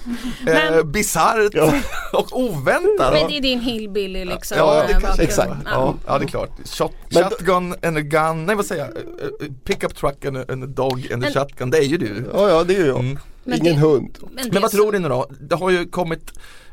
Men- 0.45 0.91
Bisarrt 0.91 1.51
Ja. 1.54 1.73
och 2.13 2.39
oväntat. 2.39 3.13
Men 3.13 3.27
det 3.30 3.38
är 3.38 3.41
din 3.41 3.60
hillbilly 3.60 4.25
liksom. 4.25 4.58
Ja, 4.58 4.84
det 4.88 4.93
kanske 5.01 5.23
exakt. 5.23 5.51
Ja, 5.65 5.95
ja 6.08 6.17
det 6.17 6.25
är 6.25 6.27
klart. 6.27 6.51
Shot, 6.65 6.91
Men 7.13 7.23
shotgun 7.23 7.75
and 7.84 7.97
a 7.97 8.01
gun, 8.01 8.45
nej 8.45 8.56
vad 8.56 8.65
säger 8.65 8.82
jag? 8.86 8.97
Eh, 8.97 9.04
eh, 9.41 9.47
Pickup 9.63 9.95
truck 9.95 10.25
and 10.25 10.38
a, 10.38 10.43
and 10.49 10.63
a 10.63 10.67
dog 10.67 11.12
and 11.13 11.25
a 11.25 11.27
shotgun, 11.34 11.69
det 11.69 11.77
är 11.77 11.84
ju 11.84 11.97
du. 11.97 12.30
Ja, 12.34 12.49
ja 12.49 12.63
det 12.63 12.75
är 12.75 12.88
jag. 12.88 12.99
Mm. 12.99 13.19
Men 13.43 13.60
Ingen 13.60 13.75
det- 13.75 13.82
hund. 13.82 14.17
Men, 14.32 14.49
Men 14.51 14.62
vad 14.62 14.71
tror 14.71 14.91
ni 14.91 14.99
nu 14.99 15.10
då? 15.10 15.27
Det 15.39 15.56
har 15.56 15.69
ju 15.69 15.86
kommit 15.89 16.32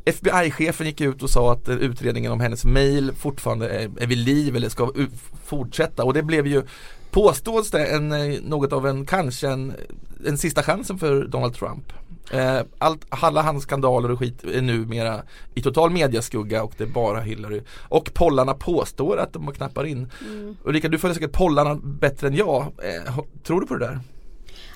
FBI-chefen 0.08 0.86
gick 0.86 1.00
ut 1.00 1.22
och 1.22 1.30
sa 1.30 1.52
att 1.52 1.68
utredningen 1.68 2.32
om 2.32 2.40
hennes 2.40 2.64
mail 2.64 3.12
fortfarande 3.18 3.68
är, 3.68 3.90
är 4.02 4.06
vid 4.06 4.18
liv 4.18 4.56
eller 4.56 4.68
ska 4.68 4.92
fortsätta 5.44 6.04
och 6.04 6.14
det 6.14 6.22
blev 6.22 6.46
ju 6.46 6.62
påstås 7.10 7.70
det 7.70 7.86
en, 7.86 8.12
eh, 8.12 8.40
något 8.42 8.72
av 8.72 8.86
en 8.86 9.06
kanske 9.06 9.48
en, 9.48 9.72
en 10.26 10.38
sista 10.38 10.62
chansen 10.62 10.98
för 10.98 11.24
Donald 11.24 11.54
Trump. 11.54 11.92
Eh, 12.32 12.60
allt, 12.78 13.06
alla 13.08 13.42
hans 13.42 13.62
skandaler 13.62 14.10
och 14.10 14.18
skit 14.18 14.44
är 14.44 14.62
numera 14.62 15.22
i 15.54 15.62
total 15.62 15.90
mediaskugga 15.90 16.62
och 16.62 16.72
det 16.76 16.84
är 16.84 16.88
bara 16.88 17.20
Hillary. 17.20 17.62
Och 17.88 18.10
pollarna 18.14 18.54
påstår 18.54 19.16
att 19.16 19.32
de 19.32 19.52
knappar 19.52 19.84
in. 19.84 20.10
Mm. 20.28 20.56
Ulrika 20.64 20.88
du 20.88 20.98
följer 20.98 21.14
säkert 21.14 21.32
pollarna 21.32 21.74
bättre 21.82 22.26
än 22.26 22.34
jag. 22.34 22.62
Eh, 22.62 23.18
tror 23.42 23.60
du 23.60 23.66
på 23.66 23.74
det 23.74 23.86
där? 23.86 24.00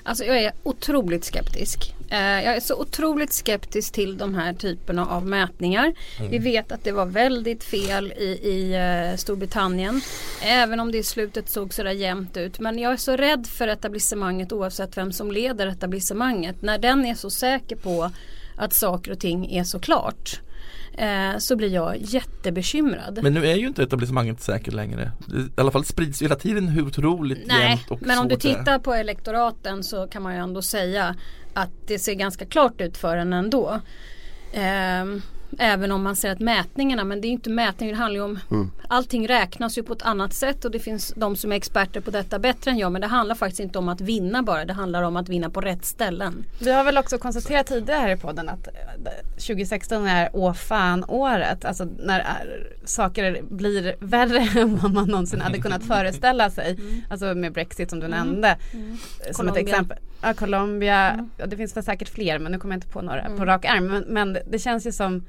Alltså 0.03 0.23
jag 0.23 0.41
är 0.41 0.51
otroligt 0.63 1.25
skeptisk. 1.25 1.95
Eh, 2.09 2.43
jag 2.43 2.55
är 2.55 2.59
så 2.59 2.75
otroligt 2.75 3.33
skeptisk 3.33 3.93
till 3.93 4.17
de 4.17 4.35
här 4.35 4.53
typerna 4.53 5.05
av 5.05 5.27
mätningar. 5.27 5.93
Vi 6.29 6.37
vet 6.37 6.71
att 6.71 6.83
det 6.83 6.91
var 6.91 7.05
väldigt 7.05 7.63
fel 7.63 8.11
i, 8.11 8.23
i 8.23 8.73
eh, 8.73 9.17
Storbritannien. 9.17 10.01
Även 10.41 10.79
om 10.79 10.91
det 10.91 10.97
i 10.97 11.03
slutet 11.03 11.49
såg 11.49 11.73
sådär 11.73 11.91
jämnt 11.91 12.37
ut. 12.37 12.59
Men 12.59 12.79
jag 12.79 12.93
är 12.93 12.97
så 12.97 13.15
rädd 13.15 13.47
för 13.47 13.67
etablissemanget 13.67 14.51
oavsett 14.51 14.97
vem 14.97 15.11
som 15.11 15.31
leder 15.31 15.67
etablissemanget. 15.67 16.61
När 16.61 16.77
den 16.77 17.05
är 17.05 17.15
så 17.15 17.29
säker 17.29 17.75
på 17.75 18.11
att 18.55 18.73
saker 18.73 19.11
och 19.11 19.19
ting 19.19 19.55
är 19.55 19.63
så 19.63 19.79
klart. 19.79 20.39
Eh, 20.97 21.37
så 21.37 21.55
blir 21.55 21.73
jag 21.73 21.97
jättebekymrad. 21.99 23.19
Men 23.23 23.33
nu 23.33 23.47
är 23.47 23.55
ju 23.55 23.67
inte 23.67 23.83
etablissemanget 23.83 24.41
säkert 24.41 24.73
längre. 24.73 25.11
I 25.27 25.59
alla 25.61 25.71
fall 25.71 25.85
sprids 25.85 26.21
hela 26.21 26.35
tiden 26.35 26.67
hur 26.67 26.87
otroligt 26.87 27.47
Nej, 27.47 27.69
jämnt 27.69 27.91
och 27.91 28.01
men 28.01 28.19
om 28.19 28.27
du 28.27 28.35
tittar 28.35 28.79
på 28.79 28.93
elektoraten 28.93 29.83
så 29.83 30.07
kan 30.07 30.21
man 30.21 30.33
ju 30.33 30.39
ändå 30.39 30.61
säga 30.61 31.15
att 31.53 31.71
det 31.87 31.99
ser 31.99 32.13
ganska 32.13 32.45
klart 32.45 32.81
ut 32.81 32.97
för 32.97 33.17
en 33.17 33.33
ändå. 33.33 33.81
Ehm, 34.53 35.21
även 35.59 35.91
om 35.91 36.03
man 36.03 36.15
säger 36.15 36.33
att 36.35 36.39
mätningarna, 36.41 37.03
men 37.03 37.21
det 37.21 37.27
är 37.27 37.29
inte 37.29 37.49
mätningar, 37.49 37.93
det 37.93 37.99
handlar 37.99 38.19
ju 38.19 38.23
om 38.25 38.39
Mm. 38.51 38.71
Allting 38.87 39.27
räknas 39.29 39.77
ju 39.77 39.83
på 39.83 39.93
ett 39.93 40.01
annat 40.01 40.33
sätt 40.33 40.65
och 40.65 40.71
det 40.71 40.79
finns 40.79 41.13
de 41.15 41.35
som 41.35 41.51
är 41.51 41.55
experter 41.55 42.01
på 42.01 42.11
detta 42.11 42.39
bättre 42.39 42.71
än 42.71 42.77
jag. 42.77 42.91
Men 42.91 43.01
det 43.01 43.07
handlar 43.07 43.35
faktiskt 43.35 43.59
inte 43.59 43.79
om 43.79 43.89
att 43.89 44.01
vinna 44.01 44.43
bara, 44.43 44.65
det 44.65 44.73
handlar 44.73 45.03
om 45.03 45.15
att 45.17 45.29
vinna 45.29 45.49
på 45.49 45.61
rätt 45.61 45.85
ställen. 45.85 46.45
Vi 46.61 46.71
har 46.71 46.83
väl 46.83 46.97
också 46.97 47.17
konstaterat 47.17 47.67
tidigare 47.67 47.99
här 47.99 48.09
i 48.09 48.17
podden 48.17 48.49
att 48.49 48.67
eh, 48.67 48.73
2016 49.31 50.07
är 50.07 50.29
åh 50.33 50.53
fan 50.53 51.05
året. 51.07 51.65
Alltså 51.65 51.87
när 51.99 52.19
eh, 52.19 52.25
saker 52.85 53.41
blir 53.49 53.95
värre 53.99 54.47
än 54.61 54.75
vad 54.77 54.93
man 54.93 55.07
någonsin 55.07 55.41
hade 55.41 55.57
kunnat 55.59 55.83
föreställa 55.83 56.49
sig. 56.49 56.79
Alltså 57.09 57.25
med 57.35 57.53
Brexit 57.53 57.89
som 57.89 57.99
du 57.99 58.07
nämnde. 58.07 58.47
eh, 58.49 58.57
Som 59.25 59.33
Colombia. 59.33 59.61
ett 59.61 59.67
exempel. 59.69 59.97
Ja, 60.23 60.33
Colombia. 60.33 61.27
Ja, 61.37 61.45
det 61.45 61.57
finns 61.57 61.75
väl 61.77 61.83
säkert 61.83 62.09
fler 62.09 62.39
men 62.39 62.51
nu 62.51 62.59
kommer 62.59 62.73
jag 62.75 62.77
inte 62.77 62.87
på 62.93 63.01
några 63.01 63.29
på 63.37 63.45
rak 63.45 63.65
arm. 63.65 63.87
Men, 63.87 64.03
men 64.07 64.37
det 64.47 64.59
känns 64.59 64.87
ju 64.87 64.91
som 64.91 65.25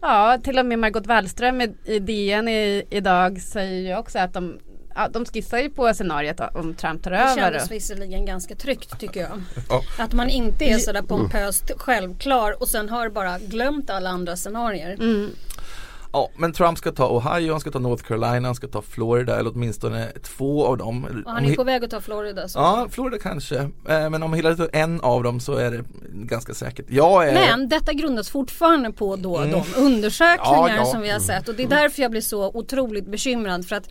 Ja, 0.00 0.38
till 0.44 0.58
och 0.58 0.66
med 0.66 0.78
Margot 0.78 1.06
Wallström 1.06 1.60
i, 1.60 1.74
i 1.84 1.98
DN 1.98 2.48
i, 2.48 2.82
idag 2.90 3.40
säger 3.40 3.88
ju 3.90 3.96
också 3.96 4.18
att 4.18 4.32
de 4.34 4.58
Ja, 4.94 5.08
de 5.12 5.24
skissar 5.24 5.58
ju 5.58 5.70
på 5.70 5.94
scenariet 5.94 6.40
om 6.54 6.74
Trump 6.74 7.02
tar 7.02 7.10
Det 7.10 7.16
över. 7.18 7.34
kändes 7.36 7.70
visserligen 7.70 8.26
ganska 8.26 8.54
tryggt 8.54 9.00
tycker 9.00 9.20
jag. 9.20 9.42
Ja. 9.68 9.82
Att 9.98 10.12
man 10.12 10.28
inte 10.28 10.64
är 10.64 10.78
sådär 10.78 11.02
pompöst 11.02 11.70
självklar 11.76 12.62
och 12.62 12.68
sen 12.68 12.88
har 12.88 13.08
bara 13.08 13.38
glömt 13.38 13.90
alla 13.90 14.10
andra 14.10 14.36
scenarier. 14.36 14.92
Mm. 14.94 15.30
Ja, 16.12 16.30
men 16.36 16.52
Trump 16.52 16.78
ska 16.78 16.92
ta 16.92 17.08
Ohio, 17.16 17.50
han 17.52 17.60
ska 17.60 17.70
ta 17.70 17.78
North 17.78 18.04
Carolina, 18.04 18.48
han 18.48 18.54
ska 18.54 18.68
ta 18.68 18.82
Florida 18.82 19.38
eller 19.38 19.50
åtminstone 19.54 20.08
två 20.22 20.66
av 20.66 20.76
dem. 20.78 21.22
Och 21.26 21.32
han 21.32 21.44
är 21.44 21.54
på 21.56 21.64
väg 21.64 21.84
att 21.84 21.90
ta 21.90 22.00
Florida. 22.00 22.48
Så. 22.48 22.58
Ja, 22.58 22.86
Florida 22.90 23.18
kanske. 23.22 23.56
Eh, 23.88 24.10
Men 24.10 24.22
om 24.22 24.34
Hillary 24.34 24.56
tar 24.56 24.68
en 24.72 25.00
av 25.00 25.22
dem 25.22 25.40
så 25.40 25.54
är 25.54 25.70
det 25.70 25.84
ganska 26.12 26.54
säkert. 26.54 26.90
Är 26.90 27.34
Men 27.34 27.68
detta 27.68 27.92
grundas 27.92 28.30
fortfarande 28.30 28.92
på 28.92 29.16
då 29.16 29.36
Mm. 29.36 29.50
de 29.50 29.80
undersökningar 29.80 30.68
Ja, 30.68 30.76
ja. 30.76 30.84
som 30.84 31.00
vi 31.00 31.10
har 31.10 31.20
sett 31.20 31.48
och 31.48 31.54
det 31.54 31.62
är 31.62 31.68
därför 31.68 32.02
jag 32.02 32.10
blir 32.10 32.20
så 32.20 32.50
otroligt 32.54 33.06
bekymrad 33.06 33.66
för 33.66 33.76
att 33.76 33.88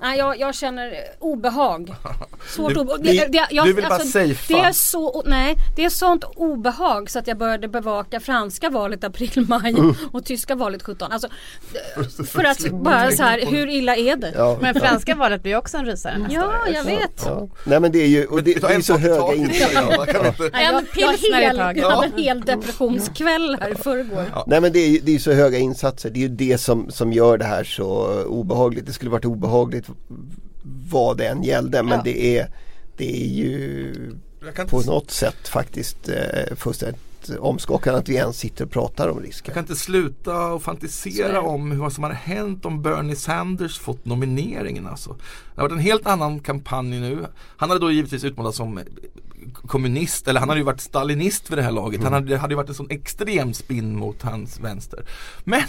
Nej, 0.00 0.18
jag, 0.18 0.38
jag 0.40 0.54
känner 0.54 0.94
obehag. 1.18 1.94
Svårt 2.48 2.74
Du- 2.74 2.80
obehag. 2.80 2.98
vi- 3.02 3.24
Det, 3.28 3.46
jag, 3.50 3.66
du 3.66 3.72
vill 3.72 3.84
bara 3.84 3.94
alltså, 3.94 4.08
safea. 4.08 4.56
Det 4.62 4.64
är 4.68 4.72
så, 4.72 5.22
nej, 5.26 5.54
det 5.76 5.84
är 5.84 5.90
sånt 5.90 6.24
obehag 6.24 7.10
så 7.10 7.18
att 7.18 7.26
jag 7.26 7.38
började 7.38 7.68
bevaka 7.68 8.20
franska 8.20 8.70
valet 8.70 9.04
april-maj 9.04 9.74
och 10.12 10.24
tyska 10.24 10.54
valet 10.54 10.82
17. 10.82 11.12
Alltså, 11.12 11.28
för 12.26 12.44
att 12.44 12.70
bara 12.70 13.10
så 13.10 13.22
här, 13.22 13.46
hur 13.46 13.68
illa 13.68 13.96
är 13.96 14.16
det? 14.16 14.32
Ja, 14.36 14.48
Ja. 14.48 14.58
Men 14.60 14.74
franska 14.74 15.14
valet 15.14 15.42
blir 15.42 15.56
också 15.56 15.76
en 15.76 15.86
rysare 15.86 16.18
nästa 16.18 16.46
år. 16.48 16.54
jag 16.74 16.84
vet. 16.84 17.22
Ja. 17.24 17.48
Nej 17.64 17.80
men 17.80 17.92
det 17.92 17.98
är 17.98 18.06
ju 18.06 18.26
och 18.26 18.42
det, 18.42 18.54
det 18.60 18.66
är 18.74 18.80
så 18.80 18.96
höga. 18.96 19.14
Ja, 19.74 20.06
Nej, 20.52 20.64
En, 20.66 20.84
lyssnar 21.12 21.40
i 21.40 21.44
hel, 21.44 21.56
taget. 21.56 21.82
jag 21.82 21.90
hade 21.90 22.06
en 22.06 22.18
hel 22.22 22.40
depressionskväll 22.40 23.56
här 23.60 23.70
i 23.70 23.74
förrgår. 23.74 24.24
Nej 24.46 24.60
men 24.60 24.72
det 24.72 24.78
är 24.78 24.88
ju 24.88 24.98
det 24.98 25.14
är 25.14 25.18
så 25.18 25.32
höga 25.32 25.58
insatser. 25.58 26.10
Det 26.10 26.18
är 26.18 26.22
ju 26.22 26.28
det 26.28 26.58
som, 26.58 26.90
som 26.90 27.12
gör 27.12 27.38
det 27.38 27.44
här 27.44 27.64
så 27.64 28.22
obehagligt. 28.26 28.86
Det 28.86 28.92
skulle 28.92 29.10
varit 29.10 29.24
obehagligt 29.24 29.87
vad 30.90 31.16
det 31.16 31.26
än 31.28 31.42
gällde 31.42 31.82
men 31.82 31.92
Ja. 31.98 32.02
det, 32.04 32.38
är, 32.38 32.50
det 32.96 33.22
är 33.22 33.28
ju 33.28 33.94
på 34.68 34.80
något 34.80 35.10
sätt 35.10 35.48
faktiskt 35.48 36.08
eh, 36.08 36.56
fullständigt 36.56 37.00
omskakande 37.38 37.98
att 37.98 38.08
vi 38.08 38.14
ens 38.14 38.38
sitter 38.38 38.64
och 38.64 38.70
pratar 38.70 39.08
om 39.08 39.20
risken. 39.20 39.44
Jag 39.46 39.54
kan 39.54 39.62
inte 39.62 39.76
sluta 39.76 40.52
och 40.52 40.62
fantisera 40.62 41.40
om 41.40 41.78
vad 41.78 41.92
som 41.92 42.04
hade 42.04 42.16
hänt 42.16 42.64
om 42.64 42.82
Bernie 42.82 43.16
Sanders 43.16 43.78
fått 43.78 44.04
nomineringen 44.04 44.86
alltså. 44.86 45.10
Det 45.54 45.60
har 45.60 45.68
varit 45.68 45.72
en 45.72 45.78
helt 45.84 46.06
annan 46.06 46.40
kampanj 46.40 47.00
nu. 47.00 47.26
Han 47.56 47.68
hade 47.70 47.80
då 47.80 47.90
givetvis 47.90 48.24
utmålats 48.24 48.56
som 48.56 48.80
kommunist, 49.66 50.28
eller 50.28 50.40
han 50.40 50.48
hade 50.48 50.60
ju 50.60 50.64
varit 50.64 50.80
stalinist 50.80 51.50
vid 51.50 51.58
det 51.58 51.62
här 51.62 51.72
laget. 51.72 52.02
Han 52.02 52.12
hade, 52.12 52.26
det 52.26 52.36
hade 52.36 52.52
ju 52.52 52.56
varit 52.56 52.68
en 52.68 52.74
sån 52.74 52.90
extrem 52.90 53.54
spin 53.54 53.96
mot 53.96 54.22
hans 54.22 54.60
vänster. 54.60 55.04
Men, 55.44 55.62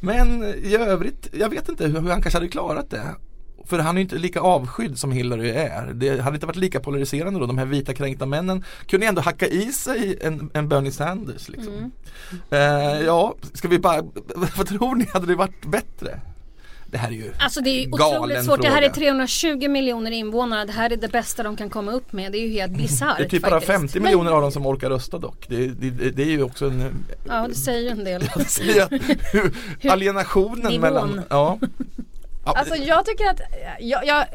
men 0.00 0.44
i 0.44 0.76
övrigt, 0.76 1.28
jag 1.32 1.48
vet 1.48 1.68
inte 1.68 1.86
hur, 1.86 2.00
hur 2.00 2.10
han 2.10 2.22
kanske 2.22 2.38
hade 2.38 2.48
klarat 2.48 2.90
det. 2.90 3.02
För 3.66 3.78
han 3.78 3.96
är 3.96 4.00
ju 4.00 4.02
inte 4.02 4.16
lika 4.16 4.40
avskydd 4.40 4.98
som 4.98 5.12
Hillary 5.12 5.50
är. 5.50 5.90
Det 5.94 6.20
hade 6.20 6.34
inte 6.34 6.46
varit 6.46 6.56
lika 6.56 6.80
polariserande 6.80 7.40
då. 7.40 7.46
De 7.46 7.58
här 7.58 7.66
vita 7.66 7.94
kränkta 7.94 8.26
männen 8.26 8.64
kunde 8.86 9.06
ändå 9.06 9.20
hacka 9.20 9.46
i 9.46 9.72
sig 9.72 10.18
en, 10.20 10.50
en 10.54 10.68
Bernie 10.68 10.92
Sanders. 10.92 11.48
Liksom. 11.48 11.92
Eh, 12.50 12.58
ja, 13.00 13.34
ska 13.52 13.68
vi 13.68 13.78
bara, 13.78 14.02
vad 14.56 14.66
tror 14.66 14.94
ni, 14.94 15.06
hade 15.12 15.26
det 15.26 15.34
varit 15.34 15.66
bättre? 15.66 16.20
Det 16.92 16.98
här 16.98 17.08
är 17.08 17.12
ju 17.12 17.32
Alltså 17.38 17.60
det 17.60 17.70
är 17.70 17.86
ju 17.86 17.92
otroligt 17.92 18.44
svårt. 18.44 18.62
Det 18.62 18.68
här 18.68 18.82
är 18.82 18.90
fråga. 18.90 18.94
320 18.94 19.68
miljoner 19.68 20.10
invånare. 20.10 20.64
Det 20.64 20.72
här 20.72 20.90
är 20.90 20.96
det 20.96 21.08
bästa 21.08 21.42
de 21.42 21.56
kan 21.56 21.70
komma 21.70 21.92
upp 21.92 22.12
med. 22.12 22.32
Det 22.32 22.38
är 22.38 22.46
ju 22.46 22.52
helt 22.52 22.76
bisarrt 22.76 23.18
Det 23.18 23.24
är 23.24 23.28
typ 23.28 23.42
bara 23.42 23.50
faktiskt. 23.50 23.72
50 23.72 24.00
Men- 24.00 24.04
miljoner 24.04 24.32
av 24.32 24.42
dem 24.42 24.52
som 24.52 24.66
orkar 24.66 24.90
rösta 24.90 25.18
dock. 25.18 25.46
Det, 25.48 25.66
det, 25.66 26.10
det 26.10 26.22
är 26.22 26.30
ju 26.30 26.42
också 26.42 26.66
en 26.66 27.04
Ja 27.28 27.48
det 27.48 27.54
säger 27.54 27.80
ju 27.80 27.88
en 27.88 28.04
del. 28.04 28.28
jag 28.36 28.50
säger, 28.50 28.88
hur, 29.32 29.90
alienationen 29.90 30.80
mellan 30.80 31.20
ja. 31.30 31.58
Ja, 32.44 32.52
Alltså 32.56 32.74
jag 32.76 33.06
tycker 33.06 33.24
att 33.30 33.40
jag, 33.80 34.06
jag, 34.06 34.26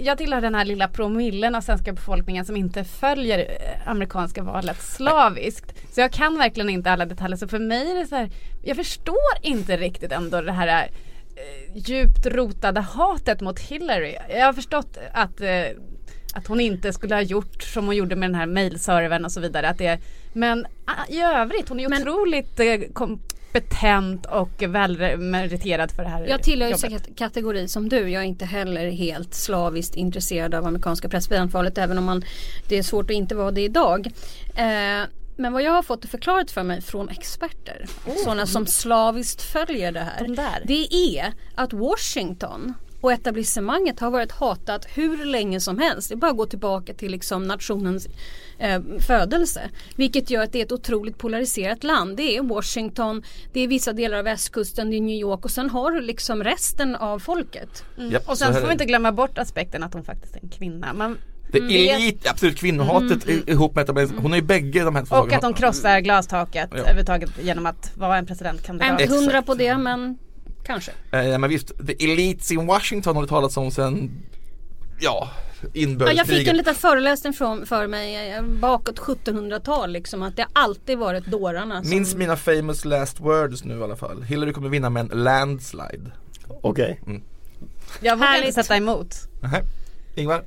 jag 0.00 0.18
tillhör 0.18 0.40
den 0.40 0.54
här 0.54 0.64
lilla 0.64 0.88
promillen 0.88 1.54
av 1.54 1.60
svenska 1.60 1.92
befolkningen 1.92 2.44
som 2.44 2.56
inte 2.56 2.84
följer 2.84 3.38
eh, 3.38 3.88
amerikanska 3.90 4.42
valet 4.42 4.82
slaviskt. 4.82 5.74
Så 5.94 6.00
jag 6.00 6.12
kan 6.12 6.38
verkligen 6.38 6.70
inte 6.70 6.90
alla 6.90 7.06
detaljer. 7.06 7.36
Så 7.36 7.48
för 7.48 7.58
mig 7.58 7.90
är 7.90 7.94
det 7.94 8.06
så 8.06 8.16
här, 8.16 8.30
jag 8.64 8.76
förstår 8.76 9.16
inte 9.42 9.76
riktigt 9.76 10.12
ändå 10.12 10.40
det 10.40 10.52
här 10.52 10.68
eh, 11.36 11.76
djupt 11.76 12.26
rotade 12.26 12.80
hatet 12.80 13.40
mot 13.40 13.58
Hillary. 13.60 14.16
Jag 14.28 14.46
har 14.46 14.52
förstått 14.52 14.98
att 15.12 15.40
eh, 15.40 15.64
att 16.34 16.46
hon 16.46 16.60
inte 16.60 16.92
skulle 16.92 17.14
ha 17.14 17.22
gjort 17.22 17.62
som 17.62 17.86
hon 17.86 17.96
gjorde 17.96 18.16
med 18.16 18.28
den 18.28 18.34
här 18.34 18.46
mailservern 18.46 19.24
och 19.24 19.32
så 19.32 19.40
vidare. 19.40 19.68
Att 19.68 19.78
det, 19.78 19.98
men 20.32 20.66
ah, 20.84 21.06
i 21.08 21.20
övrigt, 21.20 21.68
hon 21.68 21.80
är 21.80 21.88
Men- 21.88 22.02
otroligt 22.02 22.60
eh, 22.60 22.66
kompetent 23.60 24.26
och 24.26 24.62
välmeriterad 24.62 25.90
för 25.90 26.02
det 26.02 26.08
här 26.08 26.26
Jag 26.26 26.42
tillhör 26.42 26.68
ju 26.68 26.74
jobbet. 26.74 27.16
kategori 27.16 27.68
som 27.68 27.88
du. 27.88 28.08
Jag 28.08 28.22
är 28.22 28.26
inte 28.26 28.44
heller 28.44 28.90
helt 28.90 29.34
slaviskt 29.34 29.94
intresserad 29.94 30.54
av 30.54 30.66
amerikanska 30.66 31.08
presidentvalet 31.08 31.78
även 31.78 31.98
om 31.98 32.04
man, 32.04 32.24
det 32.68 32.78
är 32.78 32.82
svårt 32.82 33.04
att 33.04 33.16
inte 33.16 33.34
vara 33.34 33.50
det 33.50 33.60
idag. 33.64 34.06
Eh, 34.56 35.02
men 35.38 35.52
vad 35.52 35.62
jag 35.62 35.72
har 35.72 35.82
fått 35.82 36.04
förklarat 36.06 36.50
för 36.50 36.62
mig 36.62 36.82
från 36.82 37.08
experter, 37.08 37.86
sådana 38.24 38.46
som 38.46 38.66
slaviskt 38.66 39.42
följer 39.42 39.92
det 39.92 40.00
här. 40.00 40.26
De. 40.26 40.36
Det 40.64 40.94
är 40.94 41.32
att 41.54 41.72
Washington 41.72 42.74
och 43.06 43.12
etablissemanget 43.12 44.00
har 44.00 44.10
varit 44.10 44.32
hatat 44.32 44.86
hur 44.94 45.24
länge 45.24 45.60
som 45.60 45.78
helst. 45.78 46.08
Det 46.08 46.14
är 46.14 46.16
bara 46.16 46.30
att 46.30 46.36
gå 46.36 46.46
tillbaka 46.46 46.94
till 46.94 47.10
liksom 47.12 47.42
nationens 47.42 48.08
eh, 48.58 48.80
födelse. 49.00 49.60
Vilket 49.96 50.30
gör 50.30 50.42
att 50.42 50.52
det 50.52 50.60
är 50.60 50.64
ett 50.64 50.72
otroligt 50.72 51.18
polariserat 51.18 51.84
land. 51.84 52.16
Det 52.16 52.36
är 52.36 52.42
Washington, 52.42 53.22
det 53.52 53.60
är 53.60 53.68
vissa 53.68 53.92
delar 53.92 54.18
av 54.18 54.24
västkusten, 54.24 54.90
det 54.90 54.96
är 54.96 55.00
New 55.00 55.16
York 55.20 55.44
och 55.44 55.50
sen 55.50 55.70
har 55.70 55.90
du 55.90 56.00
liksom 56.00 56.44
resten 56.44 56.96
av 56.96 57.18
folket. 57.18 57.84
Japp, 58.10 58.28
Och 58.28 58.38
så 58.38 58.44
sen 58.44 58.54
får 58.54 58.60
är 58.62 58.66
vi 58.66 58.72
inte 58.72 58.84
glömma 58.84 59.12
bort 59.12 59.38
aspekten 59.38 59.82
att 59.82 59.94
hon 59.94 60.04
faktiskt 60.04 60.36
är 60.36 60.40
en 60.42 60.48
kvinna. 60.48 60.92
Man, 60.92 61.18
Det 61.52 61.58
Mm. 61.58 61.70
är 61.72 61.94
elit, 61.94 62.26
absolut 62.28 62.56
kvinnohatet 62.58 63.28
i- 63.28 63.42
ihop 63.46 63.74
med 63.74 63.82
etablissemanget. 63.82 64.22
Hon 64.22 64.30
har 64.32 64.38
ju 64.38 64.44
bägge 64.44 64.84
de 64.84 64.96
här 64.96 65.04
två 65.04 65.14
och 65.16 65.18
sakerna. 65.22 65.36
att 65.36 65.42
hon 65.44 65.54
krossar 65.54 66.00
glastaket 66.00 66.68
Ja. 66.72 66.78
överhuvudtaget 66.78 67.30
genom 67.42 67.66
att 67.66 67.92
vara 67.96 68.16
en 68.18 68.26
presidentkandidat. 68.26 68.88
Är 68.88 68.92
inte 68.92 69.04
Exakt. 69.04 69.20
hundra 69.20 69.42
på 69.42 69.54
det 69.54 69.76
men 69.76 70.18
kanske. 70.66 70.90
Eh, 71.10 71.38
men 71.38 71.50
visst, 71.50 71.72
the 71.86 72.04
elites 72.04 72.50
in 72.50 72.66
Washington 72.66 73.16
har 73.16 73.22
det 73.22 73.28
talats 73.28 73.56
om 73.56 73.70
sen, 73.70 74.10
ja, 75.00 75.30
Ja, 75.72 76.12
jag 76.12 76.26
fick 76.26 76.48
en 76.48 76.56
liten 76.56 76.74
föreläsning 76.74 77.32
från, 77.32 77.66
för 77.66 77.86
mig 77.86 78.32
eh, 78.32 78.42
bakåt 78.42 78.98
1700-tal 78.98 79.92
liksom 79.92 80.22
att 80.22 80.36
det 80.36 80.46
alltid 80.52 80.98
varit 80.98 81.26
dårarna 81.26 81.82
som... 81.82 81.90
Minns 81.90 82.14
mina 82.14 82.36
famous 82.36 82.84
last 82.84 83.20
words 83.20 83.64
nu 83.64 83.78
i 83.78 83.82
alla 83.82 83.96
fall. 83.96 84.22
Hillary 84.22 84.52
kommer 84.52 84.68
vinna 84.68 84.90
med 84.90 85.12
en 85.12 85.24
landslide. 85.24 86.10
Okej. 86.48 87.00
Jag 88.00 88.16
vågar 88.16 88.38
inte 88.38 88.52
sätta 88.52 88.76
emot. 88.76 89.14
Nähä. 89.40 89.62
Ingvar? 90.14 90.44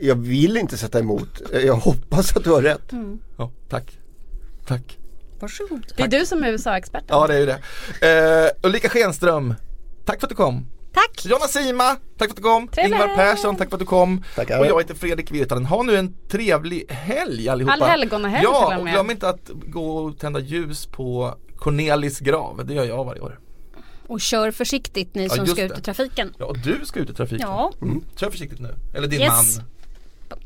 Jag 0.00 0.14
vill 0.14 0.56
inte 0.56 0.78
sätta 0.78 0.98
emot. 0.98 1.42
Jag 1.52 1.74
hoppas 1.74 2.36
att 2.36 2.44
du 2.44 2.50
har 2.50 2.62
rätt. 2.62 2.92
Ja, 3.36 3.50
tack. 3.68 3.98
Tack. 4.66 4.98
Varsågod. 5.40 5.86
Det 5.96 6.02
är 6.02 6.08
du 6.08 6.26
som 6.26 6.44
är 6.44 6.48
USA-experten. 6.48 7.06
Ja 7.10 7.26
det 7.26 7.34
är 7.34 7.38
ju 7.40 7.46
det. 7.46 8.50
Eh, 8.62 8.68
Ulrika 8.68 8.88
Schenström, 8.88 9.54
tack 10.04 10.20
för 10.20 10.26
att 10.26 10.30
du 10.30 10.34
kom. 10.36 10.66
Tack! 10.94 11.24
Jonna 11.26 11.46
Sima, 11.46 11.96
tack 12.18 12.28
för 12.28 12.30
att 12.30 12.36
du 12.36 12.42
kom. 12.42 12.68
Trevligt. 12.68 12.94
Ingvar 12.94 13.14
Persson, 13.16 13.56
tack 13.56 13.68
för 13.68 13.76
att 13.76 13.80
du 13.80 13.86
kom. 13.86 14.24
Tackar. 14.34 14.58
Och 14.60 14.66
jag 14.66 14.80
heter 14.80 14.94
Fredrik 14.94 15.30
Virtanen. 15.30 15.66
Ha 15.66 15.82
nu 15.82 15.96
en 15.96 16.14
trevlig 16.28 16.84
helg 16.88 17.48
allihopa. 17.48 17.72
Allhelgonahelg 17.72 18.42
Ja, 18.44 18.66
och 18.74 18.78
och 18.78 18.84
med. 18.84 18.92
glöm 18.92 19.10
inte 19.10 19.28
att 19.28 19.50
gå 19.66 19.96
och 19.96 20.18
tända 20.18 20.40
ljus 20.40 20.86
på 20.86 21.34
Cornelis 21.56 22.18
grav. 22.20 22.66
Det 22.66 22.74
gör 22.74 22.84
jag 22.84 23.04
varje 23.04 23.20
år. 23.20 23.38
Och 24.06 24.20
kör 24.20 24.50
försiktigt 24.50 25.14
ni 25.14 25.22
Ja, 25.22 25.28
som 25.28 25.44
just 25.44 25.52
ska 25.52 25.62
ut 25.64 25.72
det. 25.74 25.78
i 25.78 25.82
trafiken. 25.82 26.34
Ja, 26.38 26.44
och 26.46 26.58
du 26.58 26.80
ska 26.84 27.00
ut 27.00 27.10
i 27.10 27.14
trafiken. 27.14 27.48
Ja. 27.48 27.72
Mm. 27.82 28.04
Kör 28.16 28.30
försiktigt 28.30 28.60
nu. 28.60 28.74
Eller 28.94 29.08
din 29.08 29.20
Yes. 29.20 29.58
man. 29.58 29.66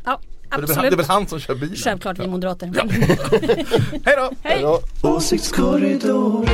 Ja, 0.04 0.20
För 0.50 0.60
Det 0.60 0.64
är, 0.64 0.66
väl, 0.66 0.76
han- 0.76 0.84
det 0.84 0.88
är 0.88 0.90
väl 0.90 1.00
absolut. 1.00 1.08
han 1.08 1.26
som 1.28 1.40
kör 1.40 1.54
bilen. 1.54 1.76
Självklart 1.76 2.18
vi 2.18 2.26
moderater. 2.26 2.72
Ja. 2.74 2.82
Hej 4.04 4.16
då! 4.16 4.30
Ja. 4.62 4.80
Åsiktskorridoren 5.02 6.46